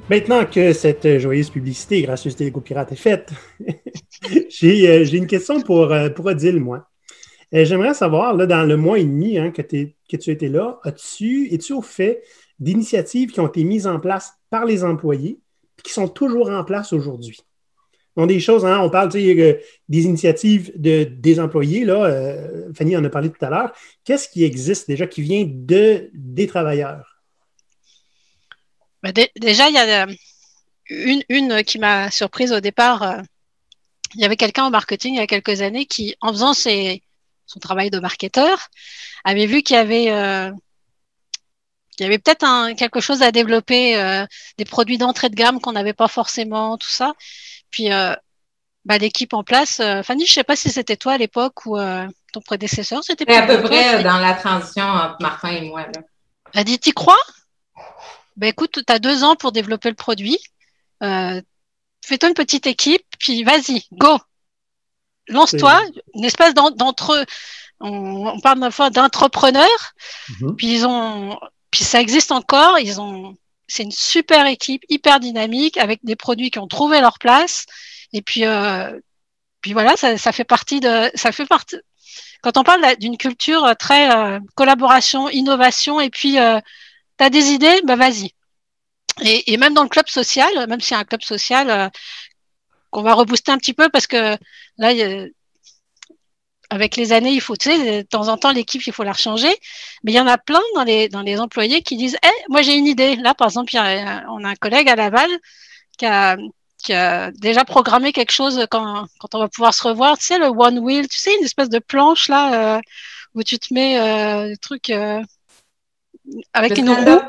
Maintenant 0.09 0.45
que 0.45 0.73
cette 0.73 1.19
joyeuse 1.19 1.49
publicité 1.49 2.01
grâce 2.01 2.27
des 2.35 2.51
copirates 2.51 2.91
est 2.91 2.97
faite, 2.97 3.31
euh, 3.69 4.41
j'ai 4.49 5.17
une 5.17 5.27
question 5.27 5.61
pour, 5.61 5.91
euh, 5.91 6.09
pour 6.09 6.25
Odile, 6.25 6.59
moi. 6.59 6.87
J'aimerais 7.53 7.93
savoir, 7.93 8.33
là, 8.33 8.45
dans 8.45 8.63
le 8.63 8.77
mois 8.77 8.97
et 8.97 9.03
demi 9.03 9.37
hein, 9.37 9.51
que, 9.51 9.61
que 9.61 10.17
tu 10.17 10.31
étais 10.31 10.47
là, 10.47 10.79
as-tu, 10.83 11.53
es-tu 11.53 11.73
au 11.73 11.81
fait 11.81 12.23
d'initiatives 12.59 13.31
qui 13.31 13.41
ont 13.41 13.47
été 13.47 13.65
mises 13.65 13.87
en 13.87 13.99
place 13.99 14.33
par 14.49 14.63
les 14.63 14.85
employés 14.85 15.39
et 15.77 15.81
qui 15.81 15.91
sont 15.91 16.07
toujours 16.07 16.49
en 16.49 16.63
place 16.63 16.93
aujourd'hui? 16.93 17.41
Des 18.17 18.39
choses, 18.39 18.65
hein, 18.65 18.79
on 18.81 18.89
parle 18.89 19.09
des 19.09 19.63
initiatives 19.89 20.71
de, 20.75 21.03
des 21.03 21.39
employés, 21.39 21.85
là, 21.85 22.05
euh, 22.05 22.71
Fanny 22.73 22.95
en 22.97 23.03
a 23.03 23.09
parlé 23.09 23.29
tout 23.29 23.43
à 23.43 23.49
l'heure. 23.49 23.71
Qu'est-ce 24.03 24.27
qui 24.27 24.43
existe 24.43 24.87
déjà 24.87 25.07
qui 25.07 25.21
vient 25.21 25.45
de, 25.47 26.09
des 26.13 26.47
travailleurs? 26.47 27.21
Ben, 29.01 29.13
déjà, 29.39 29.69
il 29.69 29.75
y 29.75 29.77
a 29.77 30.05
euh, 30.05 30.13
une, 31.29 31.63
qui 31.63 31.79
m'a 31.79 32.11
surprise 32.11 32.51
au 32.51 32.59
départ. 32.59 33.03
Euh, 33.03 33.21
il 34.15 34.21
y 34.21 34.25
avait 34.25 34.37
quelqu'un 34.37 34.67
au 34.67 34.69
marketing 34.69 35.13
il 35.13 35.17
y 35.17 35.21
a 35.21 35.27
quelques 35.27 35.61
années 35.61 35.85
qui, 35.85 36.15
en 36.19 36.33
faisant 36.33 36.53
son 36.53 37.59
travail 37.61 37.89
de 37.89 37.99
marketeur, 37.99 38.67
avait 39.23 39.45
vu 39.45 39.63
qu'il 39.63 39.77
y 39.77 39.79
avait 39.79 40.11
peut-être 41.97 42.75
quelque 42.75 42.99
chose 42.99 43.21
à 43.21 43.31
développer, 43.31 44.25
des 44.57 44.65
produits 44.65 44.97
d'entrée 44.97 45.29
de 45.29 45.35
gamme 45.35 45.61
qu'on 45.61 45.71
n'avait 45.71 45.93
pas 45.93 46.09
forcément, 46.09 46.77
tout 46.77 46.89
ça. 46.89 47.13
Puis 47.71 47.91
euh, 47.91 48.13
bah, 48.85 48.97
l'équipe 48.97 49.33
en 49.33 49.43
place. 49.43 49.81
Fanny, 50.03 50.25
je 50.25 50.33
sais 50.33 50.43
pas 50.43 50.55
si 50.55 50.69
c'était 50.69 50.97
toi 50.97 51.13
à 51.13 51.17
l'époque 51.17 51.65
ou 51.65 51.77
ton 52.33 52.41
prédécesseur, 52.41 53.03
c'était 53.03 53.31
à 53.33 53.47
peu 53.47 53.61
près 53.61 54.03
dans 54.03 54.19
la 54.19 54.33
transition 54.33 54.85
entre 54.85 55.17
Martin 55.19 55.49
et 55.49 55.61
moi. 55.61 55.83
Là. 55.83 56.01
Elle 56.53 56.65
dit, 56.65 56.79
t'y 56.79 56.91
crois? 56.91 57.19
Ben 58.37 58.47
écoute, 58.47 58.79
tu 58.85 58.93
as 58.93 58.99
deux 58.99 59.23
ans 59.23 59.35
pour 59.35 59.51
développer 59.51 59.89
le 59.89 59.95
produit. 59.95 60.39
Fais-toi 60.99 62.29
une 62.29 62.35
petite 62.35 62.67
équipe, 62.67 63.05
puis 63.19 63.43
vas-y, 63.43 63.85
go. 63.91 64.17
Lance-toi, 65.27 65.81
une 66.15 66.25
espèce 66.25 66.53
d'entre 66.53 67.25
on, 67.81 68.39
parle 68.39 68.71
fois 68.71 68.89
d'entrepreneurs. 68.89 69.93
Mhm. 70.39 70.55
Puis 70.55 70.67
ils 70.67 70.85
ont, 70.85 71.39
puis 71.71 71.83
ça 71.83 71.99
existe 71.99 72.31
encore. 72.31 72.79
Ils 72.79 73.01
ont, 73.01 73.35
c'est 73.71 73.83
une 73.83 73.91
super 73.91 74.47
équipe, 74.47 74.83
hyper 74.89 75.19
dynamique, 75.21 75.77
avec 75.77 76.01
des 76.03 76.17
produits 76.17 76.51
qui 76.51 76.59
ont 76.59 76.67
trouvé 76.67 76.99
leur 76.99 77.19
place. 77.19 77.65
Et 78.11 78.21
puis, 78.21 78.45
euh, 78.45 78.99
puis 79.61 79.71
voilà, 79.73 79.95
ça, 79.95 80.17
ça, 80.17 80.33
fait 80.33 80.43
partie 80.43 80.81
de, 80.81 81.09
ça 81.15 81.31
fait 81.31 81.45
partie. 81.45 81.77
Quand 82.41 82.57
on 82.57 82.63
parle 82.63 82.97
d'une 82.97 83.17
culture 83.17 83.73
très 83.79 84.13
euh, 84.13 84.39
collaboration, 84.55 85.29
innovation, 85.29 86.01
et 86.01 86.09
puis 86.09 86.37
euh, 86.37 86.59
tu 87.17 87.23
as 87.23 87.29
des 87.29 87.51
idées, 87.51 87.81
bah 87.85 87.95
vas-y. 87.95 88.31
Et, 89.21 89.53
et, 89.53 89.57
même 89.57 89.73
dans 89.73 89.83
le 89.83 89.89
club 89.89 90.07
social, 90.09 90.51
même 90.67 90.81
s'il 90.81 90.93
y 90.95 90.97
a 90.97 90.99
un 90.99 91.05
club 91.05 91.21
social 91.23 91.69
euh, 91.69 91.89
qu'on 92.89 93.03
va 93.03 93.13
rebooster 93.13 93.51
un 93.51 93.57
petit 93.57 93.73
peu 93.73 93.89
parce 93.89 94.07
que 94.07 94.37
là, 94.77 94.93
avec 96.71 96.95
les 96.95 97.11
années, 97.11 97.33
il 97.33 97.41
faut, 97.41 97.57
tu 97.57 97.69
sais, 97.69 98.03
de 98.03 98.07
temps 98.07 98.29
en 98.29 98.37
temps, 98.37 98.53
l'équipe, 98.53 98.81
il 98.87 98.93
faut 98.93 99.03
la 99.03 99.13
changer. 99.13 99.53
Mais 100.03 100.13
il 100.13 100.15
y 100.15 100.19
en 100.21 100.27
a 100.27 100.37
plein 100.37 100.61
dans 100.75 100.85
les, 100.85 101.09
dans 101.09 101.21
les 101.21 101.37
employés 101.39 101.81
qui 101.83 101.97
disent, 101.97 102.17
eh, 102.23 102.49
moi, 102.49 102.61
j'ai 102.61 102.75
une 102.75 102.87
idée. 102.87 103.17
Là, 103.17 103.33
par 103.35 103.49
exemple, 103.49 103.73
on 103.75 104.43
a 104.45 104.49
un 104.49 104.55
collègue 104.55 104.87
à 104.89 104.95
Laval 104.95 105.29
qui 105.97 106.05
a, 106.05 106.37
qui 106.77 106.93
a 106.93 107.31
déjà 107.31 107.65
programmé 107.65 108.13
quelque 108.13 108.31
chose 108.31 108.65
quand, 108.71 109.05
quand 109.19 109.35
on 109.35 109.39
va 109.39 109.49
pouvoir 109.49 109.73
se 109.73 109.83
revoir. 109.85 110.17
Tu 110.17 110.25
sais, 110.27 110.39
le 110.39 110.47
One 110.47 110.79
Wheel, 110.79 111.09
tu 111.09 111.19
sais, 111.19 111.35
une 111.37 111.43
espèce 111.43 111.69
de 111.69 111.79
planche, 111.79 112.29
là, 112.29 112.77
euh, 112.77 112.81
où 113.35 113.43
tu 113.43 113.59
te 113.59 113.73
mets 113.73 113.99
euh, 113.99 114.47
des 114.47 114.57
trucs, 114.57 114.89
euh, 114.91 115.21
avec 116.53 116.77
une 116.77 116.89
roue. 116.89 117.19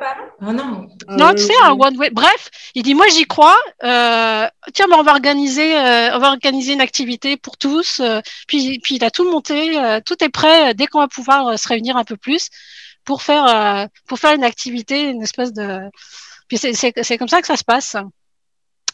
Ah 0.41 0.53
non. 0.53 0.89
Non, 1.09 1.35
tu 1.35 1.43
sais, 1.43 1.53
un 1.63 1.73
one 1.73 1.97
way. 1.97 2.11
Bref, 2.11 2.51
il 2.75 2.83
dit 2.83 2.95
moi 2.95 3.07
j'y 3.09 3.25
crois. 3.25 3.57
Euh, 3.85 4.47
tiens, 4.75 4.87
on 4.93 5.03
va 5.03 5.13
organiser, 5.13 5.77
euh, 5.77 6.15
on 6.15 6.19
va 6.19 6.29
organiser 6.29 6.73
une 6.73 6.81
activité 6.81 7.37
pour 7.37 7.57
tous. 7.57 8.01
Euh, 8.01 8.21
puis, 8.47 8.79
puis 8.81 8.97
il 8.97 9.05
a 9.05 9.11
tout 9.11 9.29
monté, 9.31 9.79
euh, 9.79 10.01
tout 10.05 10.23
est 10.23 10.29
prêt 10.29 10.75
dès 10.75 10.87
qu'on 10.87 11.01
va 11.01 11.09
pouvoir 11.09 11.59
se 11.59 11.69
réunir 11.69 11.97
un 11.97 12.05
peu 12.05 12.17
plus 12.17 12.49
pour 13.05 13.23
faire, 13.23 13.89
pour 14.07 14.19
faire 14.19 14.35
une 14.35 14.45
activité, 14.45 15.03
une 15.03 15.23
espèce 15.23 15.53
de. 15.53 15.81
Puis 16.49 16.59
c'est 16.59 17.19
comme 17.19 17.29
ça 17.29 17.41
que 17.41 17.47
ça 17.47 17.57
se 17.57 17.65
passe. 17.65 17.97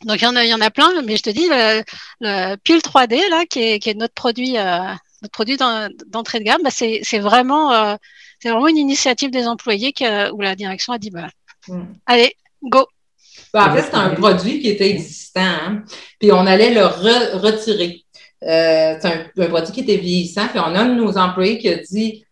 Donc 0.05 0.21
il 0.21 0.25
y 0.25 0.29
en 0.29 0.37
a, 0.37 0.45
il 0.45 0.49
y 0.49 0.55
en 0.55 0.61
a 0.61 0.71
plein, 0.71 1.03
mais 1.03 1.17
je 1.17 1.23
te 1.23 1.31
dis 1.31 1.49
le, 1.49 1.83
le 2.21 2.57
Pile 2.57 2.79
3D 2.79 3.29
là, 3.31 3.45
qui 3.47 3.61
est, 3.61 3.79
qui 3.81 3.91
est 3.91 3.95
notre 3.95 4.15
produit, 4.15 4.53
notre 4.53 5.33
produit 5.33 5.57
d'entrée 5.57 6.39
de 6.39 6.45
gamme, 6.45 6.63
bah, 6.63 6.71
c'est 6.71 7.19
vraiment 7.19 7.99
c'est 8.39 8.51
vraiment 8.51 8.69
une 8.69 8.77
initiative 8.77 9.31
des 9.31 9.47
employés 9.47 9.93
que, 9.93 10.31
où 10.33 10.41
la 10.41 10.55
direction 10.55 10.93
a 10.93 10.99
dit 10.99 11.11
bah, 11.11 11.29
hmm. 11.67 11.83
allez, 12.07 12.35
go. 12.63 12.87
Bah, 13.53 13.69
en 13.71 13.75
fait, 13.75 13.83
c'est 13.83 13.95
un 13.95 14.11
produit 14.11 14.61
qui 14.61 14.69
était 14.69 14.91
existant, 14.91 15.41
hein. 15.41 15.83
puis 16.19 16.33
on 16.33 16.47
allait 16.47 16.75
le 16.75 16.85
retirer. 16.85 18.05
Euh, 18.45 18.97
c'est 19.01 19.07
un, 19.37 19.49
produit 19.49 19.73
qui 19.73 19.81
était 19.81 19.97
vieillissant, 19.97 20.49
puis 20.49 20.61
on 20.61 20.75
a 20.75 20.81
un 20.81 20.87
de 20.91 20.95
nos 20.95 21.17
employés 21.19 21.59
qui 21.59 21.69
a 21.69 21.77
dit 21.77 22.25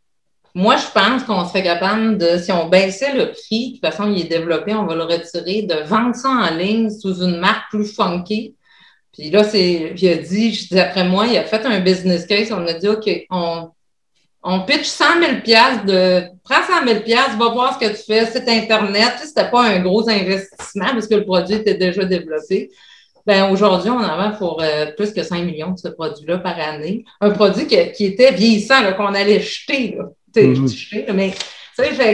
Moi, 0.54 0.76
je 0.76 0.86
pense 0.92 1.24
qu'on 1.24 1.46
serait 1.48 1.62
capable 1.62 2.18
de, 2.18 2.38
si 2.38 2.52
on 2.52 2.68
baissait 2.68 3.14
le 3.14 3.32
prix, 3.32 3.68
de 3.68 3.72
toute 3.72 3.80
façon, 3.80 4.12
il 4.12 4.20
est 4.20 4.28
développé, 4.28 4.74
on 4.74 4.84
va 4.84 4.94
le 4.94 5.04
retirer, 5.04 5.62
de 5.62 5.74
vendre 5.86 6.14
ça 6.14 6.28
en 6.28 6.54
ligne 6.54 6.90
sous 6.90 7.22
une 7.22 7.38
marque 7.38 7.70
plus 7.70 7.92
funky. 7.92 8.54
Puis 9.12 9.30
là, 9.30 9.44
c'est, 9.44 9.94
il 9.96 10.08
a 10.08 10.16
dit, 10.16 10.68
d'après 10.70 11.08
moi, 11.08 11.26
il 11.26 11.36
a 11.38 11.44
fait 11.44 11.64
un 11.64 11.80
business 11.80 12.26
case, 12.26 12.52
on 12.52 12.66
a 12.66 12.74
dit 12.74 12.88
OK, 12.88 13.08
on, 13.30 13.70
on 14.48 14.60
pitch 14.60 14.84
100 14.84 15.04
000 15.44 15.84
de, 15.84 16.22
prends 16.44 16.62
100 16.62 16.86
000 16.86 17.00
va 17.36 17.48
voir 17.48 17.74
ce 17.74 17.84
que 17.84 17.90
tu 17.90 18.02
fais, 18.04 18.26
c'est 18.26 18.48
Internet. 18.48 19.14
Tu 19.16 19.22
sais, 19.22 19.26
c'était 19.26 19.50
pas 19.50 19.64
un 19.64 19.80
gros 19.80 20.08
investissement 20.08 20.86
parce 20.92 21.08
que 21.08 21.16
le 21.16 21.24
produit 21.24 21.56
était 21.56 21.74
déjà 21.74 22.04
développé. 22.04 22.70
Ben, 23.26 23.50
aujourd'hui, 23.50 23.90
on 23.90 23.98
en 23.98 24.16
vend 24.16 24.36
pour 24.38 24.62
euh, 24.62 24.86
plus 24.96 25.12
que 25.12 25.24
5 25.24 25.42
millions 25.42 25.72
de 25.72 25.78
ce 25.78 25.88
produit-là 25.88 26.38
par 26.38 26.58
année. 26.60 27.04
Un 27.20 27.30
produit 27.30 27.66
qui, 27.66 27.76
qui 27.90 28.04
était 28.04 28.32
vieillissant, 28.32 28.76
qu'on 28.96 29.14
allait 29.14 29.40
jeter, 29.40 29.96
là. 29.98 30.04
Mm-hmm. 30.36 30.68
jeter 30.68 31.06
mais 31.12 31.32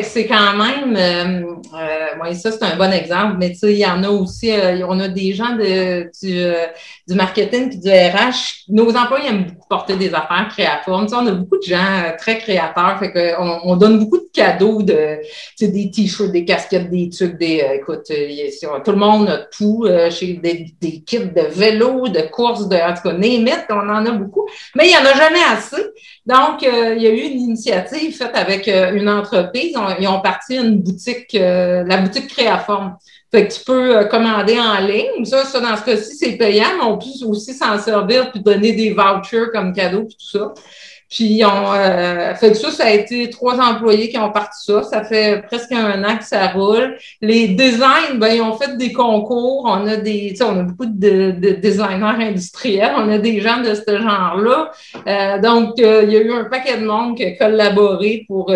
c'est 0.02 0.26
quand 0.26 0.56
même, 0.56 0.96
euh, 0.96 1.54
euh 1.74 2.32
ça 2.34 2.50
c'est 2.50 2.64
un 2.64 2.76
bon 2.76 2.92
exemple, 2.92 3.36
mais 3.38 3.50
tu 3.50 3.58
sais, 3.58 3.72
il 3.72 3.78
y 3.78 3.86
en 3.86 4.02
a 4.02 4.08
aussi, 4.08 4.50
euh, 4.50 4.84
on 4.88 4.98
a 4.98 5.08
des 5.08 5.32
gens 5.34 5.54
de, 5.54 6.10
du, 6.20 6.36
euh, 6.36 6.66
du 7.06 7.14
marketing 7.14 7.68
puis 7.68 7.78
du 7.78 7.88
RH. 7.88 8.64
Nos 8.68 8.90
employés 8.96 9.28
aiment 9.28 9.44
beaucoup 9.44 9.68
porter 9.68 9.96
des 9.96 10.12
affaires 10.14 10.48
créaformes. 10.50 11.06
Tu 11.06 11.10
sais, 11.10 11.16
on 11.16 11.26
a 11.26 11.32
beaucoup 11.32 11.58
de 11.58 11.62
gens 11.62 12.12
très 12.18 12.38
créateurs, 12.38 12.98
fait 12.98 13.12
qu'on 13.12 13.60
on 13.64 13.76
donne 13.76 14.00
beaucoup 14.00 14.18
de 14.18 14.30
cadeaux 14.32 14.82
de, 14.82 15.18
tu 15.56 15.66
sais, 15.66 15.68
des 15.68 15.90
t-shirts, 15.90 16.32
des 16.32 16.44
casquettes, 16.44 16.90
des 16.90 17.08
trucs, 17.10 17.38
des, 17.38 17.64
écoute, 17.74 18.02
tout 18.06 18.90
le 18.90 18.96
monde 18.96 19.28
a 19.28 19.38
tout, 19.38 19.86
chez 20.10 20.34
des, 20.34 20.74
des, 20.80 21.00
kits 21.02 21.18
de 21.18 21.42
vélo, 21.42 22.08
de 22.08 22.22
courses, 22.22 22.68
de, 22.68 22.76
en 22.76 22.94
tout 22.94 23.02
cas, 23.02 23.14
on 23.70 23.88
en 23.88 24.06
a 24.06 24.10
beaucoup, 24.10 24.46
mais 24.74 24.88
il 24.88 24.92
y 24.92 24.96
en 24.96 25.04
a 25.04 25.16
jamais 25.16 25.42
assez. 25.52 25.82
Donc, 26.24 26.62
il 26.62 27.02
y 27.02 27.06
a 27.06 27.10
eu 27.10 27.20
une 27.20 27.40
initiative 27.40 28.16
faite 28.16 28.34
avec 28.34 28.68
une 28.68 29.08
entreprise 29.08 29.76
ils 29.98 30.08
ont 30.08 30.20
parti 30.20 30.56
une 30.56 30.78
boutique, 30.78 31.34
euh, 31.34 31.84
la 31.86 31.98
boutique 31.98 32.28
Créaforme. 32.28 32.96
Fait 33.30 33.48
que 33.48 33.54
tu 33.54 33.64
peux 33.64 33.96
euh, 33.96 34.04
commander 34.04 34.58
en 34.58 34.78
ligne. 34.80 35.24
Ça, 35.24 35.44
ça 35.44 35.60
dans 35.60 35.76
ce 35.76 35.84
cas-ci, 35.84 36.16
c'est 36.16 36.32
payant, 36.32 36.66
mais 36.76 36.84
on 36.84 36.98
peut 36.98 37.06
aussi 37.26 37.54
s'en 37.54 37.78
servir 37.78 38.30
puis 38.30 38.40
donner 38.40 38.72
des 38.72 38.92
vouchers 38.92 39.46
comme 39.52 39.72
cadeau 39.72 40.04
puis 40.04 40.16
tout 40.16 40.38
ça. 40.38 40.52
Puis 41.12 41.42
on 41.44 41.74
euh, 41.74 42.34
fait 42.36 42.52
que 42.52 42.56
ça, 42.56 42.70
ça 42.70 42.86
a 42.86 42.90
été 42.90 43.28
trois 43.28 43.60
employés 43.60 44.08
qui 44.08 44.16
ont 44.16 44.32
parti 44.32 44.64
ça. 44.64 44.82
Ça 44.82 45.04
fait 45.04 45.42
presque 45.46 45.70
un 45.70 46.02
an 46.04 46.16
que 46.16 46.24
ça 46.24 46.48
roule. 46.48 46.96
Les 47.20 47.48
designs, 47.48 48.16
ben, 48.16 48.28
ils 48.28 48.40
ont 48.40 48.54
fait 48.54 48.78
des 48.78 48.94
concours. 48.94 49.64
On 49.66 49.86
a 49.86 49.96
des, 49.96 50.34
on 50.40 50.60
a 50.60 50.62
beaucoup 50.62 50.86
de, 50.86 51.32
designers 51.60 52.24
industriels. 52.24 52.92
On 52.96 53.10
a 53.10 53.18
des 53.18 53.40
gens 53.40 53.60
de 53.60 53.74
ce 53.74 54.00
genre-là. 54.00 55.38
donc, 55.40 55.74
il 55.76 56.10
y 56.10 56.16
a 56.16 56.20
eu 56.20 56.32
un 56.32 56.44
paquet 56.44 56.78
de 56.78 56.86
monde 56.86 57.14
qui 57.18 57.24
a 57.24 57.32
collaboré 57.32 58.24
pour 58.26 58.50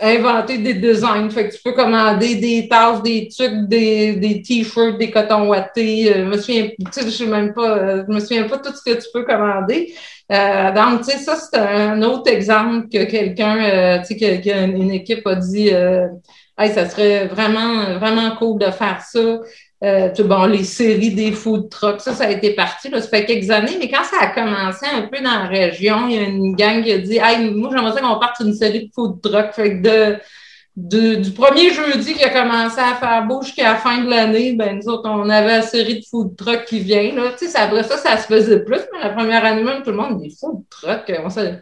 inventer 0.00 0.58
des 0.58 0.74
designs. 0.74 1.30
Fait 1.30 1.48
que 1.48 1.54
tu 1.54 1.62
peux 1.62 1.72
commander 1.72 2.36
des 2.36 2.68
tasses, 2.68 3.02
des 3.02 3.28
trucs, 3.28 3.68
des, 3.68 4.14
des 4.14 4.42
t-shirts, 4.42 4.98
des 4.98 5.10
cotons 5.10 5.48
wattés. 5.48 6.10
Euh, 6.10 6.24
je 6.24 6.30
me 6.30 6.38
souviens, 6.38 6.70
je 6.96 7.10
sais 7.10 7.26
même 7.26 7.52
pas, 7.52 7.78
euh, 7.78 8.04
je 8.08 8.12
me 8.12 8.20
souviens 8.20 8.48
pas 8.48 8.58
tout 8.58 8.72
ce 8.74 8.82
que 8.82 8.96
tu 8.96 9.06
peux 9.12 9.24
commander. 9.24 9.92
Euh, 10.30 10.72
donc, 10.72 11.00
tu 11.00 11.10
sais, 11.10 11.18
ça, 11.18 11.36
c'est 11.36 11.58
un 11.58 12.02
autre 12.02 12.30
exemple 12.30 12.88
que 12.88 13.04
quelqu'un, 13.04 13.58
euh, 13.64 13.98
tu 14.00 14.18
sais, 14.18 14.40
que, 14.40 14.76
une 14.76 14.90
équipe 14.90 15.26
a 15.26 15.34
dit, 15.36 15.68
hey, 15.68 16.72
ça 16.72 16.88
serait 16.88 17.26
vraiment, 17.26 17.98
vraiment 17.98 18.34
cool 18.36 18.58
de 18.58 18.70
faire 18.70 19.02
ça. 19.02 19.40
Euh, 19.82 20.10
bon, 20.20 20.44
les 20.44 20.62
séries 20.62 21.12
des 21.12 21.32
food 21.32 21.68
trucks, 21.68 22.00
ça, 22.00 22.12
ça 22.12 22.24
a 22.24 22.30
été 22.30 22.54
parti, 22.54 22.88
là, 22.88 23.00
ça 23.02 23.08
fait 23.08 23.24
quelques 23.24 23.50
années, 23.50 23.76
mais 23.80 23.90
quand 23.90 24.04
ça 24.04 24.16
a 24.20 24.26
commencé 24.28 24.86
un 24.86 25.02
peu 25.02 25.18
dans 25.18 25.42
la 25.42 25.46
région, 25.46 26.06
il 26.08 26.14
y 26.14 26.18
a 26.18 26.22
une 26.22 26.54
gang 26.54 26.84
qui 26.84 26.92
a 26.92 26.98
dit 26.98 27.18
Hey, 27.20 27.50
moi, 27.50 27.70
j'aimerais 27.74 28.00
qu'on 28.00 28.20
parte 28.20 28.38
une 28.40 28.54
série 28.54 28.86
de 28.86 28.92
food 28.94 29.20
trucks. 29.20 29.52
Fait 29.52 29.82
que 29.82 29.82
de, 29.82 31.16
du 31.16 31.32
premier 31.32 31.70
jeudi 31.70 32.14
qui 32.14 32.22
a 32.22 32.30
commencé 32.30 32.78
à 32.78 32.94
faire 32.94 33.26
beau 33.26 33.42
jusqu'à 33.42 33.72
la 33.72 33.76
fin 33.76 34.04
de 34.04 34.08
l'année, 34.08 34.52
ben 34.54 34.76
nous 34.78 34.88
autres, 34.88 35.10
on 35.10 35.28
avait 35.28 35.58
la 35.58 35.62
série 35.62 35.98
de 35.98 36.04
food 36.08 36.36
trucks 36.36 36.64
qui 36.64 36.78
vient. 36.78 37.12
Là. 37.16 37.32
Tu 37.36 37.48
sais, 37.48 37.58
après 37.58 37.82
ça, 37.82 37.98
ça 37.98 38.16
se 38.18 38.28
faisait 38.28 38.60
plus, 38.60 38.80
mais 38.92 39.00
la 39.00 39.10
première 39.10 39.44
année 39.44 39.64
même, 39.64 39.82
tout 39.82 39.90
le 39.90 39.96
monde 39.96 40.22
dit 40.22 40.34
food 40.38 40.62
trucks. 40.70 41.12
On 41.18 41.24
ne 41.24 41.30
savait 41.30 41.60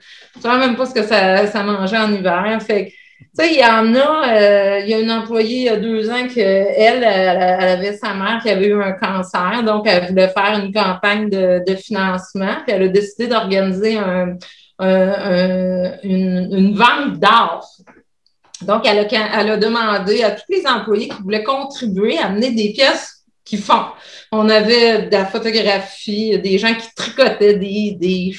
même 0.58 0.76
pas 0.76 0.84
ce 0.84 0.92
que 0.92 1.02
ça, 1.02 1.46
ça 1.46 1.62
mangeait 1.62 1.96
en 1.96 2.12
hiver. 2.12 2.58
Fait 2.60 2.92
tu 3.20 3.44
sais, 3.44 3.52
il 3.52 3.60
y 3.60 3.64
en 3.64 3.94
a, 3.94 4.28
euh, 4.28 4.80
il 4.80 4.90
y 4.90 4.94
a 4.94 4.98
une 4.98 5.10
employée 5.10 5.56
il 5.58 5.64
y 5.64 5.68
a 5.68 5.76
deux 5.76 6.10
ans 6.10 6.26
que 6.26 6.40
elle, 6.40 7.04
elle, 7.04 7.68
avait 7.68 7.92
sa 7.92 8.12
mère 8.14 8.40
qui 8.42 8.50
avait 8.50 8.66
eu 8.66 8.82
un 8.82 8.92
cancer, 8.92 9.62
donc 9.64 9.86
elle 9.86 10.08
voulait 10.08 10.28
faire 10.28 10.60
une 10.62 10.72
campagne 10.72 11.30
de, 11.30 11.62
de 11.64 11.76
financement, 11.76 12.56
puis 12.66 12.74
elle 12.74 12.82
a 12.82 12.88
décidé 12.88 13.28
d'organiser 13.28 13.98
un, 13.98 14.36
un, 14.80 15.92
une, 16.02 16.48
une, 16.52 16.74
vente 16.74 17.18
d'art. 17.18 17.64
Donc, 18.62 18.86
elle 18.86 18.98
a, 18.98 19.40
elle 19.40 19.50
a 19.50 19.56
demandé 19.56 20.22
à 20.22 20.32
tous 20.32 20.44
les 20.48 20.66
employés 20.66 21.08
qui 21.08 21.22
voulaient 21.22 21.44
contribuer 21.44 22.18
à 22.18 22.26
amener 22.26 22.50
des 22.50 22.72
pièces 22.72 23.24
qui 23.44 23.56
font. 23.56 23.84
On 24.32 24.48
avait 24.48 25.06
de 25.06 25.12
la 25.12 25.26
photographie, 25.26 26.38
des 26.38 26.58
gens 26.58 26.74
qui 26.74 26.86
tricotaient, 26.94 27.54
des, 27.54 27.96
des, 27.98 28.34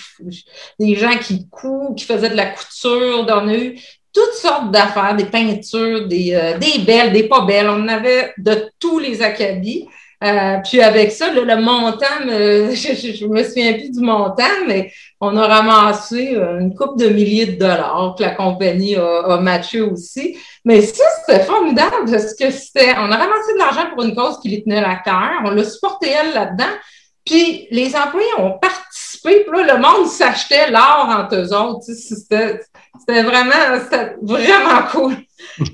des 0.79 0.95
gens 0.95 1.17
qui 1.17 1.49
coupent, 1.49 1.97
qui 1.97 2.05
faisaient 2.05 2.29
de 2.29 2.35
la 2.35 2.47
couture. 2.47 3.25
On 3.27 3.47
a 3.47 3.55
eu 3.55 3.77
toutes 4.13 4.33
sortes 4.33 4.71
d'affaires, 4.71 5.15
des 5.15 5.25
peintures, 5.25 6.07
des, 6.07 6.33
euh, 6.33 6.57
des 6.57 6.79
belles, 6.79 7.13
des 7.13 7.23
pas 7.23 7.41
belles. 7.41 7.69
On 7.69 7.87
avait 7.87 8.33
de 8.37 8.69
tous 8.79 8.99
les 8.99 9.21
acabits. 9.21 9.87
Euh, 10.23 10.57
puis 10.63 10.81
avec 10.81 11.11
ça, 11.11 11.31
le, 11.33 11.55
montant, 11.55 12.05
je, 12.21 13.25
me 13.25 13.43
souviens 13.43 13.73
plus 13.73 13.89
du 13.89 14.01
montant, 14.01 14.43
mais 14.67 14.91
on 15.19 15.35
a 15.35 15.47
ramassé 15.47 16.35
euh, 16.35 16.59
une 16.59 16.75
coupe 16.75 16.99
de 16.99 17.07
milliers 17.07 17.47
de 17.47 17.59
dollars 17.59 18.13
que 18.15 18.23
la 18.23 18.31
compagnie 18.31 18.95
a, 18.95 19.37
matché 19.41 19.81
aussi. 19.81 20.37
Mais 20.63 20.81
ça, 20.81 21.03
c'était 21.19 21.43
formidable 21.43 22.11
parce 22.11 22.35
que 22.35 22.51
c'était, 22.51 22.93
on 22.97 23.11
a 23.11 23.17
ramassé 23.17 23.53
de 23.53 23.57
l'argent 23.57 23.89
pour 23.95 24.03
une 24.03 24.13
cause 24.13 24.39
qui 24.39 24.49
lui 24.49 24.63
tenait 24.63 24.83
à 24.83 24.97
cœur. 24.97 25.41
On 25.43 25.51
l'a 25.51 25.63
supporté 25.63 26.09
elle 26.09 26.33
là-dedans. 26.33 26.73
Puis 27.25 27.67
les 27.71 27.95
employés 27.95 28.27
ont 28.37 28.59
participé, 28.59 29.45
puis 29.47 29.59
là, 29.59 29.75
le 29.75 29.81
monde 29.81 30.07
s'achetait 30.07 30.69
l'or 30.69 31.07
entre 31.09 31.35
eux 31.35 31.53
autres. 31.53 31.85
C'était 31.85 32.59
vraiment, 33.07 33.77
vraiment 34.21 34.83
cool. 34.91 35.17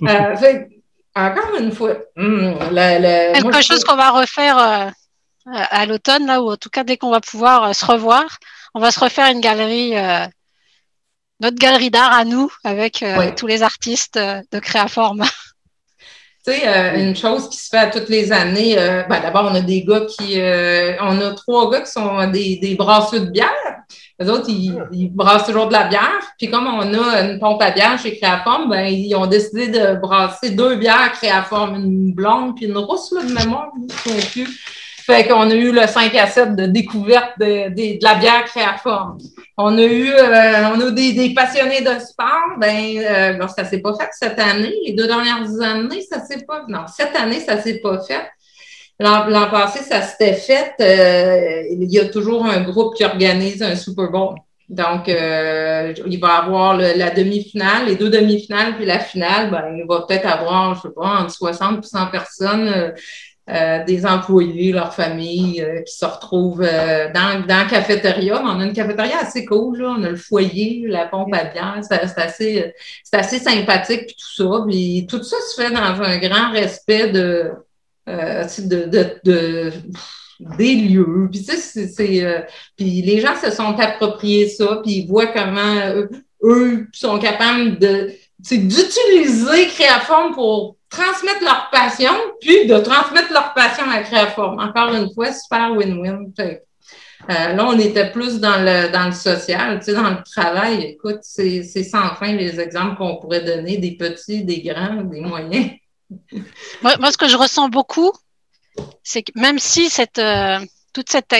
euh, 0.03 0.59
encore 1.15 1.55
une 1.59 1.71
fois, 1.71 1.95
hmm, 2.15 2.53
quelque 3.33 3.61
chose 3.61 3.83
qu'on 3.83 3.95
va 3.95 4.11
refaire 4.11 4.57
euh, 4.57 4.89
à 5.45 5.85
l'automne, 5.85 6.27
là, 6.27 6.41
ou 6.41 6.51
en 6.51 6.57
tout 6.57 6.69
cas 6.69 6.83
dès 6.83 6.97
qu'on 6.97 7.11
va 7.11 7.21
pouvoir 7.21 7.63
euh, 7.63 7.73
se 7.73 7.85
revoir, 7.85 8.37
on 8.75 8.79
va 8.79 8.91
se 8.91 8.99
refaire 8.99 9.31
une 9.31 9.41
galerie, 9.41 9.95
notre 11.39 11.57
galerie 11.57 11.89
d'art 11.89 12.13
à 12.13 12.25
nous, 12.25 12.51
avec 12.63 13.03
tous 13.35 13.47
les 13.47 13.63
artistes 13.63 14.17
de 14.17 14.59
Créaforme. 14.59 15.25
Tu 16.45 16.53
sais, 16.53 17.01
une 17.01 17.13
chose 17.13 17.49
qui 17.49 17.57
se 17.57 17.67
fait 17.67 17.77
à 17.77 17.87
toutes 17.87 18.07
les 18.07 18.31
années, 18.31 18.75
ben, 19.09 19.19
d'abord, 19.19 19.49
on 19.51 19.55
a 19.55 19.59
des 19.59 19.83
gars 19.83 20.05
qui. 20.05 20.37
on 21.01 21.19
a 21.19 21.33
trois 21.33 21.69
gars 21.69 21.81
qui 21.81 21.91
sont 21.91 22.25
des, 22.27 22.57
des 22.61 22.75
brasseux 22.75 23.19
de 23.19 23.31
bière. 23.31 23.66
Les 24.19 24.29
autres, 24.29 24.49
ils, 24.49 25.09
brassent 25.13 25.45
toujours 25.45 25.67
de 25.67 25.73
la 25.73 25.87
bière. 25.87 26.21
Puis 26.37 26.49
comme 26.49 26.65
on 26.65 26.93
a 26.93 27.21
une 27.21 27.39
pompe 27.39 27.61
à 27.61 27.71
bière 27.71 27.99
chez 27.99 28.17
Créaforme, 28.17 28.69
ben, 28.69 28.85
ils 28.87 29.15
ont 29.15 29.27
décidé 29.27 29.67
de 29.67 29.99
brasser 29.99 30.51
deux 30.51 30.75
bières 30.75 31.11
Créaforme, 31.13 31.75
une 31.75 32.13
blonde 32.13 32.55
puis 32.55 32.65
une 32.65 32.77
rousse 32.77 33.11
là, 33.11 33.23
de 33.23 33.33
mémoire, 33.33 33.71
je 34.05 34.09
ne 34.09 34.21
plus. 34.31 34.59
Fait 35.07 35.25
qu'on 35.25 35.49
a 35.49 35.53
eu 35.55 35.71
le 35.71 35.87
5 35.87 36.13
à 36.15 36.27
7 36.27 36.55
de 36.57 36.65
découverte 36.65 37.39
de, 37.39 37.69
de, 37.69 38.03
la 38.03 38.15
bière 38.15 38.43
créaforme. 38.43 39.17
On 39.57 39.77
a 39.77 39.83
eu, 39.83 40.11
euh, 40.11 40.69
on 40.75 40.81
a 40.81 40.91
des, 40.91 41.13
des, 41.13 41.33
passionnés 41.33 41.79
de 41.79 41.97
sport. 41.99 42.57
Ben, 42.57 42.97
euh, 42.97 43.47
ça 43.47 43.63
s'est 43.63 43.79
pas 43.79 43.93
fait 43.97 44.09
cette 44.11 44.37
année. 44.37 44.73
Les 44.85 44.91
deux 44.91 45.07
dernières 45.07 45.49
années, 45.61 46.01
ça 46.01 46.19
s'est 46.25 46.43
pas. 46.45 46.65
Non, 46.67 46.81
cette 46.93 47.15
année, 47.15 47.39
ça 47.39 47.57
s'est 47.61 47.79
pas 47.79 48.01
fait. 48.01 48.29
L'an 48.99 49.49
passé, 49.51 49.83
ça 49.83 50.01
s'était 50.01 50.33
fait. 50.33 50.73
Euh, 50.81 51.67
il 51.69 51.91
y 51.91 51.99
a 51.99 52.05
toujours 52.05 52.45
un 52.45 52.61
groupe 52.61 52.95
qui 52.95 53.05
organise 53.05 53.61
un 53.61 53.75
Super 53.75 54.09
Bowl. 54.09 54.35
Donc, 54.69 55.07
euh, 55.07 55.93
il 56.07 56.19
va 56.19 56.39
avoir 56.39 56.75
la 56.75 57.09
demi-finale, 57.11 57.85
les 57.87 57.95
deux 57.95 58.09
demi-finales, 58.09 58.75
puis 58.75 58.85
la 58.85 58.99
finale, 58.99 59.51
ben, 59.51 59.77
il 59.77 59.85
va 59.87 60.01
peut-être 60.01 60.27
avoir, 60.27 60.75
je 60.75 60.81
sais 60.81 60.93
pas, 60.93 61.21
entre 61.21 61.31
60 61.31 61.85
et 61.85 61.87
100 61.87 62.07
personnes, 62.07 62.93
euh, 63.49 63.83
des 63.85 64.05
employés, 64.05 64.73
leurs 64.73 64.93
familles, 64.93 65.65
qui 65.85 65.93
se 65.95 66.03
retrouvent 66.03 66.67
dans, 67.13 67.45
dans 67.47 67.57
la 67.59 67.65
cafétéria. 67.65 68.41
On 68.43 68.59
a 68.59 68.65
une 68.65 68.73
cafétéria 68.73 69.19
assez 69.21 69.45
cool, 69.45 69.77
là. 69.77 69.95
on 69.97 70.03
a 70.03 70.09
le 70.09 70.17
foyer, 70.17 70.85
la 70.87 71.05
pompe 71.05 71.33
à 71.33 71.45
bière, 71.45 71.79
c'est 71.81 72.17
assez, 72.17 72.73
assez 73.13 73.39
sympathique, 73.39 74.07
puis 74.07 74.15
tout 74.15 74.43
ça. 74.43 74.63
Puis 74.67 75.05
tout 75.07 75.23
ça 75.23 75.37
se 75.49 75.61
fait 75.61 75.71
dans 75.71 76.01
un 76.01 76.17
grand 76.17 76.51
respect 76.51 77.11
de 77.11 77.53
euh, 78.07 78.43
de, 78.59 78.85
de, 78.85 79.19
de, 79.23 79.71
des 80.57 80.75
lieux. 80.75 81.29
C'est, 81.33 82.23
euh, 82.23 82.41
puis 82.75 83.01
les 83.01 83.19
gens 83.19 83.35
se 83.35 83.51
sont 83.51 83.77
appropriés 83.79 84.49
ça, 84.49 84.79
puis 84.83 84.99
ils 84.99 85.07
voient 85.07 85.27
comment 85.27 85.75
eux, 86.43 86.87
sont 86.93 87.19
capables 87.19 87.79
de 87.79 88.11
d'utiliser 88.39 89.65
Créaforme 89.67 90.33
pour 90.35 90.77
transmettre 90.89 91.43
leur 91.43 91.69
passion, 91.71 92.13
puis 92.39 92.67
de 92.67 92.77
transmettre 92.77 93.33
leur 93.33 93.53
passion 93.53 93.89
à 93.89 93.99
Créaforme. 93.99 94.59
Encore 94.59 94.93
une 94.93 95.11
fois, 95.13 95.33
super 95.33 95.73
win-win. 95.75 96.31
Euh, 96.39 97.53
là, 97.53 97.67
on 97.67 97.77
était 97.77 98.11
plus 98.11 98.39
dans 98.39 98.57
le, 98.59 98.91
dans 98.91 99.07
le 99.07 99.11
social, 99.11 99.79
tu 99.79 99.85
sais, 99.85 99.93
dans 99.93 100.11
le 100.11 100.23
travail. 100.23 100.83
Écoute, 100.83 101.19
c'est 101.23 101.63
sans 101.63 102.15
fin 102.15 102.33
les 102.33 102.59
exemples 102.59 102.95
qu'on 102.95 103.17
pourrait 103.17 103.43
donner, 103.43 103.77
des 103.77 103.97
petits, 103.97 104.43
des 104.43 104.61
grands, 104.61 105.01
des 105.01 105.19
moyens. 105.19 105.71
Moi, 106.81 107.11
ce 107.11 107.17
que 107.17 107.27
je 107.27 107.37
ressens 107.37 107.69
beaucoup, 107.69 108.11
c'est 109.03 109.23
que 109.23 109.31
même 109.35 109.59
si 109.59 109.89
euh, 110.19 110.59
toute 110.93 111.09
cette, 111.09 111.33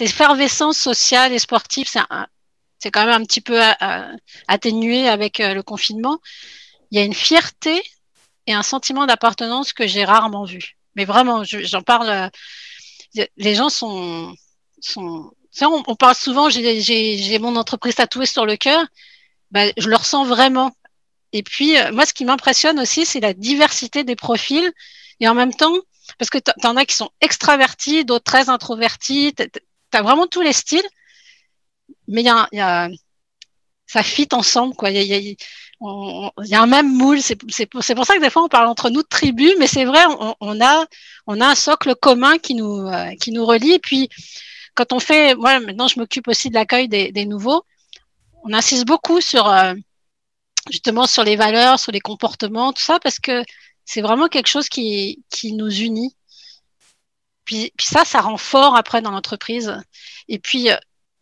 effervescence 0.00 0.78
sociale 0.78 1.32
et 1.32 1.38
sportive, 1.38 1.88
c'est 1.88 2.90
quand 2.90 3.04
même 3.04 3.22
un 3.22 3.24
petit 3.24 3.40
peu 3.40 3.60
euh, 3.60 4.16
atténué 4.48 5.08
avec 5.08 5.40
euh, 5.40 5.54
le 5.54 5.62
confinement, 5.62 6.18
il 6.90 6.98
y 6.98 7.02
a 7.02 7.04
une 7.04 7.14
fierté 7.14 7.82
et 8.46 8.52
un 8.52 8.62
sentiment 8.62 9.06
d'appartenance 9.06 9.72
que 9.72 9.86
j'ai 9.86 10.04
rarement 10.04 10.44
vu. 10.44 10.76
Mais 10.96 11.04
vraiment, 11.04 11.42
j'en 11.44 11.82
parle. 11.82 12.30
les 13.36 13.54
gens 13.54 13.68
sont, 13.68 14.32
sont 14.80 15.32
on, 15.62 15.82
on, 15.86 15.96
parle 15.96 16.14
souvent, 16.14 16.50
j'ai 16.50 17.38
mon 17.40 17.56
entreprise 17.56 17.96
tatouée 17.96 18.26
sur 18.26 18.46
le 18.46 18.56
cœur. 18.56 18.84
Ben, 19.50 19.72
je 19.76 19.88
le 19.88 19.96
ressens 19.96 20.24
vraiment. 20.24 20.72
Et 21.34 21.42
puis, 21.42 21.76
euh, 21.76 21.92
moi, 21.92 22.06
ce 22.06 22.14
qui 22.14 22.24
m'impressionne 22.24 22.78
aussi, 22.78 23.04
c'est 23.04 23.20
la 23.20 23.34
diversité 23.34 24.04
des 24.04 24.14
profils. 24.14 24.72
Et 25.18 25.28
en 25.28 25.34
même 25.34 25.52
temps, 25.52 25.74
parce 26.18 26.30
que 26.30 26.38
tu 26.38 26.66
en 26.66 26.76
as 26.76 26.86
qui 26.86 26.94
sont 26.94 27.10
extravertis, 27.20 28.04
d'autres 28.04 28.24
très 28.24 28.48
introvertis, 28.48 29.34
tu 29.34 29.44
as 29.92 30.02
vraiment 30.02 30.28
tous 30.28 30.42
les 30.42 30.52
styles. 30.52 30.86
Mais 32.06 32.22
y 32.22 32.28
a, 32.28 32.48
y 32.52 32.60
a, 32.60 32.88
ça 33.86 34.04
fit 34.04 34.28
ensemble, 34.32 34.76
quoi. 34.76 34.90
Il 34.90 35.02
y 35.02 35.12
a, 35.12 35.18
y, 35.18 35.36
y 36.44 36.54
a, 36.54 36.62
un 36.62 36.66
même 36.68 36.96
moule. 36.96 37.20
C'est 37.20 37.34
pour, 37.34 37.82
ça 37.82 37.94
que 37.94 38.20
des 38.20 38.30
fois, 38.30 38.44
on 38.44 38.48
parle 38.48 38.68
entre 38.68 38.90
nous 38.90 39.02
de 39.02 39.08
tribus, 39.08 39.54
mais 39.58 39.66
c'est 39.66 39.84
vrai, 39.84 40.04
on, 40.06 40.36
on, 40.40 40.60
a, 40.60 40.86
on 41.26 41.40
a 41.40 41.48
un 41.48 41.54
socle 41.56 41.96
commun 41.96 42.38
qui 42.38 42.54
nous, 42.54 42.86
euh, 42.86 43.10
qui 43.20 43.32
nous 43.32 43.44
relie. 43.44 43.72
Et 43.72 43.78
puis, 43.80 44.08
quand 44.76 44.92
on 44.92 45.00
fait, 45.00 45.34
moi, 45.34 45.58
maintenant, 45.58 45.88
je 45.88 45.98
m'occupe 45.98 46.28
aussi 46.28 46.48
de 46.48 46.54
l'accueil 46.54 46.88
des, 46.88 47.10
des, 47.10 47.26
nouveaux. 47.26 47.64
On 48.44 48.52
insiste 48.52 48.86
beaucoup 48.86 49.20
sur, 49.20 49.48
euh, 49.48 49.74
justement 50.70 51.06
sur 51.06 51.24
les 51.24 51.36
valeurs, 51.36 51.78
sur 51.78 51.92
les 51.92 52.00
comportements, 52.00 52.72
tout 52.72 52.82
ça, 52.82 52.98
parce 53.00 53.18
que 53.18 53.44
c'est 53.84 54.00
vraiment 54.00 54.28
quelque 54.28 54.48
chose 54.48 54.68
qui, 54.68 55.22
qui 55.30 55.52
nous 55.52 55.70
unit. 55.70 56.16
Puis, 57.44 57.72
puis 57.76 57.86
ça, 57.86 58.04
ça 58.04 58.20
rend 58.20 58.38
fort 58.38 58.76
après 58.76 59.02
dans 59.02 59.10
l'entreprise. 59.10 59.76
Et 60.28 60.38
puis, 60.38 60.70
euh, 60.70 60.76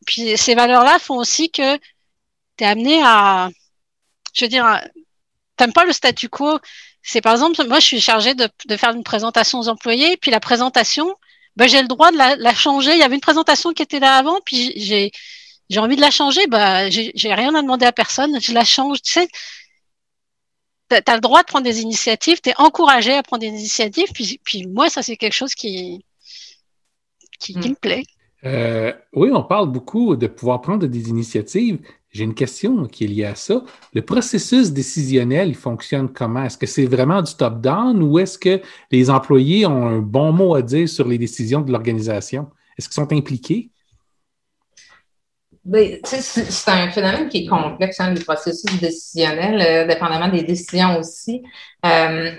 puis 0.07 0.37
ces 0.37 0.55
valeurs-là 0.55 0.99
font 0.99 1.17
aussi 1.17 1.51
que 1.51 1.77
tu 1.77 2.65
es 2.65 2.67
amené 2.67 3.03
à, 3.05 3.51
je 4.35 4.45
veux 4.45 4.49
dire, 4.49 4.81
t'aimes 5.57 5.73
pas 5.73 5.85
le 5.85 5.93
statu 5.93 6.29
quo. 6.29 6.59
C'est 7.03 7.21
par 7.21 7.33
exemple, 7.33 7.67
moi, 7.67 7.81
je 7.81 7.87
suis 7.87 8.01
chargée 8.01 8.35
de, 8.35 8.49
de, 8.67 8.77
faire 8.77 8.95
une 8.95 9.03
présentation 9.03 9.59
aux 9.59 9.69
employés, 9.69 10.17
puis 10.17 10.31
la 10.31 10.41
présentation, 10.41 11.17
ben, 11.57 11.69
j'ai 11.69 11.83
le 11.83 11.89
droit 11.89 12.13
de 12.13 12.17
la, 12.17 12.37
la, 12.37 12.55
changer. 12.55 12.93
Il 12.93 12.99
y 12.99 13.03
avait 13.03 13.17
une 13.17 13.21
présentation 13.21 13.73
qui 13.73 13.83
était 13.83 14.01
là 14.01 14.17
avant, 14.17 14.41
puis 14.45 14.73
j'ai 14.77 15.13
j'ai 15.73 15.81
envie 15.81 15.97
de 15.97 16.03
la 16.03 16.11
changer, 16.11 16.47
bah, 16.49 16.91
j'ai 16.91 17.35
rien 17.35 17.55
à 17.55 17.63
demander 17.63 17.87
à 17.87 17.93
personne, 17.93 18.39
je 18.39 18.53
la 18.53 18.63
change. 18.63 19.01
Tu 19.01 19.13
sais, 19.13 19.29
tu 20.91 20.97
as 21.11 21.15
le 21.15 21.21
droit 21.21 21.41
de 21.41 21.47
prendre 21.47 21.65
des 21.65 21.81
initiatives, 21.81 22.43
tu 22.43 22.51
es 22.51 22.55
encouragé 22.59 23.15
à 23.15 23.23
prendre 23.23 23.41
des 23.41 23.47
initiatives, 23.47 24.13
puis, 24.13 24.39
puis 24.45 24.67
moi, 24.67 24.91
ça, 24.91 25.03
c'est 25.03 25.17
quelque 25.17 25.33
chose 25.33 25.55
qui, 25.55 26.05
qui, 27.41 27.57
me 27.57 27.75
plaît. 27.75 28.05
Euh, 28.45 28.93
oui, 29.15 29.31
on 29.33 29.43
parle 29.43 29.73
beaucoup 29.73 30.15
de 30.15 30.27
pouvoir 30.27 30.61
prendre 30.61 30.87
des 30.87 31.09
initiatives. 31.09 31.79
J'ai 32.11 32.25
une 32.25 32.35
question 32.35 32.85
qui 32.85 33.05
est 33.05 33.09
liée 33.09 33.25
à 33.25 33.35
ça. 33.35 33.65
Le 33.95 34.03
processus 34.03 34.73
décisionnel, 34.73 35.49
il 35.49 35.55
fonctionne 35.55 36.13
comment? 36.13 36.45
Est-ce 36.45 36.59
que 36.59 36.67
c'est 36.67 36.85
vraiment 36.85 37.23
du 37.23 37.35
top-down 37.35 38.03
ou 38.03 38.19
est-ce 38.19 38.39
que 38.39 38.61
les 38.91 39.09
employés 39.09 39.65
ont 39.65 39.87
un 39.87 40.01
bon 40.01 40.33
mot 40.33 40.55
à 40.55 40.61
dire 40.61 40.87
sur 40.87 41.09
les 41.09 41.17
décisions 41.17 41.63
de 41.63 41.73
l'organisation? 41.73 42.51
Est-ce 42.77 42.91
qu'ils 42.91 43.03
sont 43.03 43.13
impliqués? 43.15 43.71
Ben, 45.65 45.99
c'est 46.05 46.71
un 46.71 46.91
phénomène 46.91 47.29
qui 47.29 47.45
est 47.45 47.47
complexe, 47.47 48.01
hein, 48.01 48.13
le 48.13 48.21
processus 48.21 48.81
décisionnel, 48.81 49.61
euh, 49.61 49.87
dépendamment 49.87 50.29
des 50.29 50.43
décisions 50.43 50.99
aussi. 50.99 51.43
Euh, 51.87 52.33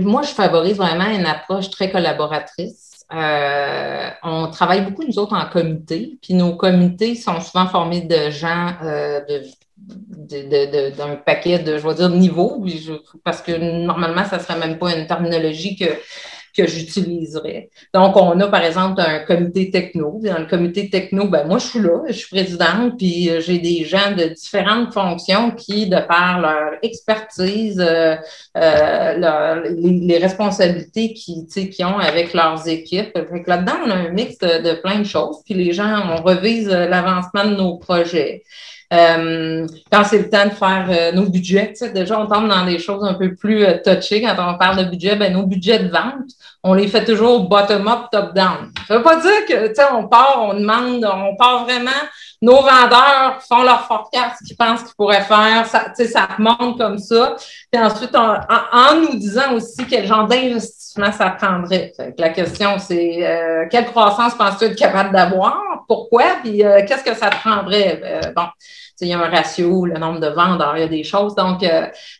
moi, 0.00 0.22
je 0.22 0.30
favorise 0.30 0.76
vraiment 0.76 1.06
une 1.06 1.26
approche 1.26 1.70
très 1.70 1.92
collaboratrice. 1.92 3.04
Euh, 3.12 4.10
on 4.22 4.50
travaille 4.50 4.84
beaucoup, 4.84 5.04
nous 5.06 5.18
autres, 5.18 5.36
en 5.36 5.46
comité, 5.46 6.18
puis 6.22 6.34
nos 6.34 6.56
comités 6.56 7.14
sont 7.14 7.40
souvent 7.40 7.66
formés 7.66 8.00
de 8.00 8.30
gens 8.30 8.72
euh, 8.82 9.20
de 9.28 9.42
d'un 10.96 11.16
paquet 11.16 11.58
de, 11.58 11.76
je 11.76 11.86
vais 11.86 11.94
dire, 11.94 12.08
niveaux, 12.08 12.64
parce 13.22 13.42
que 13.42 13.52
normalement, 13.84 14.24
ça 14.24 14.38
serait 14.38 14.58
même 14.58 14.78
pas 14.78 14.94
une 14.94 15.06
terminologie 15.06 15.76
que 15.76 15.84
que 16.56 16.66
j'utiliserais. 16.66 17.68
Donc, 17.92 18.16
on 18.16 18.38
a 18.40 18.46
par 18.48 18.64
exemple 18.64 19.00
un 19.00 19.20
comité 19.20 19.70
techno. 19.70 20.20
Dans 20.22 20.38
le 20.38 20.46
comité 20.46 20.88
techno, 20.88 21.28
ben 21.28 21.46
moi, 21.46 21.58
je 21.58 21.66
suis 21.66 21.80
là, 21.80 22.02
je 22.06 22.12
suis 22.12 22.28
présidente, 22.28 22.96
puis 22.96 23.28
euh, 23.28 23.40
j'ai 23.40 23.58
des 23.58 23.84
gens 23.84 24.12
de 24.16 24.24
différentes 24.34 24.92
fonctions 24.94 25.50
qui, 25.50 25.88
de 25.88 25.98
par 26.06 26.40
leur 26.40 26.74
expertise, 26.82 27.80
euh, 27.80 28.16
euh 28.56 29.62
les, 29.76 30.18
responsabilités 30.18 31.12
qu'ils 31.12 31.46
qui 31.46 31.84
ont 31.84 31.98
avec 31.98 32.34
leurs 32.34 32.68
équipes. 32.68 33.12
Fait 33.12 33.42
là-dedans, 33.46 33.72
on 33.86 33.90
a 33.90 33.94
un 33.94 34.10
mix 34.10 34.38
de, 34.38 34.80
plein 34.80 35.00
de 35.00 35.04
choses, 35.04 35.38
puis 35.44 35.54
les 35.54 35.72
gens, 35.72 36.02
on 36.12 36.22
revise 36.22 36.68
l'avancement 36.68 37.44
de 37.44 37.56
nos 37.56 37.76
projets. 37.78 38.42
Euh, 38.92 39.66
quand 39.90 40.04
c'est 40.04 40.18
le 40.18 40.30
temps 40.30 40.44
de 40.44 40.50
faire 40.50 40.86
euh, 40.88 41.12
nos 41.12 41.28
budgets, 41.28 41.72
déjà, 41.94 42.20
on 42.20 42.26
tombe 42.26 42.48
dans 42.48 42.64
des 42.64 42.78
choses 42.78 43.04
un 43.04 43.14
peu 43.14 43.34
plus 43.34 43.64
euh, 43.64 43.78
touchées. 43.82 44.22
Quand 44.22 44.34
on 44.38 44.58
parle 44.58 44.84
de 44.84 44.90
budget, 44.90 45.16
ben, 45.16 45.32
nos 45.32 45.44
budgets 45.44 45.78
de 45.78 45.88
vente, 45.88 46.30
on 46.62 46.74
les 46.74 46.88
fait 46.88 47.04
toujours 47.04 47.48
bottom-up, 47.48 48.10
top-down. 48.12 48.72
Ça 48.86 48.98
veut 48.98 49.02
pas 49.02 49.16
dire 49.16 49.46
que, 49.48 49.94
on 49.94 50.06
part, 50.06 50.38
on 50.42 50.54
demande, 50.54 51.04
on 51.04 51.34
part 51.36 51.64
vraiment, 51.64 51.90
nos 52.42 52.56
vendeurs 52.56 53.40
font 53.48 53.62
leur 53.62 53.86
forecast, 53.86 54.44
qu'ils 54.46 54.56
pensent 54.56 54.82
qu'ils 54.82 54.94
pourraient 54.96 55.22
faire, 55.22 55.66
ça, 55.66 55.92
ça 55.94 56.28
remonte 56.36 56.78
comme 56.78 56.98
ça. 56.98 57.36
Puis 57.72 57.82
ensuite, 57.82 58.14
en, 58.14 59.00
nous 59.00 59.16
disant 59.16 59.54
aussi 59.54 59.86
quel 59.88 60.06
genre 60.06 60.26
d'investissement 60.26 60.83
ça 61.12 61.30
prendrait? 61.30 61.92
la 62.18 62.28
question, 62.30 62.78
c'est 62.78 63.26
euh, 63.26 63.66
quelle 63.70 63.86
croissance 63.86 64.34
penses-tu 64.34 64.66
être 64.66 64.76
capable 64.76 65.12
d'avoir? 65.12 65.84
Pourquoi? 65.88 66.24
Puis 66.42 66.64
euh, 66.64 66.80
qu'est-ce 66.86 67.04
que 67.04 67.14
ça 67.14 67.30
te 67.30 67.36
prendrait? 67.36 68.00
Euh, 68.04 68.32
bon, 68.34 68.44
il 69.00 69.08
y 69.08 69.12
a 69.12 69.18
un 69.18 69.28
ratio, 69.28 69.86
le 69.86 69.98
nombre 69.98 70.20
de 70.20 70.28
vendeurs, 70.28 70.76
il 70.76 70.80
y 70.80 70.84
a 70.84 70.88
des 70.88 71.02
choses. 71.02 71.34
Donc, 71.34 71.64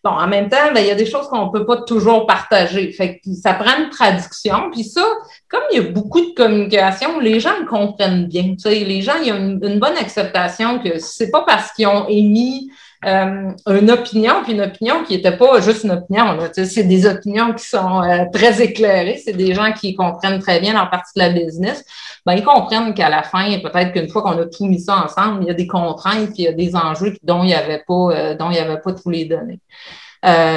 bon, 0.03 0.11
en 0.11 0.27
même 0.27 0.49
temps, 0.49 0.73
ben, 0.75 0.81
il 0.81 0.89
y 0.89 0.91
a 0.91 0.97
des 0.97 1.07
choses 1.07 1.29
qu'on 1.29 1.47
ne 1.47 1.51
peut 1.51 1.65
pas 1.65 1.83
toujours 1.83 2.27
partager. 2.27 2.91
Fait 2.93 3.21
que 3.25 3.33
ça 3.33 3.55
prend 3.55 3.79
une 3.79 3.91
traduction. 3.91 4.71
Puis 4.73 4.83
ça, 4.83 5.05
comme 5.49 5.63
il 5.71 5.79
y 5.79 5.87
a 5.87 5.91
beaucoup 5.93 6.21
de 6.21 6.35
communication, 6.35 7.21
les 7.21 7.39
gens 7.39 7.57
le 7.61 7.67
comprennent 7.67 8.27
bien. 8.27 8.57
Les 8.65 9.03
gens, 9.03 9.15
il 9.23 9.29
y 9.29 9.31
a 9.31 9.37
une, 9.37 9.61
une 9.63 9.79
bonne 9.79 9.97
acceptation 9.97 10.81
que 10.81 10.99
c'est 10.99 11.31
pas 11.31 11.45
parce 11.47 11.71
qu'ils 11.73 11.87
ont 11.87 12.09
émis 12.09 12.71
euh, 13.07 13.51
une 13.67 13.91
opinion, 13.91 14.43
puis 14.43 14.53
une 14.53 14.63
opinion 14.63 15.05
qui 15.05 15.15
n'était 15.15 15.37
pas 15.37 15.61
juste 15.61 15.85
une 15.85 15.93
opinion. 15.93 16.39
C'est 16.53 16.85
des 16.85 17.07
opinions 17.07 17.53
qui 17.53 17.65
sont 17.65 18.03
euh, 18.03 18.25
très 18.33 18.63
éclairées. 18.63 19.21
C'est 19.25 19.37
des 19.37 19.55
gens 19.55 19.73
qui 19.73 19.95
comprennent 19.95 20.41
très 20.41 20.61
bien 20.61 20.73
leur 20.73 20.91
partie 20.91 21.13
de 21.17 21.21
la 21.21 21.31
business. 21.31 21.85
Ben, 22.25 22.35
ils 22.35 22.45
comprennent 22.45 22.95
qu'à 22.95 23.09
la 23.09 23.23
fin, 23.23 23.45
peut-être 23.61 23.93
qu'une 23.93 24.09
fois 24.09 24.23
qu'on 24.23 24.39
a 24.39 24.47
tout 24.47 24.67
mis 24.67 24.81
ça 24.81 25.05
ensemble, 25.05 25.43
il 25.43 25.49
y 25.49 25.51
a 25.51 25.55
des 25.55 25.67
contraintes, 25.67 26.33
puis 26.33 26.39
il 26.39 26.45
y 26.45 26.49
a 26.49 26.53
des 26.53 26.75
enjeux 26.75 27.15
dont 27.23 27.43
il 27.43 27.47
n'y 27.47 27.55
avait 27.55 27.83
pas, 27.87 28.11
euh, 28.13 28.35
dont 28.35 28.51
il 28.51 28.57
y 28.57 28.61
avait 28.61 28.81
pas 28.81 28.93
tous 28.93 29.11
les 29.11 29.27
données. 29.27 29.61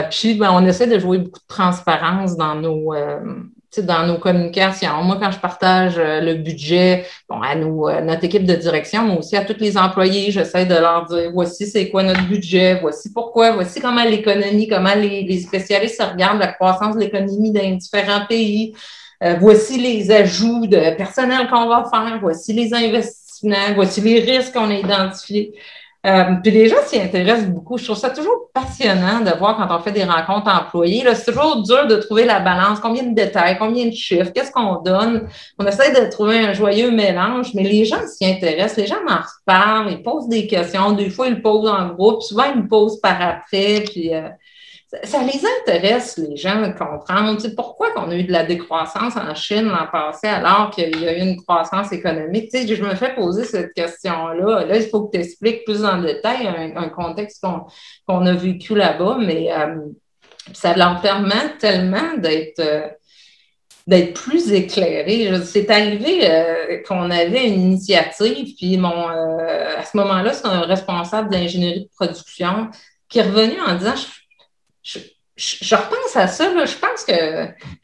puis, 0.10 0.36
ben, 0.36 0.52
on 0.54 0.66
essaie 0.66 0.88
de 0.88 1.00
jouer 1.00 1.18
beaucoup 1.18 1.40
de 1.40 1.48
transparence 1.54 2.38
dans 2.38 2.56
nos, 2.56 2.94
dans 3.82 4.06
nos 4.06 4.18
communications. 4.18 5.04
Moi, 5.04 5.18
quand 5.22 5.32
je 5.32 5.40
partage 5.40 5.96
euh, 5.98 6.22
le 6.22 6.36
budget 6.36 7.06
bon, 7.30 7.42
à 7.42 7.56
euh, 7.56 8.02
notre 8.02 8.24
équipe 8.24 8.46
de 8.46 8.56
direction, 8.56 9.04
mais 9.04 9.18
aussi 9.18 9.36
à 9.36 9.46
tous 9.46 9.60
les 9.60 9.78
employés, 9.78 10.32
j'essaie 10.32 10.66
de 10.66 10.76
leur 10.76 11.06
dire 11.06 11.32
voici 11.34 11.66
c'est 11.68 11.90
quoi 11.90 12.04
notre 12.04 12.24
budget, 12.28 12.80
voici 12.82 13.12
pourquoi, 13.14 13.52
voici 13.52 13.80
comment 13.80 14.04
l'économie, 14.04 14.68
comment 14.68 14.96
les, 14.96 15.24
les, 15.24 15.40
spécialistes 15.40 16.02
regardent 16.02 16.40
la 16.40 16.54
croissance 16.54 16.96
de 16.96 17.02
l'économie 17.02 17.52
dans 17.52 17.76
différents 17.76 18.26
pays. 18.28 18.74
Euh, 19.24 19.36
voici 19.40 19.80
les 19.80 20.12
ajouts 20.12 20.68
de 20.68 20.96
personnel 20.96 21.48
qu'on 21.50 21.68
va 21.68 21.86
faire, 21.92 22.20
voici 22.22 22.54
les 22.54 22.74
investissements, 22.74 23.74
voici 23.74 24.02
les 24.02 24.20
risques 24.20 24.54
qu'on 24.54 24.70
a 24.70 24.76
identifiés. 24.76 25.54
Euh, 26.08 26.36
puis 26.42 26.52
les 26.52 26.70
gens 26.70 26.78
s'y 26.86 27.02
intéressent 27.02 27.50
beaucoup. 27.50 27.78
Je 27.78 27.84
trouve 27.84 27.98
ça 27.98 28.10
toujours 28.10 28.50
passionnant 28.54 29.20
de 29.20 29.32
voir 29.38 29.58
quand 29.58 29.76
on 29.76 29.82
fait 29.82 29.92
des 29.92 30.06
rencontres 30.06 30.50
employées. 30.50 31.04
C'est 31.14 31.34
toujours 31.34 31.62
dur 31.64 31.86
de 31.86 31.98
trouver 31.98 32.24
la 32.24 32.40
balance, 32.40 32.80
combien 32.80 33.04
de 33.04 33.14
détails, 33.14 33.58
combien 33.60 33.88
de 33.88 33.92
chiffres, 33.92 34.32
qu'est-ce 34.34 34.52
qu'on 34.52 34.82
donne? 34.82 35.28
On 35.60 35.66
essaie 35.66 35.92
de 35.92 36.10
trouver 36.10 36.40
un 36.40 36.54
joyeux 36.54 36.92
mélange, 36.92 37.54
mais 37.54 37.64
les 37.64 37.84
gens 37.84 38.00
s'y 38.08 38.26
intéressent, 38.26 38.78
les 38.78 38.88
gens 38.88 39.04
m'en 39.06 39.18
reparlent, 39.18 39.92
ils 39.92 40.02
posent 40.02 40.30
des 40.30 40.48
questions. 40.48 40.94
Des 40.94 41.10
fois, 41.10 41.28
ils 41.28 41.42
posent 41.42 41.70
en 41.70 41.90
groupe, 41.90 42.22
souvent 42.22 42.46
ils 42.56 42.62
me 42.64 42.68
posent 42.70 43.02
par 43.02 43.22
après. 43.22 43.82
Puis 43.82 44.14
euh, 44.14 44.30
ça, 45.04 45.22
les 45.22 45.42
intéresse, 45.46 46.18
les 46.18 46.38
gens, 46.38 46.62
de 46.62 46.72
comprendre 46.72 47.38
pourquoi 47.56 47.90
on 47.98 48.10
a 48.10 48.16
eu 48.16 48.24
de 48.24 48.32
la 48.32 48.46
décroissance 48.46 49.18
en 49.18 49.36
Chine 49.36 49.66
l'an 49.66 49.88
passé 49.92 50.28
alors 50.28 50.70
qu'il 50.70 50.98
y 51.02 51.08
a 51.08 51.18
eu 51.18 51.22
une 51.22 51.42
croissance 51.42 51.92
économique? 51.92 52.50
Tu 52.52 52.62
sais, 52.62 52.76
je 52.76 52.82
me 52.82 52.96
fais 52.96 53.14
poser 53.14 53.44
cette 53.44 53.74
question-là. 53.74 54.64
Là, 54.66 54.78
il 54.78 54.88
faut 54.88 55.08
que 55.08 55.18
tu 55.18 55.24
expliques 55.24 55.66
plus 55.66 55.84
en 55.84 56.02
détail 56.02 56.48
un, 56.74 56.88
contexte 56.90 57.46
qu'on 58.08 58.26
a 58.26 58.34
vécu 58.34 58.76
là-bas, 58.76 59.18
mais 59.20 59.52
euh, 59.52 59.76
ça 60.54 60.74
leur 60.74 61.02
permet 61.02 61.58
tellement 61.60 62.16
d'être 62.18 62.60
euh, 62.60 62.88
d'être 63.88 64.14
plus 64.14 64.54
éclairés. 64.54 65.32
C'est 65.46 65.70
arrivé 65.70 66.20
euh, 66.30 66.82
qu'on 66.88 67.10
avait 67.12 67.48
une 67.48 67.62
initiative, 67.62 68.56
puis 68.58 68.78
mon 68.78 69.08
à 69.10 69.84
ce 69.84 69.98
moment-là, 69.98 70.34
c'est 70.34 70.48
un 70.48 70.62
responsable 70.62 71.30
d'ingénierie 71.30 71.86
de 71.86 71.90
production 71.96 72.70
qui 73.10 73.20
est 73.20 73.24
revenu 73.24 73.60
en 73.62 73.76
disant 73.76 73.96
je, 75.38 75.76
repense 75.76 76.16
à 76.16 76.28
ça, 76.28 76.66
je 76.66 76.76
pense 76.78 77.04
que 77.04 77.14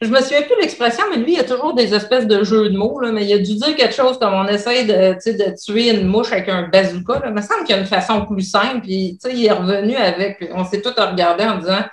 je 0.00 0.08
me 0.08 0.20
souviens 0.20 0.42
plus 0.42 0.60
l'expression, 0.60 1.04
mais 1.10 1.18
lui, 1.18 1.32
il 1.32 1.36
y 1.36 1.40
a 1.40 1.44
toujours 1.44 1.74
des 1.74 1.94
espèces 1.94 2.26
de 2.26 2.42
jeux 2.42 2.70
de 2.70 2.76
mots, 2.76 2.98
là, 3.00 3.12
mais 3.12 3.24
il 3.24 3.32
a 3.32 3.38
dû 3.38 3.54
dire 3.54 3.76
quelque 3.76 3.94
chose 3.94 4.18
comme 4.18 4.34
on 4.34 4.46
essaie 4.48 4.84
de, 4.84 5.14
de 5.14 5.54
tuer 5.56 5.90
une 5.90 6.06
mouche 6.06 6.32
avec 6.32 6.48
un 6.48 6.68
bazooka. 6.68 7.20
Là. 7.20 7.26
Il 7.26 7.34
me 7.34 7.40
semble 7.40 7.64
qu'il 7.64 7.76
y 7.76 7.78
a 7.78 7.80
une 7.80 7.86
façon 7.86 8.26
plus 8.26 8.42
simple, 8.42 8.80
puis 8.82 9.18
il 9.30 9.46
est 9.46 9.52
revenu 9.52 9.94
avec, 9.94 10.50
on 10.52 10.64
s'est 10.64 10.80
tous 10.80 10.94
regardé 11.00 11.44
en 11.44 11.58
disant 11.58 11.84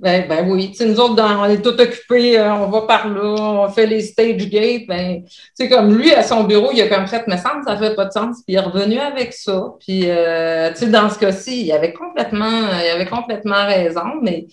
ben, 0.00 0.26
ben 0.26 0.48
oui, 0.48 0.74
nous 0.80 0.98
autres, 0.98 1.22
on 1.22 1.44
est 1.44 1.62
tout 1.62 1.78
occupés, 1.78 2.38
euh, 2.38 2.54
on 2.54 2.70
va 2.70 2.82
par 2.82 3.08
là, 3.08 3.22
on 3.22 3.68
fait 3.68 3.86
les 3.86 4.00
stage 4.00 4.48
gates. 4.48 4.86
Ben, 4.88 5.22
tu 5.58 5.68
comme 5.68 5.96
lui, 5.96 6.12
à 6.12 6.22
son 6.22 6.44
bureau, 6.44 6.70
il 6.72 6.80
a 6.80 6.88
comme 6.88 7.06
fait, 7.06 7.24
mais 7.26 7.36
ça, 7.36 7.60
ça 7.64 7.76
fait 7.76 7.94
pas 7.94 8.06
de 8.06 8.12
sens. 8.12 8.38
Puis 8.46 8.54
il 8.54 8.56
est 8.56 8.60
revenu 8.60 8.98
avec 8.98 9.32
ça. 9.32 9.74
Puis, 9.78 10.04
euh, 10.06 10.70
tu 10.70 10.78
sais, 10.78 10.86
dans 10.86 11.10
ce 11.10 11.18
cas-ci, 11.18 11.66
il 11.66 11.72
avait 11.72 11.92
complètement, 11.92 12.68
il 12.82 12.88
avait 12.88 13.06
complètement 13.06 13.66
raison, 13.66 14.20
mais 14.22 14.46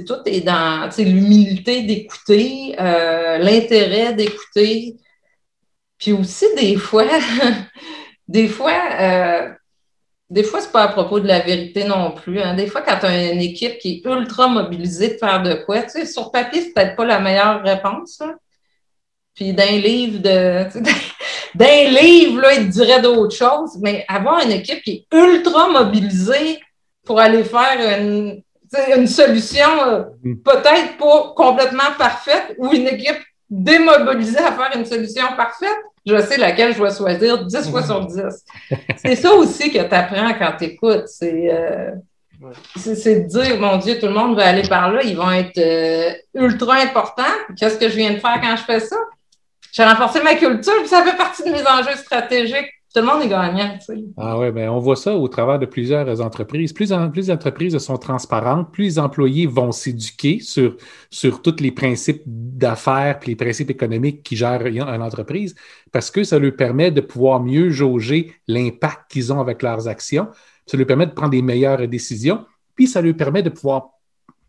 tout 0.00 0.20
est 0.26 0.40
dans 0.40 0.88
l'humilité 0.98 1.82
d'écouter, 1.82 2.74
euh, 2.80 3.38
l'intérêt 3.38 4.14
d'écouter. 4.14 4.96
Puis 5.98 6.12
aussi, 6.12 6.46
des 6.56 6.76
fois, 6.76 7.06
des 8.28 8.48
fois, 8.48 8.78
euh, 9.00 9.50
des 10.32 10.44
fois, 10.44 10.62
c'est 10.62 10.72
pas 10.72 10.84
à 10.84 10.88
propos 10.88 11.20
de 11.20 11.28
la 11.28 11.40
vérité 11.40 11.84
non 11.84 12.12
plus. 12.12 12.40
Hein. 12.40 12.54
Des 12.54 12.66
fois, 12.66 12.80
quand 12.80 12.98
tu 13.00 13.04
as 13.04 13.32
une 13.32 13.42
équipe 13.42 13.78
qui 13.78 14.02
est 14.02 14.08
ultra 14.08 14.48
mobilisée 14.48 15.08
de 15.08 15.18
faire 15.18 15.42
de 15.42 15.52
quoi, 15.52 15.82
tu 15.82 15.90
sais, 15.90 16.06
sur 16.06 16.30
papier, 16.30 16.62
c'est 16.62 16.72
peut-être 16.72 16.96
pas 16.96 17.04
la 17.04 17.20
meilleure 17.20 17.62
réponse. 17.62 18.22
Puis 19.34 19.52
d'un 19.52 19.76
livre 19.76 20.20
de. 20.20 20.64
d'un 21.54 21.84
livre, 21.84 22.40
là, 22.40 22.54
il 22.54 22.68
te 22.68 22.72
dirait 22.72 23.02
d'autres 23.02 23.36
choses, 23.36 23.76
mais 23.82 24.06
avoir 24.08 24.42
une 24.42 24.52
équipe 24.52 24.82
qui 24.82 25.06
est 25.10 25.14
ultra 25.14 25.68
mobilisée 25.68 26.58
pour 27.04 27.20
aller 27.20 27.44
faire 27.44 28.00
une, 28.00 28.42
une 28.96 29.06
solution 29.06 29.68
euh, 29.86 30.04
mm. 30.22 30.36
peut-être 30.36 30.96
pas 30.96 31.34
complètement 31.36 31.92
parfaite 31.98 32.54
ou 32.56 32.72
une 32.72 32.88
équipe 32.88 33.20
démobilisée 33.50 34.38
à 34.38 34.52
faire 34.52 34.70
une 34.74 34.86
solution 34.86 35.26
parfaite, 35.36 35.76
je 36.06 36.20
sais 36.20 36.36
laquelle 36.36 36.74
je 36.74 36.82
vais 36.82 36.94
choisir 36.94 37.44
10 37.44 37.70
fois 37.70 37.82
sur 37.82 38.04
10. 38.06 38.22
C'est 38.96 39.16
ça 39.16 39.32
aussi 39.34 39.70
que 39.70 39.78
tu 39.78 39.94
apprends 39.94 40.32
quand 40.34 40.56
tu 40.58 40.64
écoutes. 40.64 41.06
Euh, 41.22 41.90
c'est 42.76 43.20
de 43.20 43.28
dire, 43.28 43.60
mon 43.60 43.76
Dieu, 43.76 43.98
tout 43.98 44.06
le 44.06 44.14
monde 44.14 44.36
va 44.36 44.48
aller 44.48 44.62
par 44.62 44.92
là, 44.92 45.02
ils 45.04 45.16
vont 45.16 45.30
être 45.30 45.58
euh, 45.58 46.12
ultra 46.34 46.74
importants. 46.76 47.22
Qu'est-ce 47.56 47.78
que 47.78 47.88
je 47.88 47.96
viens 47.96 48.12
de 48.12 48.18
faire 48.18 48.40
quand 48.40 48.56
je 48.56 48.62
fais 48.64 48.80
ça? 48.80 48.96
J'ai 49.72 49.84
renforcé 49.84 50.22
ma 50.22 50.34
culture, 50.34 50.86
ça 50.86 51.02
fait 51.02 51.16
partie 51.16 51.44
de 51.44 51.50
mes 51.50 51.66
enjeux 51.66 51.96
stratégiques. 51.96 52.70
Tout 52.94 53.00
le 53.00 53.06
monde 53.06 53.22
est 53.22 53.28
gagnant. 53.28 53.78
Ah 54.18 54.38
oui, 54.38 54.50
bien, 54.50 54.70
on 54.70 54.78
voit 54.78 54.96
ça 54.96 55.16
au 55.16 55.26
travers 55.26 55.58
de 55.58 55.64
plusieurs 55.64 56.20
entreprises. 56.20 56.74
Plus, 56.74 56.92
en, 56.92 57.10
plus 57.10 57.22
les 57.22 57.30
entreprises 57.30 57.78
sont 57.78 57.96
transparentes, 57.96 58.70
plus 58.70 58.84
les 58.84 58.98
employés 58.98 59.46
vont 59.46 59.72
s'éduquer 59.72 60.40
sur, 60.40 60.76
sur 61.08 61.40
tous 61.40 61.56
les 61.60 61.72
principes 61.72 62.22
d'affaires 62.26 63.18
et 63.22 63.26
les 63.26 63.36
principes 63.36 63.70
économiques 63.70 64.22
qui 64.22 64.36
gèrent 64.36 64.66
une 64.66 65.02
entreprise, 65.02 65.54
parce 65.90 66.10
que 66.10 66.22
ça 66.22 66.38
leur 66.38 66.54
permet 66.54 66.90
de 66.90 67.00
pouvoir 67.00 67.40
mieux 67.40 67.70
jauger 67.70 68.34
l'impact 68.46 69.10
qu'ils 69.10 69.32
ont 69.32 69.40
avec 69.40 69.62
leurs 69.62 69.88
actions. 69.88 70.28
Ça 70.66 70.76
leur 70.76 70.86
permet 70.86 71.06
de 71.06 71.12
prendre 71.12 71.30
des 71.30 71.42
meilleures 71.42 71.88
décisions, 71.88 72.44
puis 72.74 72.86
ça 72.86 73.00
leur 73.00 73.16
permet 73.16 73.42
de 73.42 73.50
pouvoir 73.50 73.92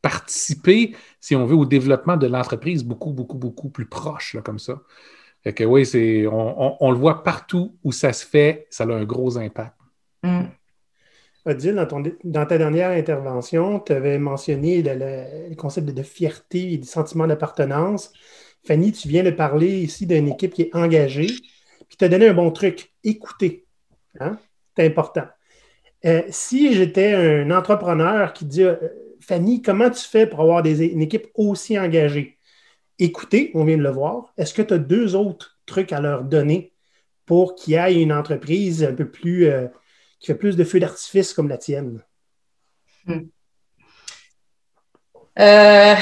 participer, 0.01 0.95
si 1.21 1.33
on 1.33 1.45
veut, 1.45 1.55
au 1.55 1.65
développement 1.65 2.17
de 2.17 2.27
l'entreprise 2.27 2.83
beaucoup, 2.83 3.13
beaucoup, 3.13 3.37
beaucoup 3.37 3.69
plus 3.69 3.85
proche, 3.85 4.33
là, 4.33 4.41
comme 4.41 4.59
ça. 4.59 4.81
Fait 5.43 5.53
que 5.53 5.63
oui, 5.65 5.85
c'est, 5.85 6.25
on, 6.25 6.91
le 6.91 6.97
voit 6.97 7.23
partout 7.23 7.75
où 7.83 7.91
ça 7.91 8.13
se 8.13 8.25
fait, 8.25 8.65
ça 8.69 8.85
a 8.85 8.87
un 8.87 9.03
gros 9.03 9.37
impact. 9.37 9.75
Mm. 10.23 10.43
Odile, 11.45 11.87
dans, 12.23 12.45
ta 12.45 12.57
dernière 12.57 12.91
intervention, 12.91 13.81
tu 13.81 13.91
avais 13.91 14.17
mentionné 14.17 14.81
le, 14.81 15.53
concept 15.55 15.89
de, 15.89 16.03
fierté 16.03 16.73
et 16.73 16.77
du 16.77 16.87
sentiment 16.87 17.27
d'appartenance. 17.27 18.13
Fanny, 18.65 18.93
tu 18.93 19.09
viens 19.09 19.23
de 19.23 19.31
parler 19.31 19.81
ici 19.81 20.05
d'une 20.07 20.29
équipe 20.29 20.53
qui 20.53 20.61
est 20.61 20.75
engagée, 20.75 21.27
puis 21.27 21.97
tu 21.97 22.05
as 22.05 22.09
donné 22.09 22.29
un 22.29 22.33
bon 22.33 22.49
truc, 22.51 22.93
écouter. 23.03 23.65
Hein? 24.21 24.37
C'est 24.77 24.85
important. 24.85 25.25
Euh, 26.05 26.21
si 26.29 26.73
j'étais 26.73 27.13
un 27.13 27.51
entrepreneur 27.51 28.31
qui 28.31 28.45
dit 28.45 28.63
euh, 28.63 28.77
Fanny, 29.19 29.61
comment 29.61 29.89
tu 29.89 30.01
fais 30.01 30.25
pour 30.25 30.39
avoir 30.39 30.63
des, 30.63 30.85
une 30.85 31.01
équipe 31.01 31.27
aussi 31.35 31.77
engagée? 31.77 32.37
Écouter, 32.99 33.51
on 33.53 33.65
vient 33.65 33.77
de 33.77 33.83
le 33.83 33.91
voir. 33.91 34.33
Est-ce 34.37 34.53
que 34.53 34.61
tu 34.61 34.73
as 34.73 34.77
deux 34.77 35.15
autres 35.15 35.57
trucs 35.65 35.91
à 35.91 36.01
leur 36.01 36.23
donner 36.23 36.73
pour 37.25 37.55
qu'il 37.55 37.73
y 37.73 37.77
ait 37.77 38.01
une 38.01 38.13
entreprise 38.13 38.83
un 38.83 38.93
peu 38.93 39.09
plus, 39.09 39.47
euh, 39.47 39.67
qui 40.19 40.27
fait 40.27 40.35
plus 40.35 40.55
de 40.55 40.63
feux 40.63 40.79
d'artifice 40.79 41.33
comme 41.33 41.49
la 41.49 41.57
tienne? 41.57 42.01
Hmm. 43.05 43.21
Euh, 45.39 45.95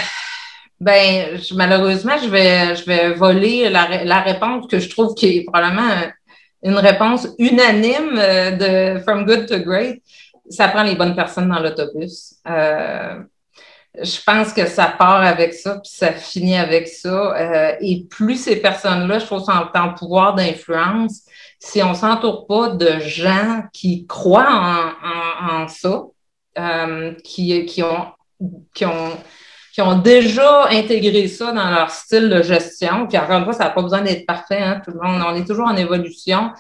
ben, 0.80 1.40
malheureusement, 1.54 2.18
je 2.18 2.28
vais, 2.30 3.14
voler 3.14 3.70
la, 3.70 4.22
réponse 4.22 4.68
que 4.68 4.80
je 4.80 4.90
trouve 4.90 5.14
qui 5.16 5.38
est 5.38 5.44
probablement 5.44 6.12
une 6.64 6.78
réponse 6.78 7.28
unanime 7.40 8.18
euh, 8.18 8.96
de 8.96 9.00
From 9.02 9.26
Good 9.26 9.48
to 9.48 9.60
Great. 9.60 10.02
Ça 10.50 10.68
prend 10.68 10.84
les 10.84 10.96
bonnes 10.96 11.16
personnes 11.16 11.48
dans 11.48 11.60
l'autobus 11.60 12.36
je 14.00 14.18
pense 14.26 14.54
que 14.54 14.68
ça 14.68 14.86
part 14.88 15.22
avec 15.22 15.54
ça, 15.54 15.80
puis 15.80 15.92
ça 15.94 16.14
finit 16.14 16.56
avec 16.58 16.88
ça. 16.88 17.36
Euh, 17.36 17.76
et 17.82 18.06
plus 18.10 18.38
ces 18.38 18.56
personnes-là, 18.56 19.20
je 19.20 19.26
trouve, 19.26 19.44
sont 19.44 19.52
en 19.52 19.94
pouvoir 19.94 20.36
d'influence, 20.36 21.24
si 21.60 21.84
on 21.84 21.94
s'entoure 21.94 22.48
pas 22.48 22.70
de 22.70 23.00
gens 23.00 23.64
qui 23.74 24.08
croient 24.08 24.96
en, 25.04 25.64
en, 25.64 25.68
ça, 25.68 26.04
euh, 26.58 27.14
qui, 27.24 27.66
qui, 27.66 27.84
ont, 27.84 28.08
qui, 28.74 28.86
ont, 28.86 29.18
qui 29.74 29.82
ont 29.82 30.00
déjà 30.00 30.70
intégré 30.70 31.28
ça 31.28 31.52
dans 31.52 31.70
leur 31.70 31.92
style 31.92 32.30
de 32.30 32.42
gestion. 32.42 33.08
Puis 33.08 33.18
encore 33.18 33.38
une 33.38 33.44
fois, 33.44 33.54
ça 33.54 33.66
n'a 33.66 33.70
pas 33.72 33.82
besoin 33.82 34.02
d'être 34.02 34.26
parfait. 34.26 34.60
Hein, 34.60 34.82
tout 34.84 34.92
le 34.92 35.00
monde, 35.00 35.22
on 35.28 35.36
est 35.36 35.46
toujours 35.46 35.68
en 35.68 35.76
évolution. 35.76 36.52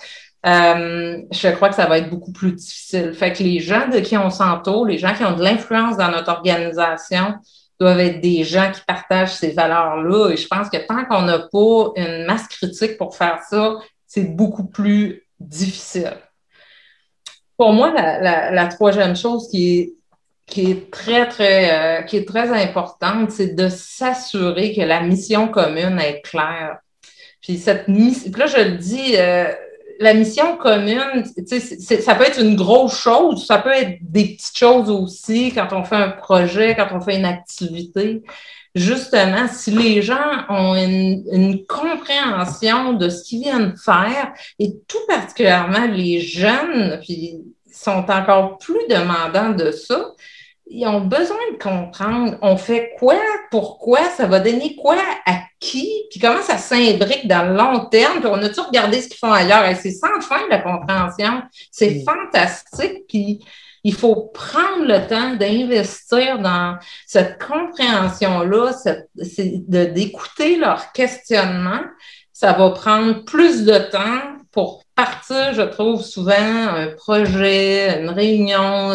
Euh, 0.46 1.22
je 1.32 1.48
crois 1.50 1.70
que 1.70 1.76
ça 1.76 1.86
va 1.86 2.00
être 2.00 2.10
beaucoup 2.10 2.32
plus 2.32 2.54
difficile. 2.54 3.14
Fait 3.14 3.32
que 3.32 3.44
les 3.44 3.60
gens 3.60 3.88
de 3.90 4.00
qui 4.00 4.18
on 4.18 4.30
s'entoure, 4.30 4.86
les 4.86 4.98
gens 4.98 5.14
qui 5.14 5.24
ont 5.24 5.36
de 5.36 5.44
l'influence 5.44 5.98
dans 5.98 6.10
notre 6.10 6.32
organisation, 6.32 7.36
doivent 7.80 8.00
être 8.00 8.22
des 8.22 8.44
gens 8.44 8.72
qui 8.72 8.82
partagent 8.86 9.34
ces 9.34 9.52
valeurs-là. 9.52 10.30
Et 10.30 10.38
je 10.38 10.48
pense 10.48 10.70
que 10.70 10.78
tant 10.78 11.04
qu'on 11.06 11.24
n'a 11.24 11.40
pas 11.40 11.92
une 11.96 12.26
masse 12.26 12.48
critique 12.48 12.98
pour 12.98 13.16
faire 13.16 13.40
ça, 13.50 13.78
c'est 14.06 14.36
beaucoup 14.36 14.66
plus 14.66 15.24
difficile. 15.40 16.18
Pour 17.58 17.74
moi, 17.74 17.92
la, 17.92 18.68
troisième 18.68 19.16
chose 19.16 19.48
qui 19.50 19.80
est, 19.80 19.94
qui 20.46 20.72
est 20.72 20.92
très, 20.92 21.28
très, 21.28 22.02
euh, 22.02 22.02
qui 22.04 22.18
est 22.18 22.28
très 22.28 22.50
importante, 22.50 23.32
c'est 23.32 23.56
de 23.56 23.70
s'assurer 23.70 24.74
que 24.74 24.82
la 24.82 25.02
mission 25.02 25.48
commune 25.48 26.00
est 26.00 26.22
claire. 26.22 26.80
Puis 27.42 27.58
cette 27.58 27.88
mission, 27.88 28.32
là, 28.38 28.46
je 28.46 28.58
le 28.58 28.78
dis, 28.78 29.16
euh, 29.18 29.52
la 30.02 30.16
mission 30.16 30.58
commune, 30.58 31.24
ça 32.02 32.16
peut 32.16 32.24
être 32.24 32.42
une 32.42 32.56
grosse 32.56 33.00
chose, 33.00 33.46
ça 33.46 33.60
peut 33.60 33.72
être 33.72 34.00
des 34.02 34.36
petites 34.36 34.58
choses 34.58 34.90
aussi 34.90 35.54
quand 35.54 35.68
on 35.74 35.84
fait 35.84 35.96
un 35.96 36.10
projet, 36.10 36.76
quand 36.76 36.88
on 36.92 37.00
fait 37.00 37.18
une 37.18 37.26
activité. 37.26 38.24
Justement, 38.74 39.48
si 39.48 39.70
les 39.70 40.02
gens 40.02 40.46
ont 40.50 40.76
une, 40.76 41.66
compréhension 41.68 42.94
de 42.94 43.10
ce 43.10 43.24
qu'ils 43.24 43.42
viennent 43.42 43.76
faire, 43.78 44.34
et 44.58 44.74
tout 44.88 45.06
particulièrement 45.08 45.86
les 45.86 46.20
jeunes, 46.20 47.00
puis 47.02 47.36
sont 47.72 48.06
encore 48.10 48.58
plus 48.58 48.88
demandants 48.90 49.52
de 49.52 49.72
ça, 49.72 50.14
ils 50.74 50.88
ont 50.88 51.02
besoin 51.02 51.38
de 51.52 51.58
comprendre 51.62 52.38
on 52.42 52.56
fait 52.56 52.94
quoi, 52.98 53.18
pourquoi, 53.50 54.00
ça 54.10 54.26
va 54.26 54.40
donner 54.40 54.76
quoi 54.78 54.96
à 55.26 55.40
qui, 55.60 55.90
puis 56.10 56.20
comment 56.20 56.42
ça 56.42 56.58
s'imbrique 56.58 57.28
dans 57.28 57.50
le 57.50 57.56
long 57.56 57.86
terme, 57.86 58.20
puis 58.20 58.30
on 58.32 58.42
a 58.42 58.48
toujours 58.48 58.68
regardé 58.68 59.02
ce 59.02 59.10
qu'ils 59.10 59.18
font 59.18 59.34
ailleurs? 59.34 59.66
Et 59.66 59.76
c'est 59.76 59.92
sans 59.92 60.22
fin 60.22 60.40
la 60.50 60.60
compréhension. 60.60 61.42
C'est 61.72 61.96
mm. 61.96 62.04
fantastique, 62.06 63.06
puis 63.10 63.44
il 63.84 63.94
faut 63.94 64.32
prendre 64.34 64.86
le 64.86 65.08
temps 65.08 65.36
d'investir 65.36 66.40
dans 66.40 66.78
cette 67.06 67.44
compréhension-là, 67.44 68.72
d'écouter 69.68 70.56
leurs 70.56 70.92
questionnements. 70.94 71.84
Ça 72.32 72.54
va 72.54 72.70
prendre 72.72 73.26
plus 73.26 73.66
de 73.66 73.78
temps 73.78 74.38
pour 74.52 74.84
partir, 74.96 75.54
je 75.54 75.64
trouve, 75.64 76.02
souvent, 76.02 76.34
un 76.36 76.88
projet, 76.88 78.02
une 78.02 78.10
réunion. 78.10 78.94